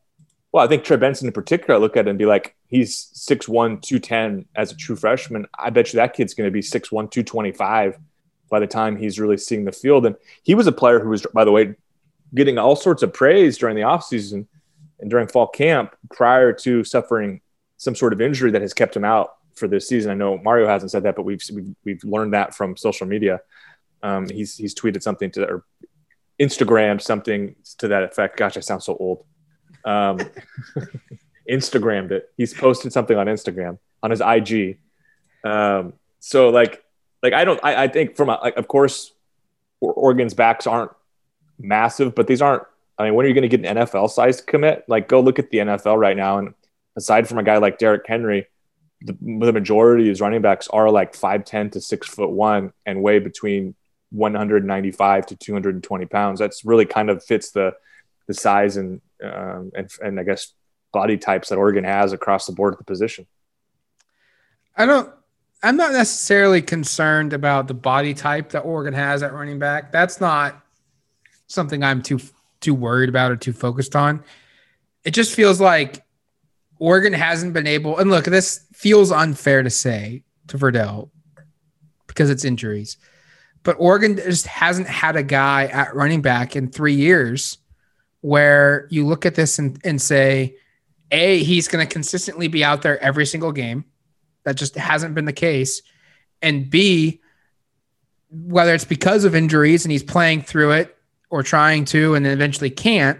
well, 0.51 0.63
I 0.63 0.67
think 0.67 0.83
Trey 0.83 0.97
Benson 0.97 1.27
in 1.27 1.33
particular, 1.33 1.75
I 1.75 1.81
look 1.81 1.95
at 1.95 2.07
it 2.07 2.09
and 2.09 2.17
be 2.17 2.25
like, 2.25 2.55
he's 2.67 3.11
6'1, 3.15 3.81
210 3.81 4.45
as 4.55 4.71
a 4.71 4.75
true 4.75 4.95
freshman. 4.95 5.45
I 5.57 5.69
bet 5.69 5.93
you 5.93 5.97
that 5.97 6.15
kid's 6.15 6.33
going 6.33 6.47
to 6.47 6.51
be 6.51 6.61
6'1, 6.61 6.89
225 6.89 7.99
by 8.49 8.59
the 8.59 8.67
time 8.67 8.97
he's 8.97 9.19
really 9.19 9.37
seeing 9.37 9.65
the 9.65 9.71
field. 9.71 10.07
And 10.07 10.15
he 10.41 10.55
was 10.55 10.65
a 10.65 10.71
player 10.71 10.99
who 10.99 11.09
was, 11.09 11.25
by 11.33 11.45
the 11.45 11.51
way, 11.51 11.75
getting 12.33 12.57
all 12.57 12.75
sorts 12.75 13.03
of 13.03 13.13
praise 13.13 13.57
during 13.57 13.75
the 13.75 13.83
offseason 13.83 14.47
and 14.99 15.09
during 15.09 15.27
fall 15.27 15.47
camp 15.47 15.95
prior 16.11 16.51
to 16.53 16.83
suffering 16.83 17.41
some 17.77 17.95
sort 17.95 18.11
of 18.11 18.19
injury 18.19 18.51
that 18.51 18.61
has 18.61 18.73
kept 18.73 18.95
him 18.95 19.05
out 19.05 19.35
for 19.53 19.67
this 19.67 19.87
season. 19.87 20.11
I 20.11 20.15
know 20.15 20.37
Mario 20.37 20.67
hasn't 20.67 20.91
said 20.91 21.03
that, 21.03 21.15
but 21.15 21.23
we've 21.23 21.43
we've, 21.83 22.03
learned 22.03 22.33
that 22.33 22.55
from 22.55 22.75
social 22.75 23.05
media. 23.05 23.41
Um, 24.01 24.27
he's 24.29 24.55
he's 24.55 24.73
tweeted 24.73 25.03
something 25.03 25.31
to 25.31 25.45
or 25.45 25.63
Instagram 26.39 27.01
something 27.01 27.55
to 27.77 27.89
that 27.89 28.03
effect. 28.03 28.37
Gosh, 28.37 28.57
I 28.57 28.61
sound 28.61 28.83
so 28.83 28.95
old 28.95 29.25
um, 29.89 30.19
Instagrammed 31.49 32.11
it. 32.11 32.31
He's 32.37 32.53
posted 32.53 32.93
something 32.93 33.17
on 33.17 33.25
Instagram 33.25 33.79
on 34.03 34.11
his 34.11 34.21
IG. 34.21 34.77
Um, 35.43 35.93
so 36.19 36.49
like, 36.49 36.83
like 37.23 37.33
I 37.33 37.43
don't, 37.43 37.59
I, 37.63 37.83
I 37.83 37.87
think 37.87 38.15
from 38.15 38.29
a, 38.29 38.39
like, 38.41 38.57
of 38.57 38.67
course, 38.67 39.11
Oregon's 39.81 40.33
backs 40.33 40.67
aren't 40.67 40.91
massive, 41.57 42.13
but 42.15 42.27
these 42.27 42.41
aren't. 42.41 42.63
I 42.97 43.05
mean, 43.05 43.15
when 43.15 43.25
are 43.25 43.29
you 43.29 43.33
going 43.33 43.49
to 43.49 43.57
get 43.57 43.65
an 43.65 43.77
NFL 43.77 44.09
sized 44.09 44.45
commit? 44.45 44.83
Like, 44.89 45.07
go 45.07 45.21
look 45.21 45.39
at 45.39 45.51
the 45.51 45.59
NFL 45.59 45.97
right 45.97 46.17
now, 46.17 46.37
and 46.37 46.53
aside 46.97 47.29
from 47.29 47.37
a 47.37 47.43
guy 47.43 47.57
like 47.57 47.77
Derrick 47.77 48.05
Henry, 48.05 48.47
the, 49.01 49.13
the 49.21 49.53
majority 49.53 50.11
of 50.11 50.19
running 50.19 50.41
backs 50.41 50.67
are 50.67 50.89
like 50.91 51.13
5'10 51.13 51.71
to 51.71 51.81
6 51.81 52.07
foot 52.09 52.29
one 52.29 52.73
and 52.85 53.01
weigh 53.01 53.19
between 53.19 53.75
195 54.11 55.27
to 55.27 55.35
220 55.37 56.05
pounds. 56.07 56.39
That's 56.39 56.65
really 56.65 56.85
kind 56.85 57.09
of 57.09 57.23
fits 57.23 57.51
the 57.51 57.73
the 58.27 58.33
size 58.33 58.77
and 58.77 59.01
um, 59.23 59.71
and 59.75 59.89
and 60.01 60.19
I 60.19 60.23
guess 60.23 60.53
body 60.91 61.17
types 61.17 61.49
that 61.49 61.55
Oregon 61.55 61.83
has 61.83 62.13
across 62.13 62.45
the 62.45 62.53
board 62.53 62.73
at 62.73 62.79
the 62.79 62.85
position. 62.85 63.27
I 64.75 64.85
don't. 64.85 65.11
I'm 65.61 65.75
not 65.75 65.91
necessarily 65.91 66.61
concerned 66.61 67.33
about 67.33 67.67
the 67.67 67.73
body 67.73 68.13
type 68.13 68.51
that 68.51 68.61
Oregon 68.61 68.93
has 68.93 69.21
at 69.23 69.33
running 69.33 69.59
back. 69.59 69.91
That's 69.91 70.21
not 70.21 70.63
something 71.47 71.83
I'm 71.83 72.01
too 72.01 72.19
too 72.61 72.73
worried 72.73 73.09
about 73.09 73.31
or 73.31 73.35
too 73.35 73.53
focused 73.53 73.95
on. 73.95 74.23
It 75.03 75.11
just 75.11 75.33
feels 75.33 75.61
like 75.61 76.03
Oregon 76.77 77.13
hasn't 77.13 77.53
been 77.53 77.67
able. 77.67 77.97
And 77.97 78.09
look, 78.09 78.25
this 78.25 78.65
feels 78.73 79.11
unfair 79.11 79.63
to 79.63 79.69
say 79.69 80.23
to 80.47 80.57
Verdell 80.57 81.09
because 82.07 82.29
it's 82.29 82.43
injuries, 82.43 82.97
but 83.63 83.75
Oregon 83.79 84.17
just 84.17 84.47
hasn't 84.47 84.87
had 84.87 85.15
a 85.15 85.23
guy 85.23 85.65
at 85.65 85.95
running 85.95 86.21
back 86.21 86.55
in 86.55 86.69
three 86.69 86.95
years 86.95 87.58
where 88.21 88.87
you 88.89 89.05
look 89.05 89.25
at 89.25 89.35
this 89.35 89.59
and, 89.59 89.79
and 89.83 90.01
say, 90.01 90.55
A, 91.11 91.43
he's 91.43 91.67
going 91.67 91.85
to 91.85 91.91
consistently 91.91 92.47
be 92.47 92.63
out 92.63 92.81
there 92.81 93.01
every 93.01 93.25
single 93.25 93.51
game. 93.51 93.85
That 94.43 94.55
just 94.55 94.75
hasn't 94.75 95.15
been 95.15 95.25
the 95.25 95.33
case. 95.33 95.81
And 96.41 96.69
B, 96.69 97.21
whether 98.29 98.73
it's 98.73 98.85
because 98.85 99.23
of 99.25 99.35
injuries 99.35 99.85
and 99.85 99.91
he's 99.91 100.03
playing 100.03 100.43
through 100.43 100.71
it 100.71 100.97
or 101.29 101.43
trying 101.43 101.85
to 101.85 102.15
and 102.15 102.25
then 102.25 102.33
eventually 102.33 102.69
can't, 102.69 103.19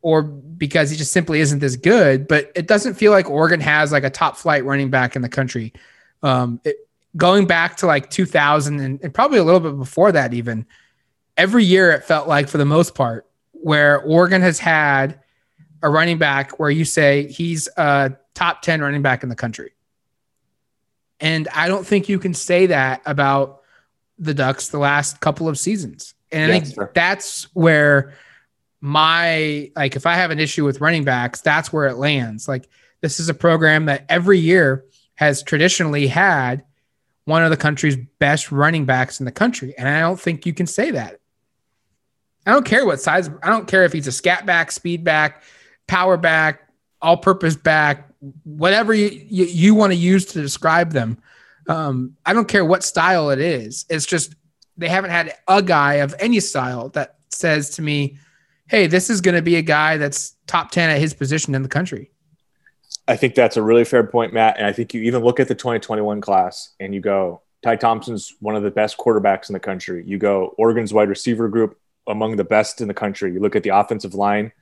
or 0.00 0.22
because 0.22 0.90
he 0.90 0.96
just 0.96 1.12
simply 1.12 1.40
isn't 1.40 1.62
as 1.62 1.76
good. 1.76 2.28
But 2.28 2.52
it 2.54 2.66
doesn't 2.66 2.94
feel 2.94 3.12
like 3.12 3.28
Oregon 3.28 3.60
has 3.60 3.92
like 3.92 4.04
a 4.04 4.10
top 4.10 4.36
flight 4.36 4.64
running 4.64 4.90
back 4.90 5.16
in 5.16 5.22
the 5.22 5.28
country. 5.28 5.72
Um, 6.22 6.60
it, 6.64 6.76
going 7.16 7.46
back 7.46 7.76
to 7.78 7.86
like 7.86 8.10
2000 8.10 8.80
and, 8.80 9.00
and 9.02 9.14
probably 9.14 9.38
a 9.38 9.44
little 9.44 9.60
bit 9.60 9.76
before 9.76 10.12
that, 10.12 10.34
even 10.34 10.66
every 11.36 11.64
year 11.64 11.92
it 11.92 12.04
felt 12.04 12.28
like 12.28 12.48
for 12.48 12.58
the 12.58 12.64
most 12.64 12.94
part, 12.94 13.27
where 13.62 14.00
Oregon 14.02 14.42
has 14.42 14.58
had 14.58 15.20
a 15.82 15.88
running 15.88 16.18
back 16.18 16.58
where 16.58 16.70
you 16.70 16.84
say 16.84 17.26
he's 17.28 17.68
a 17.76 18.16
top 18.34 18.62
10 18.62 18.80
running 18.80 19.02
back 19.02 19.22
in 19.22 19.28
the 19.28 19.36
country. 19.36 19.72
And 21.20 21.48
I 21.54 21.68
don't 21.68 21.86
think 21.86 22.08
you 22.08 22.18
can 22.18 22.34
say 22.34 22.66
that 22.66 23.02
about 23.04 23.62
the 24.18 24.34
Ducks 24.34 24.68
the 24.68 24.78
last 24.78 25.20
couple 25.20 25.48
of 25.48 25.58
seasons. 25.58 26.14
And 26.30 26.52
I 26.52 26.60
think 26.60 26.74
sure. 26.74 26.90
that's 26.94 27.44
where 27.54 28.14
my 28.80 29.70
like 29.74 29.96
if 29.96 30.06
I 30.06 30.14
have 30.14 30.30
an 30.30 30.38
issue 30.38 30.64
with 30.64 30.80
running 30.80 31.04
backs, 31.04 31.40
that's 31.40 31.72
where 31.72 31.86
it 31.86 31.96
lands. 31.96 32.46
Like 32.46 32.68
this 33.00 33.18
is 33.18 33.28
a 33.28 33.34
program 33.34 33.86
that 33.86 34.04
every 34.08 34.38
year 34.38 34.84
has 35.14 35.42
traditionally 35.42 36.06
had 36.06 36.64
one 37.24 37.42
of 37.42 37.50
the 37.50 37.56
country's 37.56 37.96
best 38.18 38.52
running 38.52 38.84
backs 38.84 39.20
in 39.20 39.26
the 39.26 39.32
country. 39.32 39.74
And 39.76 39.88
I 39.88 40.00
don't 40.00 40.20
think 40.20 40.46
you 40.46 40.54
can 40.54 40.66
say 40.66 40.92
that. 40.92 41.20
I 42.48 42.52
don't 42.52 42.64
care 42.64 42.86
what 42.86 42.98
size, 42.98 43.28
I 43.42 43.50
don't 43.50 43.68
care 43.68 43.84
if 43.84 43.92
he's 43.92 44.06
a 44.06 44.12
scat 44.12 44.46
back, 44.46 44.72
speed 44.72 45.04
back, 45.04 45.42
power 45.86 46.16
back, 46.16 46.62
all 47.02 47.18
purpose 47.18 47.56
back, 47.56 48.08
whatever 48.42 48.94
you, 48.94 49.10
you, 49.28 49.44
you 49.44 49.74
want 49.74 49.92
to 49.92 49.98
use 49.98 50.24
to 50.24 50.40
describe 50.40 50.92
them. 50.92 51.18
Um, 51.68 52.16
I 52.24 52.32
don't 52.32 52.48
care 52.48 52.64
what 52.64 52.82
style 52.82 53.28
it 53.28 53.38
is. 53.38 53.84
It's 53.90 54.06
just 54.06 54.34
they 54.78 54.88
haven't 54.88 55.10
had 55.10 55.34
a 55.46 55.60
guy 55.60 55.96
of 55.96 56.14
any 56.18 56.40
style 56.40 56.88
that 56.90 57.16
says 57.28 57.68
to 57.76 57.82
me, 57.82 58.16
hey, 58.66 58.86
this 58.86 59.10
is 59.10 59.20
going 59.20 59.34
to 59.34 59.42
be 59.42 59.56
a 59.56 59.62
guy 59.62 59.98
that's 59.98 60.34
top 60.46 60.70
10 60.70 60.88
at 60.88 60.98
his 60.98 61.12
position 61.12 61.54
in 61.54 61.62
the 61.62 61.68
country. 61.68 62.10
I 63.06 63.16
think 63.16 63.34
that's 63.34 63.58
a 63.58 63.62
really 63.62 63.84
fair 63.84 64.04
point, 64.04 64.32
Matt. 64.32 64.56
And 64.56 64.66
I 64.66 64.72
think 64.72 64.94
you 64.94 65.02
even 65.02 65.22
look 65.22 65.38
at 65.38 65.48
the 65.48 65.54
2021 65.54 66.22
class 66.22 66.70
and 66.80 66.94
you 66.94 67.02
go, 67.02 67.42
Ty 67.62 67.76
Thompson's 67.76 68.34
one 68.40 68.56
of 68.56 68.62
the 68.62 68.70
best 68.70 68.96
quarterbacks 68.96 69.50
in 69.50 69.52
the 69.52 69.60
country. 69.60 70.02
You 70.06 70.16
go, 70.16 70.54
Oregon's 70.56 70.94
wide 70.94 71.10
receiver 71.10 71.48
group 71.48 71.78
among 72.08 72.36
the 72.36 72.44
best 72.44 72.80
in 72.80 72.88
the 72.88 72.94
country. 72.94 73.32
You 73.32 73.40
look 73.40 73.54
at 73.54 73.62
the 73.62 73.70
offensive 73.70 74.14
line 74.14 74.52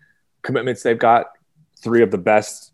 commitments 0.43 0.83
they've 0.83 0.99
got, 0.99 1.27
three 1.83 2.03
of 2.03 2.11
the 2.11 2.19
best, 2.19 2.73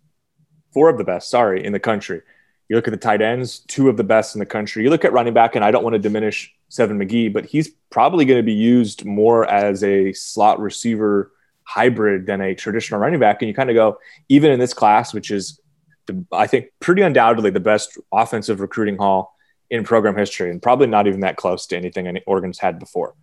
four 0.73 0.89
of 0.89 0.99
the 0.99 1.05
best, 1.05 1.31
sorry, 1.31 1.65
in 1.65 1.73
the 1.73 1.81
country. 1.81 2.23
You 2.69 2.77
look 2.77 2.89
at 2.89 2.93
the 2.93 2.97
tight 2.97 3.21
ends, 3.21 3.61
two 3.61 3.89
of 3.89 3.97
the 3.97 4.05
best 4.05 4.35
in 4.35 4.39
the 4.39 4.47
country. 4.47 4.83
You 4.83 4.91
look 4.91 5.05
at 5.05 5.13
running 5.13 5.35
back, 5.35 5.57
and 5.57 5.65
I 5.65 5.71
don't 5.71 5.85
want 5.85 5.95
to 5.95 5.99
diminish 5.99 6.55
Seven 6.69 6.99
McGee, 6.99 7.33
but 7.33 7.45
he's 7.45 7.69
probably 7.91 8.25
going 8.25 8.39
to 8.39 8.43
be 8.43 8.53
used 8.53 9.05
more 9.05 9.47
as 9.47 9.85
a 9.85 10.13
slot 10.15 10.59
receiver 10.59 11.33
hybrid 11.65 12.27
than 12.27 12.41
a 12.41 12.55
traditional 12.55 12.99
running 12.99 13.21
back. 13.21 13.43
And 13.43 13.49
you 13.49 13.55
kind 13.55 13.69
of 13.69 13.77
go, 13.77 13.99
even 14.29 14.51
in 14.51 14.59
this 14.59 14.73
class, 14.73 15.13
which 15.13 15.31
is, 15.31 15.61
the, 16.07 16.25
I 16.33 16.47
think, 16.47 16.67
pretty 16.81 17.03
undoubtedly 17.03 17.51
the 17.51 17.61
best 17.61 17.99
offensive 18.11 18.61
recruiting 18.61 18.97
haul 18.97 19.37
in 19.71 19.85
program 19.85 20.17
history, 20.17 20.51
and 20.51 20.63
probably 20.63 20.87
not 20.87 21.07
even 21.07 21.21
that 21.21 21.37
close 21.37 21.67
to 21.67 21.77
anything 21.77 22.07
any 22.07 22.23
Oregon's 22.27 22.59
had 22.59 22.79
before. 22.79 23.15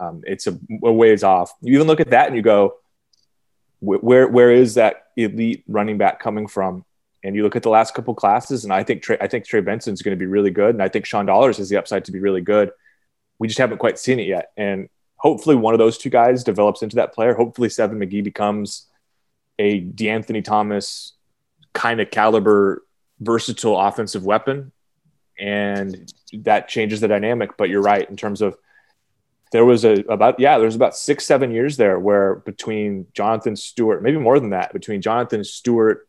Um, 0.00 0.22
it's 0.26 0.46
a, 0.46 0.58
a, 0.82 0.92
ways 0.92 1.22
off. 1.22 1.52
You 1.60 1.74
even 1.74 1.86
look 1.86 2.00
at 2.00 2.10
that 2.10 2.26
and 2.26 2.34
you 2.34 2.42
go, 2.42 2.76
where 3.80 4.26
where 4.28 4.50
is 4.50 4.74
that 4.74 5.06
elite 5.16 5.64
running 5.68 5.98
back 5.98 6.20
coming 6.20 6.46
from? 6.46 6.84
And 7.22 7.36
you 7.36 7.42
look 7.42 7.54
at 7.54 7.62
the 7.62 7.70
last 7.70 7.94
couple 7.94 8.14
classes, 8.14 8.64
and 8.64 8.72
I 8.72 8.82
think 8.82 9.02
Trey, 9.02 9.18
I 9.20 9.26
think 9.26 9.44
Trey 9.44 9.60
Benson's 9.60 10.02
going 10.02 10.16
to 10.16 10.18
be 10.18 10.26
really 10.26 10.50
good, 10.50 10.74
and 10.74 10.82
I 10.82 10.88
think 10.88 11.04
Sean 11.04 11.26
Dollars 11.26 11.58
has 11.58 11.68
the 11.68 11.76
upside 11.76 12.06
to 12.06 12.12
be 12.12 12.18
really 12.18 12.40
good 12.40 12.72
we 13.40 13.48
just 13.48 13.58
haven't 13.58 13.78
quite 13.78 13.98
seen 13.98 14.20
it 14.20 14.28
yet. 14.28 14.52
And 14.56 14.88
hopefully 15.16 15.56
one 15.56 15.74
of 15.74 15.78
those 15.78 15.98
two 15.98 16.10
guys 16.10 16.44
develops 16.44 16.82
into 16.82 16.96
that 16.96 17.14
player. 17.14 17.34
Hopefully 17.34 17.70
Seven 17.70 17.98
McGee 17.98 18.22
becomes 18.22 18.86
a 19.58 19.80
DeAnthony 19.80 20.44
Thomas 20.44 21.14
kind 21.72 22.00
of 22.00 22.10
caliber, 22.10 22.84
versatile 23.18 23.80
offensive 23.80 24.24
weapon. 24.24 24.72
And 25.38 26.12
that 26.34 26.68
changes 26.68 27.00
the 27.00 27.08
dynamic. 27.08 27.56
But 27.56 27.70
you're 27.70 27.82
right 27.82 28.08
in 28.08 28.16
terms 28.16 28.42
of 28.42 28.58
there 29.52 29.64
was 29.64 29.84
a 29.84 29.94
about 30.08 30.38
yeah, 30.38 30.58
there 30.58 30.66
was 30.66 30.76
about 30.76 30.96
six, 30.96 31.26
seven 31.26 31.50
years 31.50 31.76
there 31.76 31.98
where 31.98 32.36
between 32.36 33.06
Jonathan 33.14 33.56
Stewart, 33.56 34.02
maybe 34.02 34.18
more 34.18 34.38
than 34.38 34.50
that, 34.50 34.72
between 34.72 35.02
Jonathan 35.02 35.42
Stewart 35.44 36.06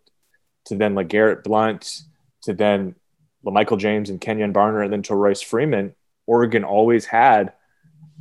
to 0.66 0.76
then 0.76 0.96
like 0.96 1.08
Garrett 1.08 1.44
Blunt 1.44 2.02
to 2.44 2.54
then 2.54 2.96
Michael 3.44 3.78
James 3.78 4.10
and 4.10 4.22
kenyon 4.22 4.54
Barner 4.54 4.84
and 4.84 4.94
then 4.94 5.02
to 5.04 5.16
Royce 5.16 5.42
Freeman, 5.42 5.96
Oregon 6.28 6.64
always 6.64 7.06
had 7.06 7.54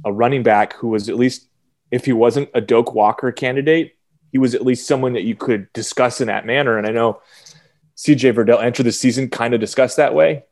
a 0.04 0.12
running 0.12 0.42
back 0.42 0.72
who 0.74 0.88
was 0.88 1.08
at 1.08 1.16
least, 1.16 1.48
if 1.90 2.04
he 2.04 2.12
wasn't 2.12 2.48
a 2.54 2.60
Doak 2.60 2.94
Walker 2.94 3.30
candidate, 3.32 3.96
he 4.32 4.38
was 4.38 4.54
at 4.54 4.64
least 4.64 4.86
someone 4.86 5.12
that 5.14 5.24
you 5.24 5.34
could 5.34 5.70
discuss 5.72 6.20
in 6.20 6.28
that 6.28 6.46
manner. 6.46 6.78
And 6.78 6.86
I 6.86 6.92
know 6.92 7.20
CJ 7.96 8.34
Verdell 8.34 8.62
entered 8.62 8.84
the 8.84 8.92
season 8.92 9.28
kind 9.28 9.52
of 9.52 9.60
discussed 9.60 9.96
that 9.96 10.14
way. 10.14 10.44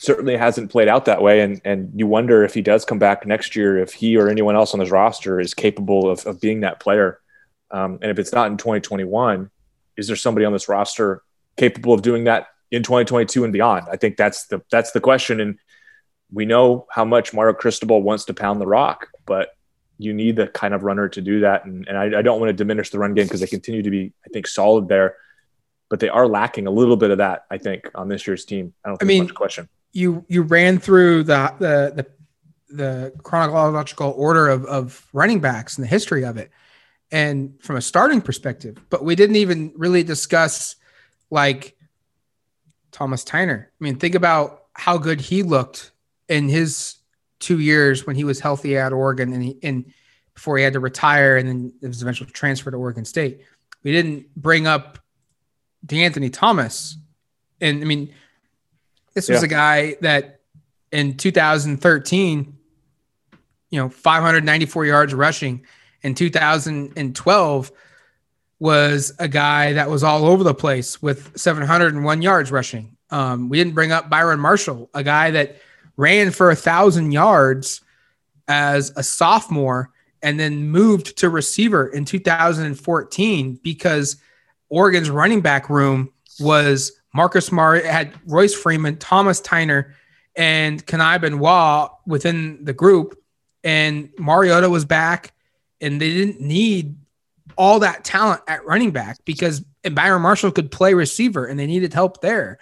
Certainly 0.00 0.36
hasn't 0.38 0.70
played 0.70 0.88
out 0.88 1.04
that 1.04 1.20
way. 1.20 1.40
And, 1.40 1.60
and 1.64 1.92
you 1.94 2.06
wonder 2.06 2.42
if 2.42 2.54
he 2.54 2.62
does 2.62 2.84
come 2.86 2.98
back 2.98 3.26
next 3.26 3.54
year, 3.54 3.78
if 3.78 3.92
he 3.92 4.16
or 4.16 4.28
anyone 4.28 4.56
else 4.56 4.72
on 4.72 4.80
his 4.80 4.90
roster 4.90 5.38
is 5.38 5.52
capable 5.52 6.10
of, 6.10 6.26
of 6.26 6.40
being 6.40 6.60
that 6.60 6.80
player. 6.80 7.20
Um, 7.70 7.98
and 8.00 8.10
if 8.10 8.18
it's 8.18 8.32
not 8.32 8.50
in 8.50 8.56
2021, 8.56 9.50
is 9.96 10.06
there 10.06 10.16
somebody 10.16 10.46
on 10.46 10.52
this 10.54 10.68
roster 10.68 11.22
capable 11.56 11.92
of 11.92 12.00
doing 12.00 12.24
that 12.24 12.46
in 12.70 12.82
2022 12.82 13.44
and 13.44 13.52
beyond? 13.52 13.86
I 13.92 13.96
think 13.96 14.16
that's 14.16 14.46
the 14.46 14.62
that's 14.70 14.92
the 14.92 15.00
question. 15.00 15.38
And 15.38 15.58
we 16.32 16.46
know 16.46 16.86
how 16.90 17.04
much 17.04 17.34
Mario 17.34 17.54
Cristobal 17.54 18.02
wants 18.02 18.24
to 18.26 18.34
pound 18.34 18.60
the 18.60 18.66
rock, 18.66 19.08
but 19.26 19.50
you 19.98 20.14
need 20.14 20.36
the 20.36 20.46
kind 20.46 20.72
of 20.72 20.82
runner 20.82 21.08
to 21.10 21.20
do 21.20 21.40
that. 21.40 21.66
And, 21.66 21.86
and 21.86 21.98
I, 21.98 22.20
I 22.20 22.22
don't 22.22 22.40
want 22.40 22.48
to 22.48 22.54
diminish 22.54 22.88
the 22.88 22.98
run 22.98 23.12
game 23.12 23.26
because 23.26 23.40
they 23.40 23.46
continue 23.46 23.82
to 23.82 23.90
be, 23.90 24.12
I 24.24 24.28
think, 24.32 24.46
solid 24.46 24.88
there, 24.88 25.16
but 25.90 26.00
they 26.00 26.08
are 26.08 26.26
lacking 26.26 26.66
a 26.66 26.70
little 26.70 26.96
bit 26.96 27.10
of 27.10 27.18
that, 27.18 27.44
I 27.50 27.58
think, 27.58 27.90
on 27.94 28.08
this 28.08 28.26
year's 28.26 28.46
team. 28.46 28.72
I 28.82 28.88
don't 28.88 28.98
think 28.98 29.06
I 29.06 29.12
mean, 29.12 29.24
much 29.24 29.34
question. 29.34 29.68
You 29.92 30.24
you 30.28 30.42
ran 30.42 30.78
through 30.78 31.24
the 31.24 31.54
the 31.58 31.92
the 31.94 32.06
the 32.72 33.12
chronological 33.22 34.14
order 34.16 34.48
of, 34.48 34.64
of 34.66 35.06
running 35.12 35.40
backs 35.40 35.76
and 35.76 35.84
the 35.84 35.88
history 35.88 36.24
of 36.24 36.36
it 36.36 36.50
and 37.12 37.60
from 37.60 37.76
a 37.76 37.80
starting 37.80 38.20
perspective, 38.20 38.78
but 38.88 39.04
we 39.04 39.16
didn't 39.16 39.36
even 39.36 39.72
really 39.76 40.02
discuss 40.02 40.76
like 41.30 41.76
Thomas 42.92 43.24
Tyner. 43.24 43.64
I 43.64 43.68
mean, 43.80 43.96
think 43.96 44.14
about 44.14 44.64
how 44.74 44.98
good 44.98 45.20
he 45.20 45.42
looked 45.42 45.90
in 46.28 46.48
his 46.48 46.96
two 47.40 47.58
years 47.58 48.06
when 48.06 48.16
he 48.16 48.24
was 48.24 48.40
healthy 48.40 48.76
at 48.76 48.92
Oregon 48.92 49.32
and 49.32 49.42
he, 49.42 49.58
and 49.62 49.92
before 50.34 50.56
he 50.56 50.64
had 50.64 50.74
to 50.74 50.80
retire 50.80 51.36
and 51.36 51.48
then 51.48 51.72
it 51.82 51.88
was 51.88 52.02
eventually 52.02 52.30
transferred 52.30 52.72
to 52.72 52.76
Oregon 52.76 53.04
State. 53.04 53.40
We 53.82 53.92
didn't 53.92 54.34
bring 54.36 54.66
up 54.66 54.98
DeAnthony 55.86 56.32
Thomas. 56.32 56.96
And 57.60 57.82
I 57.82 57.86
mean, 57.86 58.14
this 59.14 59.28
was 59.28 59.40
yeah. 59.40 59.46
a 59.46 59.48
guy 59.48 59.96
that 60.00 60.40
in 60.92 61.16
2013, 61.16 62.58
you 63.70 63.78
know, 63.78 63.88
594 63.88 64.86
yards 64.86 65.14
rushing. 65.14 65.64
In 66.02 66.14
2012 66.14 67.72
was 68.58 69.12
a 69.18 69.28
guy 69.28 69.74
that 69.74 69.90
was 69.90 70.02
all 70.02 70.24
over 70.26 70.42
the 70.42 70.54
place 70.54 71.00
with 71.02 71.38
701 71.38 72.22
yards 72.22 72.50
rushing. 72.50 72.96
Um, 73.10 73.48
we 73.48 73.58
didn't 73.58 73.74
bring 73.74 73.92
up 73.92 74.08
Byron 74.08 74.40
Marshall, 74.40 74.90
a 74.94 75.02
guy 75.02 75.30
that– 75.32 75.56
ran 76.00 76.30
for 76.30 76.50
a 76.50 76.56
thousand 76.56 77.12
yards 77.12 77.82
as 78.48 78.90
a 78.96 79.02
sophomore 79.02 79.90
and 80.22 80.40
then 80.40 80.70
moved 80.70 81.18
to 81.18 81.28
receiver 81.28 81.88
in 81.88 82.06
2014 82.06 83.60
because 83.62 84.16
Oregon's 84.70 85.10
running 85.10 85.42
back 85.42 85.68
room 85.68 86.10
was 86.40 86.99
Marcus 87.12 87.50
Mar 87.50 87.76
had 87.76 88.12
Royce 88.26 88.54
Freeman, 88.54 88.96
Thomas 88.96 89.40
Tyner, 89.40 89.92
and 90.36 90.84
Kani 90.86 91.20
Benoit 91.20 91.90
within 92.06 92.64
the 92.64 92.72
group, 92.72 93.20
and 93.64 94.10
Mariota 94.18 94.70
was 94.70 94.84
back, 94.84 95.32
and 95.80 96.00
they 96.00 96.12
didn't 96.12 96.40
need 96.40 96.96
all 97.56 97.80
that 97.80 98.04
talent 98.04 98.42
at 98.46 98.64
running 98.64 98.90
back 98.90 99.18
because 99.24 99.60
Byron 99.92 100.22
Marshall 100.22 100.52
could 100.52 100.70
play 100.70 100.94
receiver, 100.94 101.46
and 101.46 101.58
they 101.58 101.66
needed 101.66 101.92
help 101.92 102.20
there. 102.20 102.58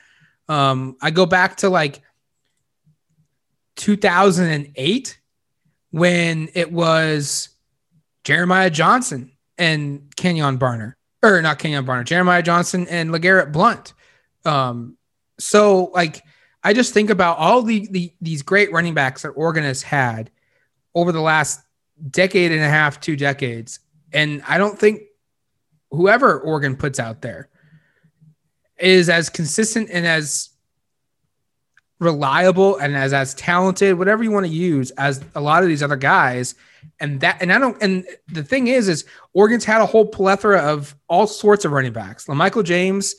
Um, 0.49 0.97
I 1.01 1.11
go 1.11 1.27
back 1.27 1.59
to 1.59 1.69
like 1.69 2.01
2008 3.77 5.21
when 5.91 6.49
it 6.55 6.73
was 6.73 7.51
Jeremiah 8.25 8.71
Johnson 8.71 9.33
and 9.57 10.15
Kenyon 10.17 10.59
Barner, 10.59 10.95
or 11.23 11.41
not 11.43 11.59
Kenyon 11.59 11.87
Barner, 11.87 12.05
Jeremiah 12.05 12.43
Johnson 12.43 12.87
and 12.89 13.11
LeGarrette 13.11 13.53
Blunt. 13.53 13.93
Um, 14.49 14.97
so 15.39 15.91
like 15.95 16.25
I 16.63 16.73
just 16.73 16.95
think 16.95 17.11
about 17.11 17.39
all 17.39 17.63
the, 17.63 17.87
the 17.91 18.13
these 18.21 18.43
great 18.43 18.73
running 18.73 18.95
backs 18.95 19.23
that 19.23 19.31
Oregon 19.31 19.65
has 19.65 19.83
had 19.83 20.31
over 20.95 21.13
the 21.13 21.21
last 21.21 21.61
decade 22.11 22.53
and 22.53 22.63
a 22.63 22.69
half, 22.69 23.01
two 23.01 23.17
decades, 23.17 23.81
and 24.13 24.43
I 24.49 24.59
don't 24.59 24.79
think 24.79 25.03
whoever 25.91 26.41
Oregon 26.41 26.77
puts 26.77 26.99
out 26.99 27.23
there 27.23 27.49
is 28.79 29.09
as 29.09 29.29
consistent 29.29 29.91
and 29.93 30.07
as 30.07 30.51
reliable 32.01 32.77
and 32.77 32.97
as 32.97 33.13
as 33.13 33.35
talented, 33.35 33.99
whatever 33.99 34.23
you 34.23 34.31
want 34.31 34.47
to 34.47 34.53
use, 34.53 34.91
as 34.93 35.23
a 35.35 35.41
lot 35.41 35.63
of 35.63 35.69
these 35.69 35.83
other 35.83 35.97
guys. 35.97 36.55
And 37.01 37.21
that, 37.21 37.43
and 37.43 37.53
I 37.53 37.59
don't, 37.59 37.81
and 37.83 38.07
the 38.29 38.45
thing 38.45 38.69
is, 38.69 38.89
is 38.89 39.05
Oregon's 39.33 39.65
had 39.65 39.81
a 39.81 39.87
whole 39.87 40.07
plethora 40.07 40.61
of 40.61 40.95
all 41.09 41.27
sorts 41.27 41.65
of 41.65 41.73
running 41.73 41.93
backs. 41.93 42.29
Michael 42.29 42.63
James 42.63 43.17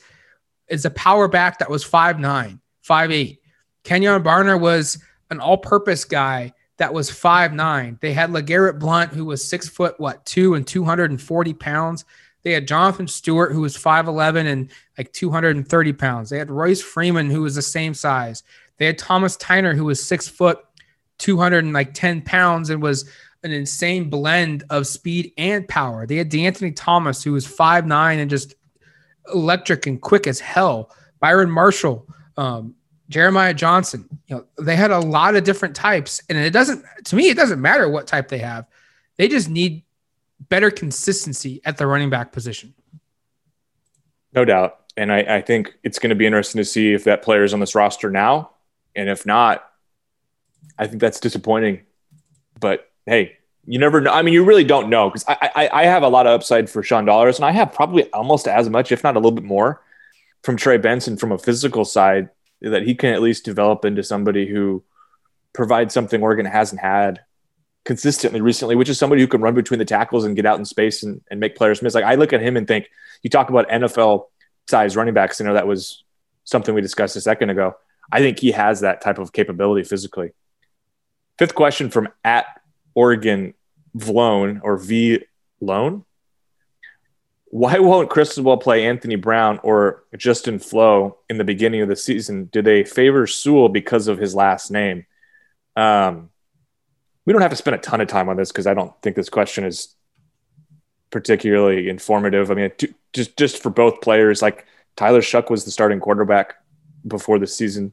is 0.70 0.84
a 0.84 0.90
power 0.90 1.28
back 1.28 1.58
that 1.58 1.70
was 1.70 1.84
five 1.84 2.18
nine, 2.18 2.60
five 2.82 3.10
eight. 3.10 3.40
Kenyon 3.84 4.22
Barner 4.22 4.60
was 4.60 4.98
an 5.30 5.40
all-purpose 5.40 6.04
guy 6.04 6.52
that 6.78 6.94
was 6.94 7.10
five 7.10 7.52
nine. 7.52 7.98
They 8.00 8.12
had 8.12 8.30
LeGarrette 8.30 8.78
Blunt, 8.78 9.12
who 9.12 9.26
was 9.26 9.46
six 9.46 9.68
foot 9.68 9.98
what 10.00 10.24
two 10.24 10.54
and 10.54 10.66
two 10.66 10.84
hundred 10.84 11.10
and 11.10 11.20
forty 11.20 11.52
pounds. 11.52 12.04
They 12.42 12.52
had 12.52 12.66
Jonathan 12.66 13.06
Stewart, 13.06 13.52
who 13.52 13.60
was 13.60 13.76
5'11 13.76 14.46
and 14.46 14.70
like 14.96 15.12
230 15.12 15.92
pounds. 15.92 16.30
They 16.30 16.38
had 16.38 16.50
Royce 16.50 16.80
Freeman, 16.80 17.28
who 17.28 17.42
was 17.42 17.54
the 17.54 17.62
same 17.62 17.94
size. 17.94 18.42
They 18.78 18.86
had 18.86 18.98
Thomas 18.98 19.36
Tyner, 19.36 19.74
who 19.74 19.84
was 19.84 20.02
six 20.02 20.26
foot, 20.26 20.58
210 21.18 22.22
pounds, 22.22 22.70
and 22.70 22.82
was 22.82 23.10
an 23.42 23.52
insane 23.52 24.08
blend 24.08 24.64
of 24.70 24.86
speed 24.86 25.32
and 25.36 25.68
power. 25.68 26.06
They 26.06 26.16
had 26.16 26.30
De'Anthony 26.30 26.74
Thomas, 26.74 27.22
who 27.22 27.32
was 27.32 27.46
five 27.46 27.86
nine 27.86 28.18
and 28.18 28.30
just 28.30 28.54
electric 29.32 29.86
and 29.86 30.00
quick 30.00 30.26
as 30.26 30.40
hell. 30.40 30.90
Byron 31.20 31.50
Marshall, 31.50 32.06
um, 32.36 32.74
Jeremiah 33.08 33.54
Johnson. 33.54 34.08
You 34.26 34.36
know, 34.36 34.46
they 34.64 34.76
had 34.76 34.90
a 34.90 35.00
lot 35.00 35.36
of 35.36 35.44
different 35.44 35.76
types, 35.76 36.22
and 36.28 36.38
it 36.38 36.50
doesn't 36.50 36.84
to 37.04 37.16
me, 37.16 37.28
it 37.28 37.36
doesn't 37.36 37.60
matter 37.60 37.88
what 37.88 38.06
type 38.06 38.28
they 38.28 38.38
have. 38.38 38.66
They 39.16 39.28
just 39.28 39.48
need 39.48 39.82
better 40.48 40.70
consistency 40.70 41.60
at 41.64 41.76
the 41.76 41.86
running 41.86 42.10
back 42.10 42.32
position. 42.32 42.74
No 44.32 44.44
doubt. 44.44 44.76
And 44.96 45.12
I, 45.12 45.18
I 45.36 45.40
think 45.40 45.74
it's 45.82 45.98
going 45.98 46.10
to 46.10 46.16
be 46.16 46.26
interesting 46.26 46.58
to 46.58 46.64
see 46.64 46.92
if 46.92 47.04
that 47.04 47.22
player 47.22 47.44
is 47.44 47.52
on 47.52 47.60
this 47.60 47.74
roster 47.74 48.10
now 48.10 48.50
and 48.94 49.08
if 49.08 49.26
not, 49.26 49.68
I 50.78 50.86
think 50.86 51.00
that's 51.00 51.20
disappointing. 51.20 51.80
But 52.58 52.90
hey, 53.06 53.38
you 53.70 53.78
never 53.78 54.00
know. 54.00 54.10
I 54.10 54.22
mean, 54.22 54.34
you 54.34 54.42
really 54.42 54.64
don't 54.64 54.90
know 54.90 55.08
because 55.08 55.24
I, 55.28 55.50
I, 55.54 55.70
I 55.72 55.84
have 55.84 56.02
a 56.02 56.08
lot 56.08 56.26
of 56.26 56.32
upside 56.32 56.68
for 56.68 56.82
Sean 56.82 57.04
Dollars, 57.04 57.36
and 57.36 57.44
I 57.44 57.52
have 57.52 57.72
probably 57.72 58.12
almost 58.12 58.48
as 58.48 58.68
much, 58.68 58.90
if 58.90 59.04
not 59.04 59.14
a 59.14 59.20
little 59.20 59.30
bit 59.30 59.44
more, 59.44 59.80
from 60.42 60.56
Trey 60.56 60.76
Benson 60.76 61.16
from 61.16 61.30
a 61.30 61.38
physical 61.38 61.84
side 61.84 62.30
that 62.60 62.82
he 62.82 62.96
can 62.96 63.14
at 63.14 63.22
least 63.22 63.44
develop 63.44 63.84
into 63.84 64.02
somebody 64.02 64.48
who 64.48 64.82
provides 65.52 65.94
something 65.94 66.20
Oregon 66.20 66.46
hasn't 66.46 66.80
had 66.80 67.20
consistently 67.84 68.40
recently, 68.40 68.74
which 68.74 68.88
is 68.88 68.98
somebody 68.98 69.22
who 69.22 69.28
can 69.28 69.40
run 69.40 69.54
between 69.54 69.78
the 69.78 69.84
tackles 69.84 70.24
and 70.24 70.34
get 70.34 70.46
out 70.46 70.58
in 70.58 70.64
space 70.64 71.04
and, 71.04 71.20
and 71.30 71.38
make 71.38 71.54
players 71.54 71.80
miss. 71.80 71.94
Like 71.94 72.02
I 72.02 72.16
look 72.16 72.32
at 72.32 72.42
him 72.42 72.56
and 72.56 72.66
think, 72.66 72.90
you 73.22 73.30
talk 73.30 73.50
about 73.50 73.68
NFL 73.68 74.26
size 74.68 74.96
running 74.96 75.14
backs. 75.14 75.38
You 75.38 75.46
know, 75.46 75.54
that 75.54 75.68
was 75.68 76.02
something 76.42 76.74
we 76.74 76.80
discussed 76.80 77.14
a 77.14 77.20
second 77.20 77.50
ago. 77.50 77.76
I 78.10 78.18
think 78.18 78.40
he 78.40 78.50
has 78.50 78.80
that 78.80 79.00
type 79.00 79.18
of 79.18 79.32
capability 79.32 79.84
physically. 79.84 80.32
Fifth 81.38 81.54
question 81.54 81.88
from 81.88 82.08
at 82.24 82.46
Oregon 82.96 83.54
Vlone 83.96 84.60
or 84.62 84.76
V 84.76 85.24
Loan. 85.60 86.04
Why 87.46 87.78
won't 87.78 88.10
Cristobal 88.10 88.58
play 88.58 88.86
Anthony 88.86 89.16
Brown 89.16 89.58
or 89.64 90.04
Justin 90.16 90.60
Flowe 90.60 91.18
in 91.28 91.36
the 91.36 91.44
beginning 91.44 91.80
of 91.80 91.88
the 91.88 91.96
season? 91.96 92.44
Do 92.44 92.62
they 92.62 92.84
favor 92.84 93.26
Sewell 93.26 93.68
because 93.68 94.06
of 94.06 94.18
his 94.18 94.34
last 94.36 94.70
name? 94.70 95.04
Um, 95.74 96.30
we 97.26 97.32
don't 97.32 97.42
have 97.42 97.50
to 97.50 97.56
spend 97.56 97.74
a 97.74 97.78
ton 97.78 98.00
of 98.00 98.08
time 98.08 98.28
on 98.28 98.36
this 98.36 98.52
because 98.52 98.68
I 98.68 98.74
don't 98.74 98.92
think 99.02 99.16
this 99.16 99.28
question 99.28 99.64
is 99.64 99.94
particularly 101.10 101.88
informative. 101.88 102.50
I 102.50 102.54
mean, 102.54 102.70
just 103.12 103.36
just 103.36 103.62
for 103.62 103.70
both 103.70 104.00
players, 104.00 104.42
like 104.42 104.66
Tyler 104.96 105.20
Shough 105.20 105.50
was 105.50 105.64
the 105.64 105.70
starting 105.70 106.00
quarterback 106.00 106.54
before 107.06 107.38
the 107.38 107.46
season 107.46 107.92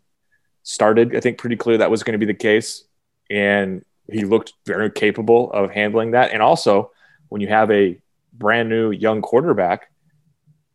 started. 0.63 1.15
I 1.15 1.19
think 1.19 1.37
pretty 1.37 1.55
clear 1.55 1.79
that 1.79 1.91
was 1.91 2.03
going 2.03 2.13
to 2.13 2.23
be 2.23 2.31
the 2.31 2.37
case. 2.37 2.83
And 3.29 3.83
he 4.11 4.25
looked 4.25 4.53
very 4.65 4.89
capable 4.89 5.51
of 5.51 5.71
handling 5.71 6.11
that. 6.11 6.31
And 6.31 6.41
also, 6.41 6.91
when 7.29 7.41
you 7.41 7.47
have 7.47 7.69
a 7.71 7.99
brand 8.33 8.69
new 8.69 8.91
young 8.91 9.21
quarterback, 9.21 9.91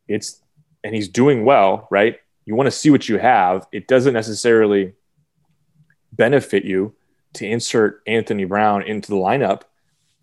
it's 0.09 0.41
and 0.85 0.95
he's 0.95 1.09
doing 1.09 1.45
well, 1.45 1.87
right? 1.91 2.19
You 2.45 2.55
want 2.55 2.67
to 2.67 2.73
see 2.73 2.91
what 2.91 3.09
you 3.09 3.19
have. 3.19 3.67
It 3.73 3.87
doesn't 3.87 4.15
necessarily 4.15 4.95
benefit 6.13 6.65
you 6.65 6.95
to 7.35 7.47
insert 7.47 8.03
Anthony 8.07 8.45
Brown 8.45 8.83
into 8.83 9.11
the 9.11 9.17
lineup 9.17 9.63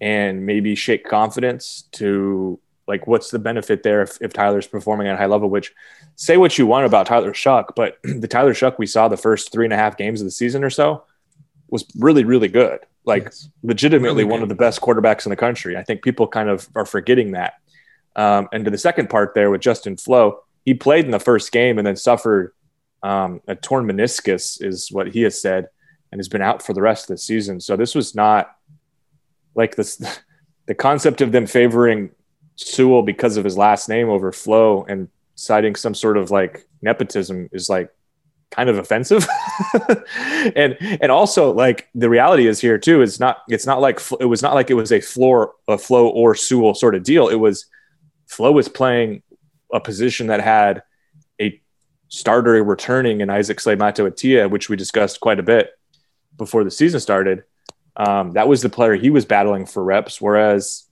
and 0.02 0.46
maybe 0.46 0.76
shake 0.76 1.06
confidence 1.06 1.86
to 1.94 2.60
like 2.88 3.08
what's 3.08 3.32
the 3.32 3.40
benefit 3.40 3.84
there 3.84 4.02
if, 4.02 4.18
if 4.22 4.34
Tyler's 4.34 4.68
performing 4.68 5.08
at 5.08 5.14
a 5.14 5.18
high 5.18 5.28
level, 5.28 5.50
which 5.50 5.74
say 6.16 6.38
what 6.38 6.58
you 6.58 6.66
want 6.66 6.86
about 6.86 7.06
Tyler 7.06 7.34
Shough, 7.34 7.70
but 7.76 8.00
the 8.04 8.28
Tyler 8.28 8.54
Shough 8.54 8.78
we 8.78 8.86
saw 8.86 9.08
the 9.08 9.18
first 9.18 9.52
three 9.52 9.66
and 9.66 9.74
a 9.74 9.78
half 9.78 9.98
games 9.98 10.22
of 10.22 10.26
the 10.26 10.32
season 10.32 10.64
or 10.64 10.70
so 10.70 11.04
was 11.70 11.86
really, 11.98 12.24
really 12.24 12.48
good. 12.48 12.80
Like 13.10 13.26
yes. 13.26 13.50
legitimately 13.64 14.24
really 14.24 14.32
one 14.32 14.42
of 14.42 14.50
the 14.50 14.56
best 14.56 14.82
quarterbacks 14.82 15.26
in 15.26 15.30
the 15.30 15.36
country. 15.36 15.76
I 15.76 15.84
think 15.84 16.04
people 16.04 16.28
kind 16.28 16.50
of 16.50 16.70
are 16.76 16.86
forgetting 16.86 17.32
that. 17.32 17.56
Um, 18.16 18.48
and 18.54 18.66
to 18.66 18.72
the 18.72 18.78
second 18.78 19.10
part 19.10 19.34
there 19.36 19.50
with 19.50 19.62
Justin 19.62 19.98
Flowe, 19.98 20.40
he 20.66 20.74
played 20.74 21.06
in 21.06 21.12
the 21.12 21.20
first 21.20 21.52
game 21.52 21.78
and 21.78 21.86
then 21.86 21.96
suffered 21.96 22.54
um, 23.04 23.42
a 23.48 23.56
torn 23.56 23.86
meniscus, 23.86 24.62
is 24.64 24.92
what 24.92 25.08
he 25.08 25.22
has 25.22 25.40
said, 25.40 25.68
and 26.12 26.20
has 26.20 26.30
been 26.30 26.42
out 26.42 26.62
for 26.62 26.74
the 26.74 26.82
rest 26.82 27.06
of 27.06 27.16
the 27.16 27.18
season. 27.18 27.60
So 27.60 27.76
this 27.76 27.96
was 27.96 28.16
not 28.16 28.56
like 29.56 29.76
this. 29.76 30.02
The 30.66 30.76
concept 30.76 31.22
of 31.22 31.32
them 31.32 31.48
favoring 31.48 32.12
Sewell 32.56 33.02
because 33.02 33.38
of 33.38 33.44
his 33.44 33.58
last 33.58 33.90
name 33.90 34.08
over 34.08 34.32
Flowe 34.32 34.86
and 34.88 35.08
citing 35.34 35.76
some 35.76 35.96
sort 35.96 36.16
of 36.16 36.30
like 36.30 36.68
nepotism 36.84 37.50
is 37.52 37.70
like 37.70 37.90
kind 38.52 38.70
of 38.70 38.78
offensive. 38.78 39.28
And 40.56 40.78
and 40.80 41.12
also 41.12 41.52
like 41.52 41.90
the 41.94 42.10
reality 42.10 42.48
is 42.48 42.62
here 42.62 42.78
too 42.78 43.02
it's 43.02 43.20
not 43.20 43.40
it's 43.50 43.66
not 43.66 43.82
like 43.82 44.00
it 44.22 44.26
was 44.26 44.42
not 44.42 44.54
like 44.54 44.70
it 44.70 44.76
was 44.76 44.92
a 44.92 45.02
floor 45.02 45.54
a 45.68 45.78
Flowe 45.78 46.08
or 46.08 46.34
Sewell 46.34 46.74
sort 46.74 46.96
of 46.96 47.04
deal. 47.04 47.28
It 47.28 47.36
was 47.36 47.66
Flowe 48.28 48.54
was 48.54 48.70
playing 48.70 49.22
a 49.74 49.82
position 49.82 50.28
that 50.28 50.40
had 50.40 50.84
a 51.42 51.62
starter 52.08 52.64
returning 52.64 53.20
in 53.20 53.30
Isaac 53.30 53.60
Slade 53.60 53.80
Matautia 53.80 54.48
which 54.48 54.70
we 54.70 54.78
discussed 54.78 55.20
quite 55.20 55.40
a 55.40 55.44
bit 55.44 55.72
before 56.38 56.64
the 56.64 56.72
season 56.72 57.02
started. 57.02 57.44
Um, 57.98 58.32
that 58.32 58.48
was 58.48 58.62
the 58.62 58.70
player 58.70 58.96
he 58.96 59.10
was 59.10 59.26
battling 59.26 59.66
for 59.66 59.84
reps 59.84 60.22
whereas 60.22 60.86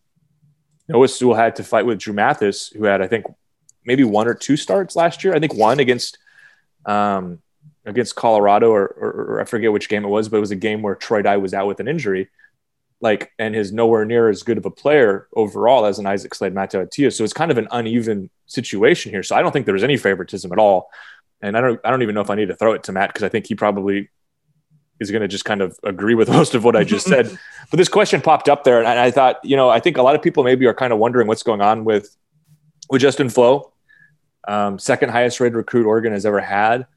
Noah 0.90 1.08
Sewell 1.08 1.36
had 1.36 1.56
to 1.56 1.64
fight 1.64 1.86
with 1.86 2.00
Dru 2.00 2.14
Mathis 2.14 2.68
who 2.68 2.84
had 2.84 3.02
I 3.02 3.08
think 3.08 3.26
maybe 3.86 4.04
one 4.04 4.28
or 4.28 4.34
two 4.34 4.58
starts 4.58 4.96
last 4.96 5.24
year. 5.24 5.34
I 5.34 5.40
think 5.40 5.54
one 5.54 5.80
against 5.80 6.18
um, 6.86 7.42
against 7.88 8.16
Colorado, 8.16 8.70
or, 8.72 8.86
or, 8.86 9.12
or, 9.12 9.42
I 9.42 9.46
forget 9.46 9.72
which 9.72 9.90
game 9.90 10.04
it 10.04 10.10
was, 10.10 10.30
but 10.30 10.38
it 10.38 10.42
was 10.42 10.52
a 10.52 10.56
game 10.56 10.82
where 10.82 10.96
Troy 10.96 11.22
Dye 11.22 11.38
was 11.38 11.54
out 11.54 11.68
with 11.68 11.80
an 11.80 11.88
injury, 11.88 12.30
like, 13.02 13.32
and 13.40 13.56
his 13.56 13.72
nowhere 13.72 14.06
near 14.06 14.30
as 14.30 14.44
good 14.44 14.58
of 14.58 14.66
a 14.66 14.72
player 14.72 15.28
overall 15.36 15.86
as 15.86 15.98
an 15.98 16.06
Isaac 16.06 16.36
Slade 16.36 16.54
Matautia. 16.54 17.12
So 17.12 17.24
it's 17.24 17.34
kind 17.34 17.52
of 17.52 17.58
an 17.58 17.68
uneven 17.72 18.30
situation 18.46 19.12
here. 19.12 19.24
So 19.24 19.36
I 19.36 19.42
don't 19.42 19.52
think 19.52 19.66
there's 19.66 19.84
any 19.84 19.98
favoritism 19.98 20.52
at 20.52 20.60
all. 20.60 20.90
And 21.42 21.58
I 21.58 21.62
don't, 21.62 21.80
I 21.84 21.90
don't 21.90 22.02
even 22.02 22.16
know 22.16 22.22
if 22.22 22.30
I 22.30 22.36
need 22.36 22.48
to 22.48 22.56
throw 22.56 22.74
it 22.74 22.84
to 22.84 22.92
Matt 22.92 23.10
because 23.10 23.24
I 23.24 23.30
think 23.30 23.48
he 23.48 23.56
probably 23.56 24.10
is 25.00 25.12
going 25.12 25.22
to 25.22 25.28
just 25.28 25.46
kind 25.46 25.62
of 25.62 25.80
agree 25.84 26.16
with 26.16 26.30
most 26.40 26.56
of 26.56 26.64
what 26.64 26.76
I 26.76 26.84
just 26.84 27.08
said. 27.08 27.26
but 27.72 27.78
this 27.78 27.90
question 27.90 28.22
popped 28.22 28.50
up 28.50 28.64
there, 28.64 28.80
and 28.80 29.00
I 29.00 29.12
thought, 29.12 29.44
you 29.44 29.56
know, 29.56 29.70
I 29.70 29.80
think 29.80 29.98
a 29.98 30.04
lot 30.04 30.16
of 30.16 30.22
people 30.22 30.44
maybe 30.44 30.66
are 30.66 30.74
kind 30.74 30.92
of 30.92 31.00
wondering 31.00 31.28
what's 31.28 31.44
going 31.44 31.62
on 31.62 31.86
with 31.86 32.16
with 32.90 33.02
Justin 33.02 33.30
Flowe 33.30 33.74
um, 34.48 34.80
second 34.80 35.10
highest 35.10 35.40
rated 35.40 35.56
recruit 35.56 35.86
Oregon 35.86 36.14
has 36.14 36.26
ever 36.26 36.40
had. 36.40 36.88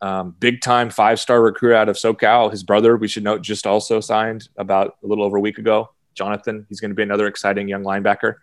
Um, 0.00 0.36
big 0.38 0.60
time 0.60 0.90
five 0.90 1.18
star 1.18 1.42
recruit 1.42 1.74
out 1.74 1.88
of 1.88 1.96
SoCal. 1.96 2.50
His 2.50 2.62
brother, 2.62 2.96
we 2.96 3.08
should 3.08 3.24
note, 3.24 3.42
just 3.42 3.66
also 3.66 4.00
signed 4.00 4.48
about 4.56 4.96
a 5.02 5.06
little 5.06 5.24
over 5.24 5.36
a 5.36 5.40
week 5.40 5.58
ago. 5.58 5.90
Jonathan, 6.14 6.66
he's 6.68 6.80
going 6.80 6.90
to 6.90 6.94
be 6.94 7.02
another 7.02 7.26
exciting 7.26 7.68
young 7.68 7.84
linebacker. 7.84 8.36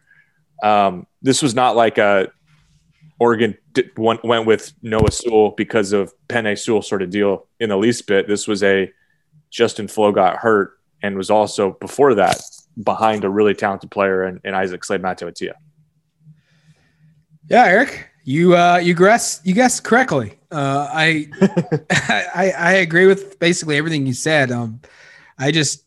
Um, 0.64 1.08
this 1.22 1.42
was 1.42 1.54
not 1.54 1.76
like 1.76 1.98
a 1.98 2.32
Oregon 3.20 3.58
did, 3.72 3.92
went, 3.98 4.24
went 4.24 4.46
with 4.46 4.74
Noah 4.82 5.12
Sewell 5.12 5.52
because 5.52 5.94
of 5.94 6.14
Penei 6.28 6.58
Sewell 6.58 6.82
sort 6.82 7.02
of 7.02 7.10
deal 7.10 7.48
in 7.60 7.70
the 7.70 7.78
least 7.78 8.08
bit. 8.08 8.28
This 8.28 8.48
was 8.48 8.64
a 8.64 8.92
Justin 9.50 9.88
Flowe 9.88 10.12
got 10.12 10.38
hurt 10.38 10.74
and 11.02 11.16
was 11.16 11.30
also 11.30 11.78
before 11.80 12.16
that 12.16 12.42
behind 12.84 13.24
a 13.24 13.30
really 13.30 13.54
talented 13.54 13.92
player 13.92 14.26
in, 14.26 14.42
in 14.44 14.54
Isaac 14.54 14.84
Slade 14.84 15.02
Matautia. 15.02 15.54
Yeah, 17.50 17.66
Eric, 17.66 18.10
you 18.26 18.58
uh, 18.58 18.78
you 18.78 18.94
guess 18.94 19.40
you 19.46 19.54
guessed 19.54 19.84
correctly. 19.84 20.38
Uh, 20.52 20.90
I, 20.92 21.28
I 22.36 22.54
I 22.58 22.72
agree 22.74 23.06
with 23.08 23.40
basically 23.40 23.78
everything 23.78 24.06
you 24.06 24.14
said. 24.14 24.52
Um, 24.52 24.82
I 25.38 25.52
just 25.52 25.86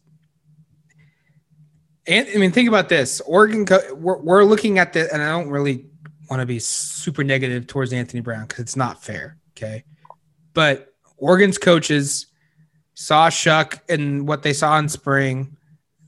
and 2.08 2.26
I 2.34 2.38
mean, 2.38 2.52
think 2.52 2.68
about 2.68 2.88
this. 2.88 3.20
Oregon, 3.20 3.66
we're, 3.96 4.16
we're 4.18 4.44
looking 4.44 4.78
at 4.78 4.94
the, 4.94 5.12
and 5.12 5.22
I 5.22 5.28
don't 5.28 5.50
really 5.50 5.84
want 6.30 6.40
to 6.40 6.46
be 6.46 6.58
super 6.58 7.22
negative 7.22 7.66
towards 7.66 7.92
Anthony 7.92 8.20
Brown 8.20 8.46
because 8.46 8.60
it's 8.60 8.76
not 8.76 9.02
fair. 9.02 9.36
Okay. 9.56 9.84
But 10.54 10.94
Oregon's 11.18 11.58
coaches 11.58 12.26
saw 12.94 13.28
Shough 13.28 13.78
and 13.90 14.26
what 14.26 14.42
they 14.42 14.54
saw 14.54 14.78
in 14.78 14.88
spring, 14.88 15.56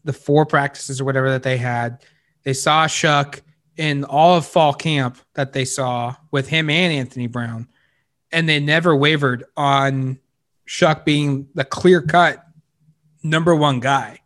the 0.05 0.13
four 0.13 0.47
practices 0.47 1.01
or 1.01 1.05
whatever 1.05 1.29
that 1.31 1.43
they 1.43 1.59
had. 1.59 2.03
They 2.45 2.55
saw 2.55 2.87
Shough 2.87 3.41
in 3.81 4.05
all 4.05 4.37
of 4.37 4.45
fall 4.45 4.75
camp 4.75 5.17
that 5.33 5.55
they 5.55 5.65
saw 5.65 6.15
with 6.31 6.47
him 6.47 6.69
and 6.69 6.93
Anthony 6.93 7.27
Brown. 7.27 7.67
And 8.31 8.47
they 8.47 8.61
never 8.61 8.95
wavered 8.95 9.45
on 9.57 10.19
Shough 10.69 11.03
being 11.03 11.49
the 11.55 11.65
clear 11.65 12.03
cut 12.03 12.45
number 13.23 13.57
one 13.57 13.81
guy. 13.81 14.21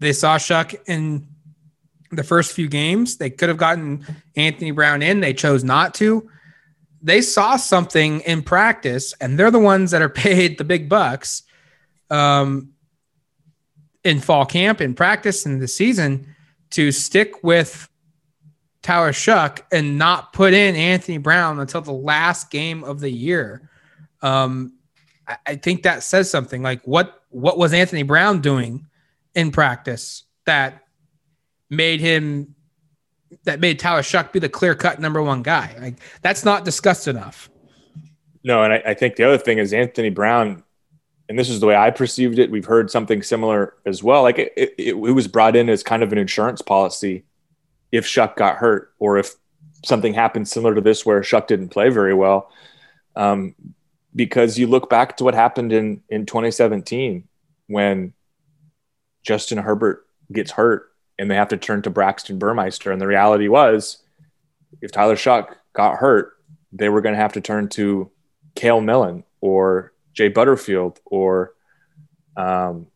They 0.00 0.12
saw 0.12 0.38
Shough 0.38 0.74
in 0.86 1.28
the 2.10 2.24
first 2.24 2.52
few 2.52 2.66
games. 2.66 3.18
They 3.18 3.30
could 3.30 3.48
have 3.48 3.58
gotten 3.58 4.04
Anthony 4.34 4.72
Brown 4.72 5.02
in. 5.02 5.20
They 5.20 5.34
chose 5.34 5.62
not 5.62 5.94
to. 5.94 6.28
They 7.00 7.20
saw 7.22 7.54
something 7.54 8.22
in 8.22 8.42
practice, 8.42 9.14
and 9.20 9.38
they're 9.38 9.52
the 9.52 9.60
ones 9.60 9.92
that 9.92 10.02
are 10.02 10.08
paid 10.26 10.58
the 10.58 10.64
big 10.64 10.88
bucks 10.88 11.44
um, 12.10 12.72
in 14.02 14.18
fall 14.18 14.46
camp, 14.46 14.80
in 14.80 14.94
practice, 14.94 15.46
in 15.46 15.60
the 15.60 15.68
season 15.68 16.34
to 16.70 16.90
stick 16.90 17.44
with 17.44 17.88
Tyler 18.82 19.12
Shough 19.12 19.60
and 19.72 19.98
not 19.98 20.32
put 20.32 20.54
in 20.54 20.76
Anthony 20.76 21.18
Brown 21.18 21.60
until 21.60 21.80
the 21.80 21.92
last 21.92 22.50
game 22.50 22.84
of 22.84 23.00
the 23.00 23.10
year. 23.10 23.68
Um, 24.22 24.74
I, 25.26 25.36
I 25.46 25.54
think 25.56 25.82
that 25.82 26.02
says 26.02 26.30
something. 26.30 26.62
Like 26.62 26.82
what 26.86 27.22
what 27.30 27.58
was 27.58 27.72
Anthony 27.72 28.02
Brown 28.02 28.40
doing 28.40 28.86
in 29.34 29.50
practice 29.50 30.24
that 30.46 30.82
made 31.70 32.00
him 32.00 32.54
that 33.44 33.60
made 33.60 33.78
Tyler 33.78 34.02
Shough 34.02 34.32
be 34.32 34.38
the 34.38 34.48
clear 34.48 34.74
cut 34.74 35.00
number 35.00 35.22
one 35.22 35.42
guy. 35.42 35.74
Like 35.80 35.96
that's 36.22 36.44
not 36.44 36.64
discussed 36.64 37.08
enough. 37.08 37.50
No, 38.44 38.62
and 38.62 38.72
I, 38.72 38.82
I, 38.86 38.94
think 38.94 39.16
the 39.16 39.24
other 39.24 39.36
thing 39.36 39.58
is 39.58 39.74
Anthony 39.74 40.10
Brown, 40.10 40.62
and 41.28 41.38
this 41.38 41.50
is 41.50 41.60
the 41.60 41.66
way 41.66 41.76
I 41.76 41.90
perceived 41.90 42.38
it. 42.38 42.50
We've 42.50 42.64
heard 42.64 42.90
something 42.90 43.22
similar 43.22 43.74
as 43.84 44.02
well. 44.02 44.22
Like 44.22 44.38
it, 44.38 44.52
it, 44.56 44.74
it 44.78 44.94
was 44.94 45.28
brought 45.28 45.56
in 45.56 45.68
as 45.68 45.82
kind 45.82 46.02
of 46.02 46.12
an 46.12 46.18
insurance 46.18 46.62
policy 46.62 47.24
if 47.92 48.06
Shough 48.06 48.36
got 48.36 48.56
hurt 48.56 48.92
or 48.98 49.18
if 49.18 49.34
something 49.84 50.14
happened 50.14 50.48
similar 50.48 50.74
to 50.74 50.80
this 50.80 51.06
where 51.06 51.20
Shough 51.20 51.46
didn't 51.46 51.68
play 51.68 51.88
very 51.88 52.14
well. 52.14 52.50
Um, 53.16 53.54
because 54.14 54.58
you 54.58 54.66
look 54.66 54.90
back 54.90 55.16
to 55.16 55.24
what 55.24 55.34
happened 55.34 55.72
in 55.72 56.02
in 56.08 56.26
2017 56.26 57.28
when 57.66 58.12
Justin 59.22 59.58
Herbert 59.58 60.06
gets 60.32 60.50
hurt 60.50 60.90
and 61.18 61.30
they 61.30 61.34
have 61.34 61.48
to 61.48 61.56
turn 61.56 61.82
to 61.82 61.90
Braxton 61.90 62.38
Burmeister. 62.38 62.92
And 62.92 63.00
the 63.00 63.06
reality 63.06 63.48
was, 63.48 63.98
if 64.80 64.92
Tyler 64.92 65.16
Shough 65.16 65.54
got 65.72 65.96
hurt, 65.96 66.32
they 66.72 66.88
were 66.88 67.00
going 67.00 67.14
to 67.14 67.20
have 67.20 67.32
to 67.34 67.40
turn 67.40 67.68
to 67.70 68.10
Cale 68.54 68.80
Millen 68.80 69.24
or 69.40 69.92
Jay 70.12 70.28
Butterfield 70.28 71.00
or 71.04 71.54
um, 72.36 72.86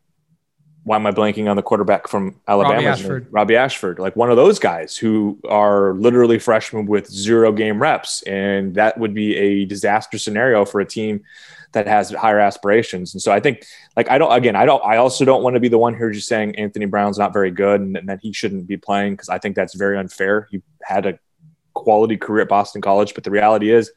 why 0.85 0.97
am 0.97 1.07
I 1.07 1.13
blanking 1.13 1.49
on 1.49 1.57
the 1.57 1.63
quarterback 1.63 2.09
from 2.09 2.41
Alabama? 2.49 2.75
Robbie 2.75 2.87
Ashford. 2.87 3.27
Robbie 3.31 3.57
Ashford, 3.57 3.99
like 4.01 4.17
one 4.17 4.31
of 4.31 4.37
those 4.37 4.59
guys 4.59 4.97
who 4.97 5.39
are 5.49 5.95
literally 5.95 6.39
freshmen 6.39 6.87
with 6.87 7.09
zero 7.09 7.53
game 7.53 7.81
reps. 7.81 8.23
And 8.23 8.75
that 8.75 8.99
would 8.99 9.15
be 9.15 9.37
a 9.37 9.65
disaster 9.65 10.19
scenario 10.19 10.65
for 10.65 10.81
a 10.81 10.85
team 10.85 11.23
that 11.71 11.87
has 11.87 12.11
higher 12.11 12.41
aspirations. 12.41 13.15
And 13.15 13.23
so 13.23 13.33
I 13.33 13.39
think, 13.39 13.65
like, 13.97 14.11
I 14.11 14.19
don't, 14.19 14.33
again, 14.33 14.57
I 14.57 14.67
don't, 14.67 14.85
I 14.85 14.97
also 14.97 15.25
don't 15.25 15.43
want 15.43 15.55
to 15.55 15.61
be 15.61 15.69
the 15.69 15.79
one 15.79 15.95
here 15.95 16.11
just 16.11 16.29
saying 16.29 16.57
Anthony 16.57 16.87
Brown's 16.87 17.19
not 17.19 17.33
very 17.33 17.51
good 17.51 17.81
and, 17.81 17.97
and 17.97 18.09
that 18.09 18.19
he 18.21 18.33
shouldn't 18.33 18.67
be 18.67 18.77
playing 18.77 19.15
because 19.15 19.29
I 19.29 19.39
think 19.39 19.55
that's 19.55 19.75
very 19.75 19.97
unfair. 19.97 20.49
He 20.51 20.63
had 20.83 21.07
a 21.07 21.19
quality 21.75 22.17
career 22.17 22.43
at 22.43 22.49
Boston 22.49 22.83
College, 22.83 23.15
but 23.15 23.25
the 23.25 23.31
reality 23.31 23.71
is 23.71 23.91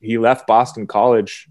he 0.00 0.18
left 0.18 0.46
Boston 0.46 0.86
College 0.86 1.48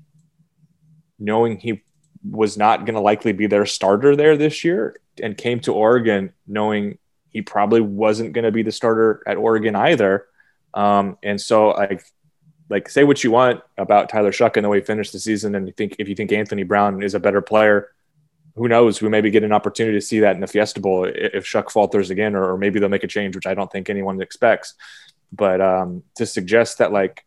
knowing 1.19 1.57
he 1.57 1.81
was 2.29 2.57
not 2.57 2.85
going 2.85 2.95
to 2.95 3.01
likely 3.01 3.31
be 3.31 3.47
their 3.47 3.65
starter 3.65 4.15
there 4.15 4.37
this 4.37 4.63
year 4.63 4.99
and 5.21 5.37
came 5.37 5.59
to 5.61 5.73
Oregon 5.73 6.33
knowing 6.47 6.97
he 7.29 7.41
probably 7.41 7.81
wasn't 7.81 8.33
going 8.33 8.43
to 8.45 8.51
be 8.51 8.63
the 8.63 8.71
starter 8.71 9.23
at 9.25 9.37
Oregon 9.37 9.75
either. 9.75 10.27
Um, 10.73 11.17
and 11.23 11.39
so 11.39 11.69
like, 11.69 12.03
like 12.69 12.89
say 12.89 13.03
what 13.03 13.23
you 13.23 13.31
want 13.31 13.61
about 13.77 14.09
Tyler 14.09 14.31
Shough 14.31 14.55
and 14.55 14.65
the 14.65 14.69
way 14.69 14.79
he 14.79 14.85
finished 14.85 15.13
the 15.13 15.19
season. 15.19 15.55
And 15.55 15.67
you 15.67 15.73
think, 15.73 15.95
if 15.99 16.07
you 16.07 16.15
think 16.15 16.31
Anthony 16.31 16.63
Brown 16.63 17.01
is 17.03 17.13
a 17.13 17.19
better 17.19 17.41
player, 17.41 17.89
who 18.55 18.67
knows, 18.67 19.01
we 19.01 19.09
maybe 19.09 19.31
get 19.31 19.43
an 19.43 19.53
opportunity 19.53 19.97
to 19.97 20.05
see 20.05 20.19
that 20.19 20.35
in 20.35 20.41
the 20.41 20.47
Fiesta 20.47 20.81
Bowl 20.81 21.05
if 21.05 21.45
Shough 21.45 21.71
falters 21.71 22.09
again, 22.09 22.35
or, 22.35 22.51
or 22.53 22.57
maybe 22.57 22.79
they'll 22.79 22.89
make 22.89 23.03
a 23.03 23.07
change, 23.07 23.35
which 23.35 23.47
I 23.47 23.53
don't 23.53 23.71
think 23.71 23.89
anyone 23.89 24.21
expects. 24.21 24.73
But 25.31 25.61
um, 25.61 26.03
to 26.15 26.25
suggest 26.25 26.79
that 26.79 26.91
like 26.91 27.25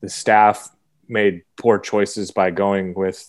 the 0.00 0.08
staff 0.08 0.68
made 1.08 1.42
poor 1.56 1.78
choices 1.78 2.30
by 2.30 2.50
going 2.50 2.94
with 2.94 3.28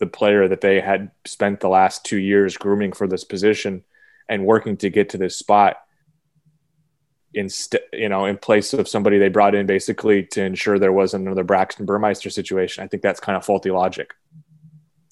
the 0.00 0.06
player 0.06 0.48
that 0.48 0.60
they 0.60 0.80
had 0.80 1.10
spent 1.24 1.60
the 1.60 1.68
last 1.68 2.04
two 2.04 2.18
years 2.18 2.56
grooming 2.56 2.92
for 2.92 3.06
this 3.06 3.22
position 3.22 3.84
and 4.28 4.44
working 4.44 4.76
to 4.78 4.90
get 4.90 5.10
to 5.10 5.18
this 5.18 5.36
spot 5.36 5.76
instead 7.32 7.82
you 7.92 8.08
know 8.08 8.24
in 8.24 8.36
place 8.36 8.72
of 8.72 8.88
somebody 8.88 9.18
they 9.18 9.28
brought 9.28 9.54
in 9.54 9.66
basically 9.66 10.24
to 10.24 10.42
ensure 10.42 10.78
there 10.78 10.92
wasn't 10.92 11.24
another 11.24 11.44
Braxton 11.44 11.86
Burmeister 11.86 12.30
situation. 12.30 12.82
I 12.82 12.88
think 12.88 13.02
that's 13.02 13.20
kind 13.20 13.36
of 13.36 13.44
faulty 13.44 13.70
logic. 13.70 14.14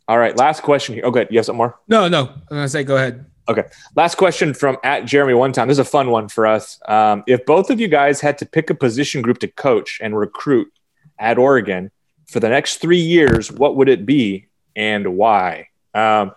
All 0.08 0.18
right, 0.18 0.36
last 0.36 0.62
question 0.62 0.94
here. 0.94 1.04
Okay, 1.04 1.26
you 1.30 1.38
have 1.38 1.46
something 1.46 1.58
more? 1.58 1.78
No, 1.86 2.08
no. 2.08 2.28
I'm 2.28 2.42
gonna 2.48 2.68
say 2.68 2.82
go 2.82 2.96
ahead. 2.96 3.26
Okay. 3.48 3.64
Last 3.96 4.16
question 4.16 4.52
from 4.52 4.76
at 4.84 5.06
Jeremy 5.06 5.34
one 5.34 5.52
time. 5.52 5.68
This 5.68 5.76
is 5.76 5.80
a 5.80 5.84
fun 5.84 6.10
one 6.10 6.28
for 6.28 6.46
us. 6.46 6.78
Um, 6.86 7.24
if 7.26 7.46
both 7.46 7.70
of 7.70 7.80
you 7.80 7.88
guys 7.88 8.20
had 8.20 8.36
to 8.38 8.46
pick 8.46 8.68
a 8.68 8.74
position 8.74 9.22
group 9.22 9.38
to 9.38 9.48
coach 9.48 9.98
and 10.02 10.16
recruit 10.16 10.68
at 11.18 11.38
Oregon 11.38 11.90
for 12.26 12.40
the 12.40 12.48
next 12.48 12.76
three 12.76 13.00
years, 13.00 13.50
what 13.50 13.76
would 13.76 13.88
it 13.88 14.04
be 14.04 14.47
and 14.78 15.16
why. 15.16 15.68
Um, 15.92 16.32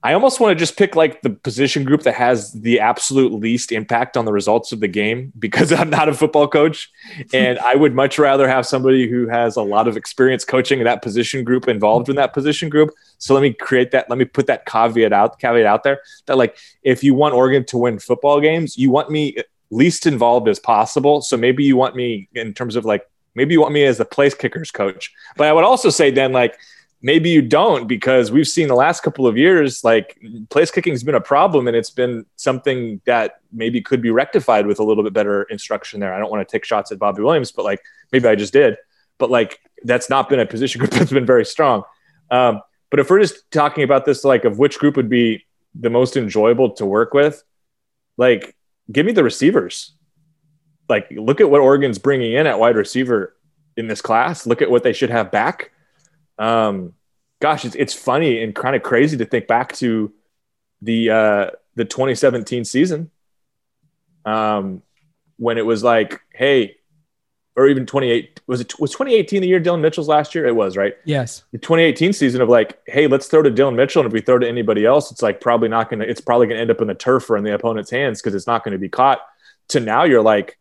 I 0.00 0.12
almost 0.12 0.38
want 0.38 0.52
to 0.52 0.54
just 0.54 0.76
pick 0.76 0.94
like 0.94 1.22
the 1.22 1.30
position 1.30 1.82
group 1.82 2.02
that 2.02 2.14
has 2.14 2.52
the 2.52 2.78
absolute 2.78 3.32
least 3.32 3.72
impact 3.72 4.16
on 4.16 4.26
the 4.26 4.32
results 4.32 4.70
of 4.70 4.78
the 4.78 4.86
game 4.86 5.32
because 5.38 5.72
I'm 5.72 5.90
not 5.90 6.08
a 6.08 6.14
football 6.14 6.46
coach. 6.46 6.88
And 7.34 7.58
I 7.58 7.74
would 7.74 7.94
much 7.94 8.16
rather 8.16 8.46
have 8.46 8.64
somebody 8.64 9.08
who 9.08 9.26
has 9.26 9.56
a 9.56 9.62
lot 9.62 9.88
of 9.88 9.96
experience 9.96 10.44
coaching 10.44 10.84
that 10.84 11.02
position 11.02 11.42
group 11.42 11.66
involved 11.66 12.08
in 12.08 12.16
that 12.16 12.32
position 12.32 12.68
group. 12.68 12.90
So 13.16 13.34
let 13.34 13.40
me 13.40 13.52
create 13.52 13.90
that. 13.90 14.08
Let 14.08 14.18
me 14.18 14.24
put 14.24 14.46
that 14.46 14.66
caveat 14.66 15.12
out, 15.12 15.40
caveat 15.40 15.66
out 15.66 15.82
there 15.82 16.00
that 16.26 16.36
like, 16.36 16.56
if 16.82 17.02
you 17.02 17.14
want 17.14 17.34
Oregon 17.34 17.64
to 17.66 17.78
win 17.78 17.98
football 17.98 18.40
games, 18.40 18.78
you 18.78 18.90
want 18.90 19.10
me 19.10 19.36
least 19.70 20.06
involved 20.06 20.48
as 20.48 20.60
possible. 20.60 21.22
So 21.22 21.36
maybe 21.36 21.64
you 21.64 21.76
want 21.76 21.96
me 21.96 22.28
in 22.34 22.54
terms 22.54 22.76
of 22.76 22.84
like, 22.84 23.04
maybe 23.34 23.54
you 23.54 23.60
want 23.60 23.74
me 23.74 23.84
as 23.84 23.98
the 23.98 24.04
place 24.04 24.34
kickers 24.34 24.70
coach. 24.70 25.12
But 25.36 25.48
I 25.48 25.52
would 25.52 25.64
also 25.64 25.90
say 25.90 26.12
then 26.12 26.32
like, 26.32 26.56
maybe 27.00 27.30
you 27.30 27.42
don't 27.42 27.86
because 27.86 28.32
we've 28.32 28.48
seen 28.48 28.68
the 28.68 28.74
last 28.74 29.02
couple 29.02 29.26
of 29.26 29.36
years 29.36 29.84
like 29.84 30.20
place 30.50 30.70
kicking 30.70 30.92
has 30.92 31.04
been 31.04 31.14
a 31.14 31.20
problem 31.20 31.68
and 31.68 31.76
it's 31.76 31.90
been 31.90 32.26
something 32.36 33.00
that 33.06 33.40
maybe 33.52 33.80
could 33.80 34.02
be 34.02 34.10
rectified 34.10 34.66
with 34.66 34.80
a 34.80 34.82
little 34.82 35.04
bit 35.04 35.12
better 35.12 35.44
instruction 35.44 36.00
there. 36.00 36.12
I 36.12 36.18
don't 36.18 36.30
want 36.30 36.46
to 36.46 36.50
take 36.50 36.64
shots 36.64 36.90
at 36.90 36.98
Bobby 36.98 37.22
Williams, 37.22 37.52
but 37.52 37.64
like 37.64 37.80
maybe 38.12 38.26
I 38.26 38.34
just 38.34 38.52
did. 38.52 38.76
But 39.18 39.30
like 39.30 39.60
that's 39.84 40.10
not 40.10 40.28
been 40.28 40.40
a 40.40 40.46
position 40.46 40.78
group 40.80 40.90
that's 40.90 41.12
been 41.12 41.26
very 41.26 41.44
strong. 41.44 41.84
Um, 42.30 42.60
but 42.90 43.00
if 43.00 43.10
we're 43.10 43.20
just 43.20 43.50
talking 43.50 43.84
about 43.84 44.04
this, 44.04 44.24
like 44.24 44.44
of 44.44 44.58
which 44.58 44.78
group 44.78 44.96
would 44.96 45.08
be 45.08 45.46
the 45.78 45.90
most 45.90 46.16
enjoyable 46.16 46.70
to 46.72 46.86
work 46.86 47.14
with, 47.14 47.44
like 48.16 48.56
give 48.90 49.06
me 49.06 49.12
the 49.12 49.22
receivers. 49.22 49.94
Like 50.88 51.06
look 51.10 51.40
at 51.40 51.48
what 51.48 51.60
Oregon's 51.60 51.98
bringing 51.98 52.32
in 52.32 52.46
at 52.46 52.58
wide 52.58 52.74
receiver 52.74 53.36
in 53.76 53.86
this 53.86 54.02
class. 54.02 54.46
Look 54.46 54.62
at 54.62 54.70
what 54.70 54.82
they 54.82 54.92
should 54.92 55.10
have 55.10 55.30
back 55.30 55.70
um, 56.38 56.94
gosh, 57.40 57.64
it's, 57.64 57.74
it's 57.74 57.94
funny 57.94 58.42
and 58.42 58.54
kind 58.54 58.76
of 58.76 58.82
crazy 58.82 59.16
to 59.16 59.24
think 59.24 59.46
back 59.46 59.74
to 59.76 60.12
the 60.82 61.10
uh, 61.10 61.50
the 61.74 61.84
2017 61.84 62.64
season 62.64 63.10
um, 64.24 64.82
when 65.36 65.58
it 65.58 65.66
was 65.66 65.82
like, 65.82 66.20
hey, 66.32 66.76
or 67.56 67.66
even 67.66 67.86
28 67.86 68.40
was 68.46 68.60
it 68.60 68.78
was 68.78 68.92
2018 68.92 69.42
the 69.42 69.48
year 69.48 69.58
Dillon 69.58 69.80
Mitchell's 69.80 70.08
last 70.08 70.34
year? 70.34 70.46
It 70.46 70.54
was 70.54 70.76
right. 70.76 70.94
Yes. 71.04 71.42
The 71.50 71.58
2018 71.58 72.12
season 72.12 72.40
of 72.40 72.48
like, 72.48 72.78
hey, 72.86 73.08
let's 73.08 73.26
throw 73.26 73.42
to 73.42 73.50
Dillon 73.50 73.74
Mitchell, 73.74 74.02
and 74.02 74.06
if 74.06 74.12
we 74.12 74.20
throw 74.20 74.38
to 74.38 74.48
anybody 74.48 74.84
else, 74.84 75.10
it's 75.10 75.22
like 75.22 75.40
probably 75.40 75.68
not 75.68 75.90
gonna. 75.90 76.04
It's 76.04 76.20
probably 76.20 76.46
gonna 76.46 76.60
end 76.60 76.70
up 76.70 76.80
in 76.80 76.88
the 76.88 76.94
turf 76.94 77.28
or 77.30 77.36
in 77.36 77.44
the 77.44 77.54
opponent's 77.54 77.90
hands 77.90 78.20
because 78.20 78.34
it's 78.34 78.46
not 78.46 78.62
going 78.62 78.72
to 78.72 78.78
be 78.78 78.88
caught. 78.88 79.20
To 79.70 79.80
now, 79.80 80.04
you're 80.04 80.22
like, 80.22 80.56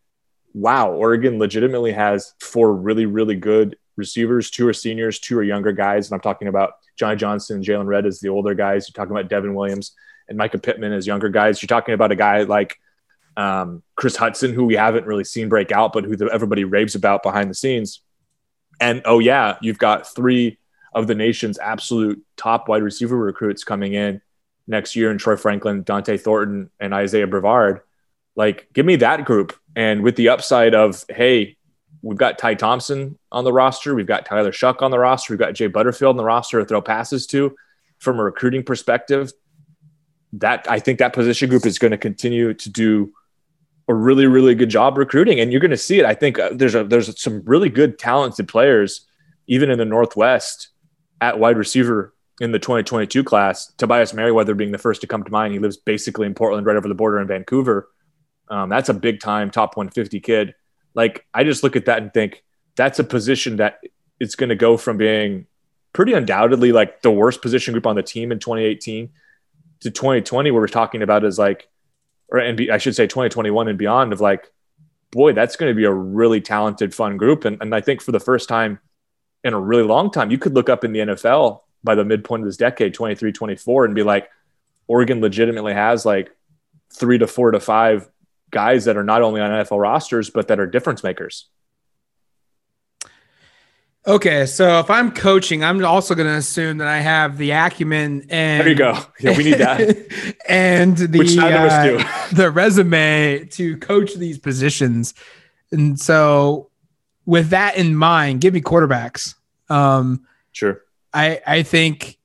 wow, 0.54 0.92
Oregon 0.92 1.40
legitimately 1.40 1.94
has 1.94 2.34
four 2.42 2.74
really, 2.74 3.06
really 3.06 3.36
good 3.36 3.78
receivers. 3.98 4.50
Two 4.50 4.68
are 4.68 4.74
seniors, 4.74 5.20
two 5.20 5.38
are 5.38 5.44
younger 5.44 5.72
guys. 5.72 6.08
And 6.08 6.16
I'm 6.16 6.22
talking 6.22 6.48
about 6.48 6.74
Johnny 6.98 7.16
Johnson, 7.16 7.64
Jaylon 7.64 7.86
Redd 7.86 8.06
as 8.06 8.20
the 8.20 8.30
older 8.30 8.54
guys. 8.54 8.88
You're 8.88 8.94
talking 8.94 9.16
about 9.16 9.30
Devon 9.30 9.54
Williams 9.54 9.94
and 10.28 10.38
Mycah 10.38 10.62
Pittman 10.62 10.94
as 10.94 11.08
younger 11.08 11.30
guys. 11.30 11.62
You're 11.62 11.68
talking 11.68 11.94
about 11.94 12.12
a 12.12 12.16
guy 12.16 12.44
like 12.44 12.80
um, 13.36 13.84
Kris 13.96 14.18
Hutson, 14.18 14.54
who 14.54 14.66
we 14.66 14.76
haven't 14.76 15.06
really 15.06 15.24
seen 15.24 15.50
break 15.50 15.72
out, 15.72 15.94
but 15.94 16.04
who 16.04 16.16
the, 16.16 16.26
everybody 16.26 16.64
raves 16.64 16.96
about 16.96 17.24
behind 17.24 17.50
the 17.50 17.56
scenes. 17.56 18.02
And 18.80 19.02
oh, 19.06 19.20
yeah, 19.20 19.58
you've 19.62 19.78
got 19.78 20.14
three 20.14 20.60
of 20.94 21.08
the 21.08 21.16
nation's 21.16 21.60
absolute 21.60 22.24
top 22.36 22.68
wide 22.68 22.84
receiver 22.84 23.16
recruits 23.16 23.64
coming 23.64 23.94
in 23.94 24.22
next 24.68 24.96
year 24.96 25.12
in 25.12 25.18
Troy 25.18 25.36
Franklin, 25.36 25.84
Dont'e 25.84 26.20
Thornton, 26.20 26.70
and 26.80 26.94
Isaiah 26.94 27.28
Brevard. 27.28 27.82
Like, 28.36 28.68
give 28.74 28.86
me 28.86 28.98
that 28.98 29.26
group. 29.26 29.56
And 29.76 30.04
with 30.04 30.16
the 30.16 30.30
upside 30.30 30.76
of, 30.76 31.04
hey, 31.10 31.58
we've 32.02 32.18
got 32.18 32.38
Ty 32.38 32.56
Thompson 32.56 33.17
on 33.38 33.44
the 33.44 33.54
roster, 33.54 33.94
we've 33.94 34.08
got 34.08 34.26
Tyler 34.26 34.52
Shough 34.52 34.82
on 34.82 34.90
the 34.90 34.98
roster, 34.98 35.32
we've 35.32 35.40
got 35.40 35.54
Jay 35.54 35.68
Butterfield 35.68 36.10
on 36.10 36.18
the 36.18 36.24
roster 36.24 36.60
to 36.60 36.66
throw 36.66 36.82
passes 36.82 37.28
to. 37.28 37.56
From 38.00 38.20
a 38.20 38.24
recruiting 38.24 38.64
perspective, 38.64 39.32
that 40.34 40.66
I 40.70 40.80
think 40.80 41.00
that 41.00 41.14
position 41.14 41.50
group 41.50 41.66
is 41.66 41.80
going 41.80 41.92
to 41.92 41.98
continue 41.98 42.54
to 42.54 42.70
do 42.70 43.14
a 43.88 43.94
really, 43.94 44.26
really 44.26 44.56
good 44.56 44.70
job 44.70 44.98
recruiting, 44.98 45.40
and 45.40 45.52
you're 45.52 45.62
going 45.62 45.72
to 45.72 45.78
see 45.78 46.00
it. 46.00 46.06
I 46.06 46.16
think 46.16 46.40
uh, 46.40 46.50
there's 46.52 46.76
a 46.76 46.84
there's 46.84 47.20
some 47.22 47.44
really 47.46 47.70
good 47.70 48.00
talented 48.00 48.48
players, 48.48 49.08
even 49.46 49.70
in 49.70 49.78
the 49.78 49.86
Northwest, 49.86 50.70
at 51.22 51.40
wide 51.40 51.58
receiver 51.58 52.14
in 52.42 52.52
the 52.52 52.60
2022 52.60 53.24
class. 53.24 53.72
Tobias 53.78 54.14
Merriweather 54.14 54.56
being 54.56 54.72
the 54.72 54.78
first 54.78 55.02
to 55.02 55.08
come 55.08 55.24
to 55.24 55.32
mind. 55.32 55.54
He 55.54 55.60
lives 55.60 55.78
basically 55.78 56.26
in 56.26 56.34
Portland, 56.34 56.66
right 56.66 56.76
over 56.76 56.88
the 56.88 56.96
border 56.96 57.20
in 57.20 57.28
Vancouver. 57.28 57.90
Um, 58.50 58.70
that's 58.70 58.90
a 58.90 58.94
big 58.94 59.20
time 59.20 59.52
top 59.52 59.78
150 59.78 60.20
kid. 60.22 60.56
Like 60.94 61.26
I 61.34 61.44
just 61.44 61.64
look 61.64 61.76
at 61.76 61.86
that 61.86 62.02
and 62.02 62.14
think 62.14 62.44
that's 62.78 63.00
a 63.00 63.04
position 63.04 63.58
that 63.58 63.82
it's 64.20 64.36
going 64.36 64.50
to 64.50 64.56
go 64.56 64.78
from 64.78 64.98
being 64.98 65.48
pretty 65.92 66.14
undoubtedly 66.14 66.72
like 66.72 67.02
the 67.02 67.12
worst 67.12 67.42
position 67.42 67.74
group 67.74 67.86
on 67.86 67.96
the 67.96 68.04
team 68.04 68.32
in 68.32 68.40
2018 68.40 69.10
to 69.82 69.92
2020, 69.92 70.52
where 70.52 70.62
we're 70.62 70.68
talking 70.68 71.02
about 71.02 71.26
is 71.26 71.38
like 71.38 71.68
or 72.30 72.40
and 72.40 72.60
I 72.72 72.78
should 72.78 72.96
say 72.96 73.08
2021 73.08 73.68
and 73.68 73.78
beyond 73.78 74.14
of 74.14 74.22
like, 74.22 74.52
boy, 75.12 75.34
that's 75.34 75.56
going 75.56 75.72
to 75.72 75.76
be 75.76 75.86
a 75.86 75.94
really 75.94 76.42
talented, 76.42 76.94
fun 76.94 77.18
group. 77.18 77.46
And, 77.46 77.58
and 77.62 77.74
I 77.74 77.82
think 77.82 78.02
for 78.02 78.12
the 78.12 78.20
first 78.20 78.50
time 78.50 78.80
in 79.44 79.54
a 79.54 79.60
really 79.60 79.84
long 79.84 80.12
time, 80.12 80.32
you 80.32 80.38
could 80.38 80.54
look 80.54 80.70
up 80.70 80.84
in 80.84 80.92
the 80.92 81.00
NFL 81.00 81.62
by 81.84 81.96
the 81.96 82.04
midpoint 82.04 82.44
of 82.44 82.48
this 82.48 82.58
decade, 82.58 82.94
23, 82.94 83.32
24, 83.32 83.86
and 83.86 83.96
be 83.96 84.04
like, 84.04 84.30
Oregon 84.88 85.22
legitimately 85.22 85.74
has 85.74 86.06
like 86.06 86.30
three 86.94 87.18
to 87.18 87.28
four 87.28 87.52
to 87.52 87.60
five 87.60 88.10
guys 88.52 88.86
that 88.86 88.98
are 88.98 89.04
not 89.04 89.22
only 89.22 89.42
on 89.42 89.52
NFL 89.52 89.82
rosters, 89.82 90.30
but 90.30 90.48
that 90.48 90.60
are 90.60 90.66
difference 90.66 91.04
makers. 91.04 91.48
Okay, 94.08 94.46
so 94.46 94.80
if 94.80 94.90
I'm 94.90 95.12
coaching, 95.12 95.66
I'm 95.66 95.84
also 95.84 96.16
going 96.16 96.30
to 96.30 96.36
assume 96.36 96.78
that 96.78 96.88
I 96.88 97.00
have 97.00 97.38
the 97.38 97.52
acumen 97.52 98.26
and 98.30 98.62
there 98.62 98.70
you 98.70 98.76
go. 98.76 98.98
Yeah, 99.20 99.36
we 99.36 99.44
need 99.44 99.56
that, 99.56 100.38
and 100.48 100.96
the 100.96 101.20
Which 101.20 101.36
none 101.36 101.52
of 101.52 101.60
us 101.60 101.86
do. 101.86 101.98
Uh, 102.00 102.28
the 102.34 102.50
resume 102.50 103.44
to 103.52 103.76
coach 103.78 104.14
these 104.16 104.40
positions. 104.40 105.14
And 105.74 106.00
so, 106.00 106.70
with 107.26 107.50
that 107.50 107.76
in 107.76 107.98
mind, 107.98 108.40
give 108.40 108.54
me 108.54 108.62
quarterbacks. 108.62 109.36
Um, 109.68 110.26
sure. 110.54 110.84
I 111.14 111.42
I 111.46 111.64
think 111.64 112.18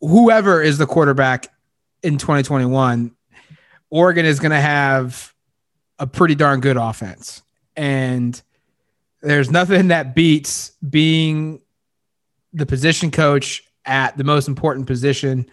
whoever 0.00 0.60
is 0.60 0.78
the 0.78 0.86
quarterback 0.86 1.46
in 2.02 2.18
2021, 2.18 3.14
Oregon 3.90 4.26
is 4.26 4.40
going 4.40 4.50
to 4.50 4.60
have 4.60 5.32
a 6.00 6.08
pretty 6.08 6.34
darn 6.34 6.58
good 6.58 6.76
offense, 6.76 7.42
and 7.76 8.42
there's 9.26 9.50
nothing 9.50 9.88
that 9.88 10.14
beats 10.14 10.72
being 10.88 11.60
the 12.52 12.66
position 12.66 13.10
coach 13.10 13.62
at 13.84 14.16
the 14.16 14.24
most 14.24 14.48
important 14.48 14.86
position. 14.86 15.46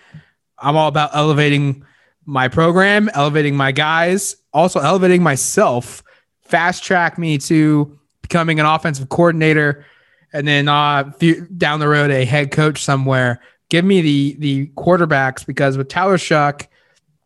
I'm 0.58 0.78
all 0.78 0.88
about 0.88 1.12
elevating 1.14 1.84
my 2.26 2.48
program, 2.48 3.10
elevating 3.14 3.56
my 3.56 3.72
guys, 3.72 4.36
also 4.54 4.80
elevating 4.80 5.24
myself, 5.24 6.04
fast 6.42 6.84
track 6.84 7.18
me 7.18 7.38
to 7.40 8.00
becoming 8.22 8.60
an 8.60 8.66
offensive 8.66 9.10
coordinator, 9.10 9.86
and 10.32 10.48
then 10.48 10.68
uh, 10.68 11.12
down 11.58 11.80
the 11.80 11.88
road 11.88 12.12
a 12.12 12.26
head 12.26 12.52
coach 12.52 12.84
somewhere. 12.84 13.42
Give 13.70 13.84
me 13.84 14.02
the 14.02 14.36
the 14.40 14.68
quarterbacks 14.78 15.46
because 15.46 15.78
with 15.78 15.90
Tyler 15.90 16.18
Shough, 16.18 16.68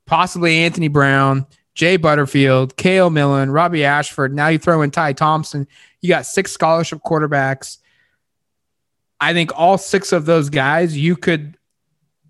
possibly 0.05 0.57
Anthony 0.59 0.87
Brown, 0.87 1.45
Jay 1.75 1.97
Butterfield, 1.97 2.75
Cale 2.77 3.09
Millen, 3.09 3.51
Robbie 3.51 3.85
Ashford. 3.85 4.33
Now 4.33 4.47
you 4.47 4.57
throw 4.57 4.81
in 4.81 4.91
Ty 4.91 5.13
Thompson. 5.13 5.67
You 6.01 6.09
got 6.09 6.25
six 6.25 6.51
scholarship 6.51 6.99
quarterbacks. 7.05 7.77
I 9.19 9.33
think 9.33 9.51
all 9.55 9.77
six 9.77 10.11
of 10.11 10.25
those 10.25 10.49
guys 10.49 10.97
you 10.97 11.15
could 11.15 11.57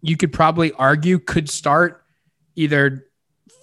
you 0.02 0.16
could 0.16 0.32
probably 0.32 0.72
argue 0.74 1.20
could 1.20 1.50
start 1.50 2.04
either 2.56 3.08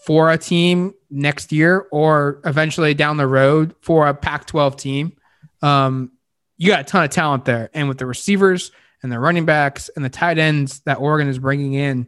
for 0.05 0.31
a 0.31 0.37
team 0.37 0.93
next 1.11 1.53
year 1.53 1.87
or 1.91 2.41
eventually 2.45 2.93
down 2.93 3.17
the 3.17 3.27
road 3.27 3.75
for 3.81 4.07
a 4.07 4.15
Pac-12 4.15 4.77
team. 4.77 5.17
Um, 5.63 6.13
you 6.59 6.69
got 6.69 6.81
a 6.81 6.85
ton 6.85 7.05
of 7.05 7.11
talent 7.11 7.47
there, 7.47 7.71
and 7.73 7.89
with 7.89 7.99
the 7.99 8.07
receivers 8.07 8.71
and 9.03 9.11
the 9.11 9.19
running 9.19 9.45
backs 9.47 9.91
and 9.97 10.05
the 10.05 10.11
tight 10.11 10.39
ends 10.39 10.81
that 10.81 10.99
Oregon 10.99 11.29
is 11.29 11.39
bringing 11.39 11.75
in, 11.75 12.07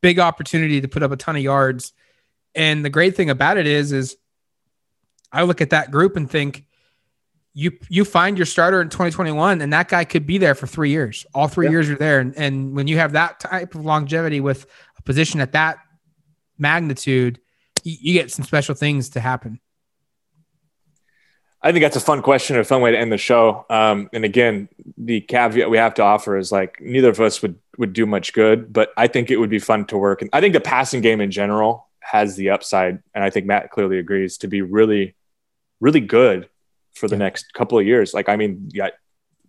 big 0.00 0.18
opportunity 0.18 0.80
to 0.80 0.88
put 0.88 1.02
up 1.02 1.12
a 1.12 1.16
ton 1.16 1.36
of 1.36 1.42
yards. 1.42 1.92
And 2.54 2.84
the 2.84 2.90
great 2.90 3.16
thing 3.16 3.30
about 3.30 3.58
it 3.58 3.66
is, 3.66 3.92
is 3.92 4.16
I 5.30 5.42
look 5.42 5.60
at 5.60 5.70
that 5.70 5.90
group 5.90 6.16
and 6.16 6.30
think 6.30 6.64
you 7.58 7.72
you 7.88 8.04
find 8.04 8.38
your 8.38 8.46
starter 8.46 8.80
in 8.80 8.88
2021 8.88 9.60
and 9.60 9.72
that 9.72 9.88
guy 9.88 10.04
could 10.04 10.24
be 10.24 10.38
there 10.38 10.54
for 10.54 10.68
three 10.68 10.90
years. 10.90 11.26
All 11.34 11.48
three 11.48 11.68
years 11.68 11.88
you're 11.88 11.98
there. 11.98 12.20
And, 12.20 12.32
and 12.36 12.76
when 12.76 12.86
you 12.86 12.98
have 12.98 13.12
that 13.12 13.40
type 13.40 13.74
of 13.74 13.84
longevity 13.84 14.38
with 14.38 14.64
a 14.96 15.02
position 15.02 15.40
at 15.40 15.50
that 15.52 15.78
magnitude 16.56 17.40
you, 17.82 17.96
you 18.00 18.12
get 18.12 18.30
some 18.30 18.44
special 18.44 18.76
things 18.76 19.08
to 19.10 19.20
happen. 19.20 19.58
I 21.60 21.72
think 21.72 21.82
that's 21.82 21.96
a 21.96 22.00
fun 22.00 22.22
question, 22.22 22.54
or 22.54 22.60
a 22.60 22.64
fun 22.64 22.80
way 22.80 22.92
to 22.92 22.98
end 22.98 23.10
the 23.10 23.18
show. 23.18 23.66
Um, 23.68 24.08
and 24.12 24.24
again, 24.24 24.68
the 24.96 25.20
caveat 25.20 25.68
we 25.68 25.78
have 25.78 25.94
to 25.94 26.02
offer 26.02 26.36
is 26.36 26.52
like 26.52 26.80
neither 26.80 27.08
of 27.08 27.20
us 27.20 27.42
would 27.42 27.58
would 27.76 27.92
do 27.92 28.06
much 28.06 28.32
good, 28.32 28.72
but 28.72 28.90
I 28.96 29.08
think 29.08 29.32
it 29.32 29.38
would 29.38 29.50
be 29.50 29.58
fun 29.58 29.84
to 29.86 29.98
work. 29.98 30.22
And 30.22 30.30
I 30.32 30.40
think 30.40 30.52
the 30.52 30.60
passing 30.60 31.00
game 31.00 31.20
in 31.20 31.32
general 31.32 31.88
has 31.98 32.36
the 32.36 32.50
upside, 32.50 33.02
and 33.12 33.24
I 33.24 33.30
think 33.30 33.46
Matt 33.46 33.72
clearly 33.72 33.98
agrees 33.98 34.38
to 34.38 34.46
be 34.46 34.62
really, 34.62 35.16
really 35.80 36.00
good 36.00 36.48
for 36.98 37.08
the 37.08 37.14
yeah. 37.14 37.20
next 37.20 37.52
couple 37.54 37.78
of 37.78 37.86
years. 37.86 38.12
Like, 38.12 38.28
I 38.28 38.36
mean, 38.36 38.68
you 38.72 38.82
got 38.82 38.92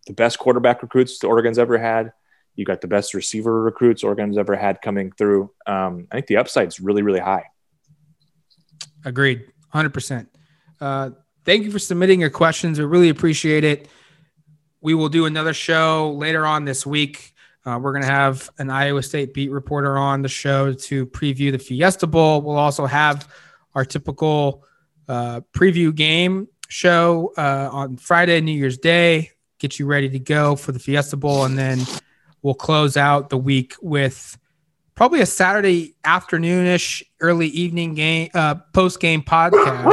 the 0.08 0.14
best 0.14 0.40
quarterback 0.40 0.82
recruits 0.82 1.20
the 1.20 1.28
Oregon's 1.28 1.60
ever 1.60 1.78
had. 1.78 2.14
You 2.56 2.66
got 2.66 2.82
the 2.82 2.88
best 2.88 3.14
receiver 3.14 3.62
recruits 3.62 4.04
Oregon's 4.04 4.38
ever 4.38 4.56
had 4.56 4.82
coming 4.82 5.12
through. 5.12 5.52
Um, 5.66 6.08
I 6.12 6.16
think 6.16 6.28
the 6.28 6.38
upside's 6.38 6.80
really, 6.80 7.02
really 7.02 7.20
high. 7.20 7.46
Agreed, 9.06 9.46
hundred 9.70 9.90
uh, 9.90 9.94
percent. 9.94 10.30
Thank 11.46 11.64
you 11.64 11.72
for 11.72 11.80
submitting 11.80 12.20
your 12.20 12.30
questions. 12.30 12.78
We 12.80 12.86
really 12.86 13.10
appreciate 13.10 13.64
it. 13.64 13.88
We 14.82 14.94
will 14.94 15.10
do 15.10 15.26
another 15.26 15.54
show 15.54 16.14
later 16.16 16.46
on 16.46 16.66
this 16.66 16.86
week. 16.86 17.34
Uh, 17.66 17.80
we're 17.82 17.92
going 17.92 18.04
to 18.04 18.12
have 18.12 18.50
an 18.60 18.70
Iowa 18.70 19.04
State 19.04 19.34
beat 19.34 19.52
reporter 19.52 19.98
on 19.98 20.22
the 20.22 20.30
show 20.30 20.74
to 20.74 21.06
preview 21.08 21.52
the 21.52 21.60
Fiesta 21.60 22.08
Bowl. 22.08 22.42
We'll 22.42 22.58
also 22.58 22.86
have 22.86 23.28
our 23.74 23.84
typical 23.84 24.64
uh, 25.08 25.42
preview 25.54 25.94
game 25.94 26.48
show 26.70 27.34
uh, 27.38 27.70
on 27.72 27.98
Friday, 27.98 28.40
New 28.40 28.54
Year's 28.54 28.78
Day, 28.78 29.32
get 29.58 29.78
you 29.78 29.86
ready 29.86 30.08
to 30.10 30.20
go 30.20 30.56
for 30.56 30.72
the 30.72 30.80
Fiesta 30.80 31.18
Bowl. 31.18 31.44
And 31.44 31.58
then 31.58 31.80
we'll 32.42 32.54
close 32.54 32.96
out 32.96 33.30
the 33.30 33.38
week 33.38 33.76
with 33.82 34.38
probably 34.96 35.22
a 35.22 35.26
Saturday 35.26 35.96
afternoonish, 36.06 37.04
early 37.20 37.48
evening 37.48 37.96
game, 37.96 38.30
uh, 38.34 38.56
post 38.74 39.00
game 39.00 39.22
podcast 39.22 39.86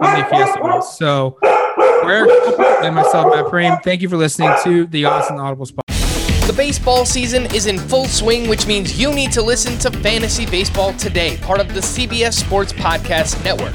on 0.00 0.18
the 0.18 0.26
Fiesta 0.30 0.58
Bowl. 0.60 0.80
So, 0.80 1.38
Eric 2.04 2.30
and 2.84 2.94
myself, 2.94 3.34
Matt 3.34 3.46
Prehm, 3.46 3.82
thank 3.82 4.00
you 4.00 4.08
for 4.08 4.16
listening 4.16 4.52
to 4.64 4.86
the 4.86 5.02
Autzen 5.02 5.38
Audibles 5.38 5.72
podcast. 5.72 6.46
The 6.46 6.52
baseball 6.52 7.04
season 7.04 7.46
is 7.46 7.66
in 7.66 7.76
full 7.76 8.04
swing, 8.04 8.48
which 8.48 8.68
means 8.68 9.00
you 9.00 9.12
need 9.12 9.32
to 9.32 9.42
listen 9.42 9.76
to 9.80 9.90
Fantasy 9.98 10.46
Baseball 10.46 10.92
Today, 10.92 11.38
part 11.38 11.58
of 11.58 11.74
the 11.74 11.80
CBS 11.80 12.34
Sports 12.34 12.72
Podcast 12.72 13.42
Network. 13.44 13.74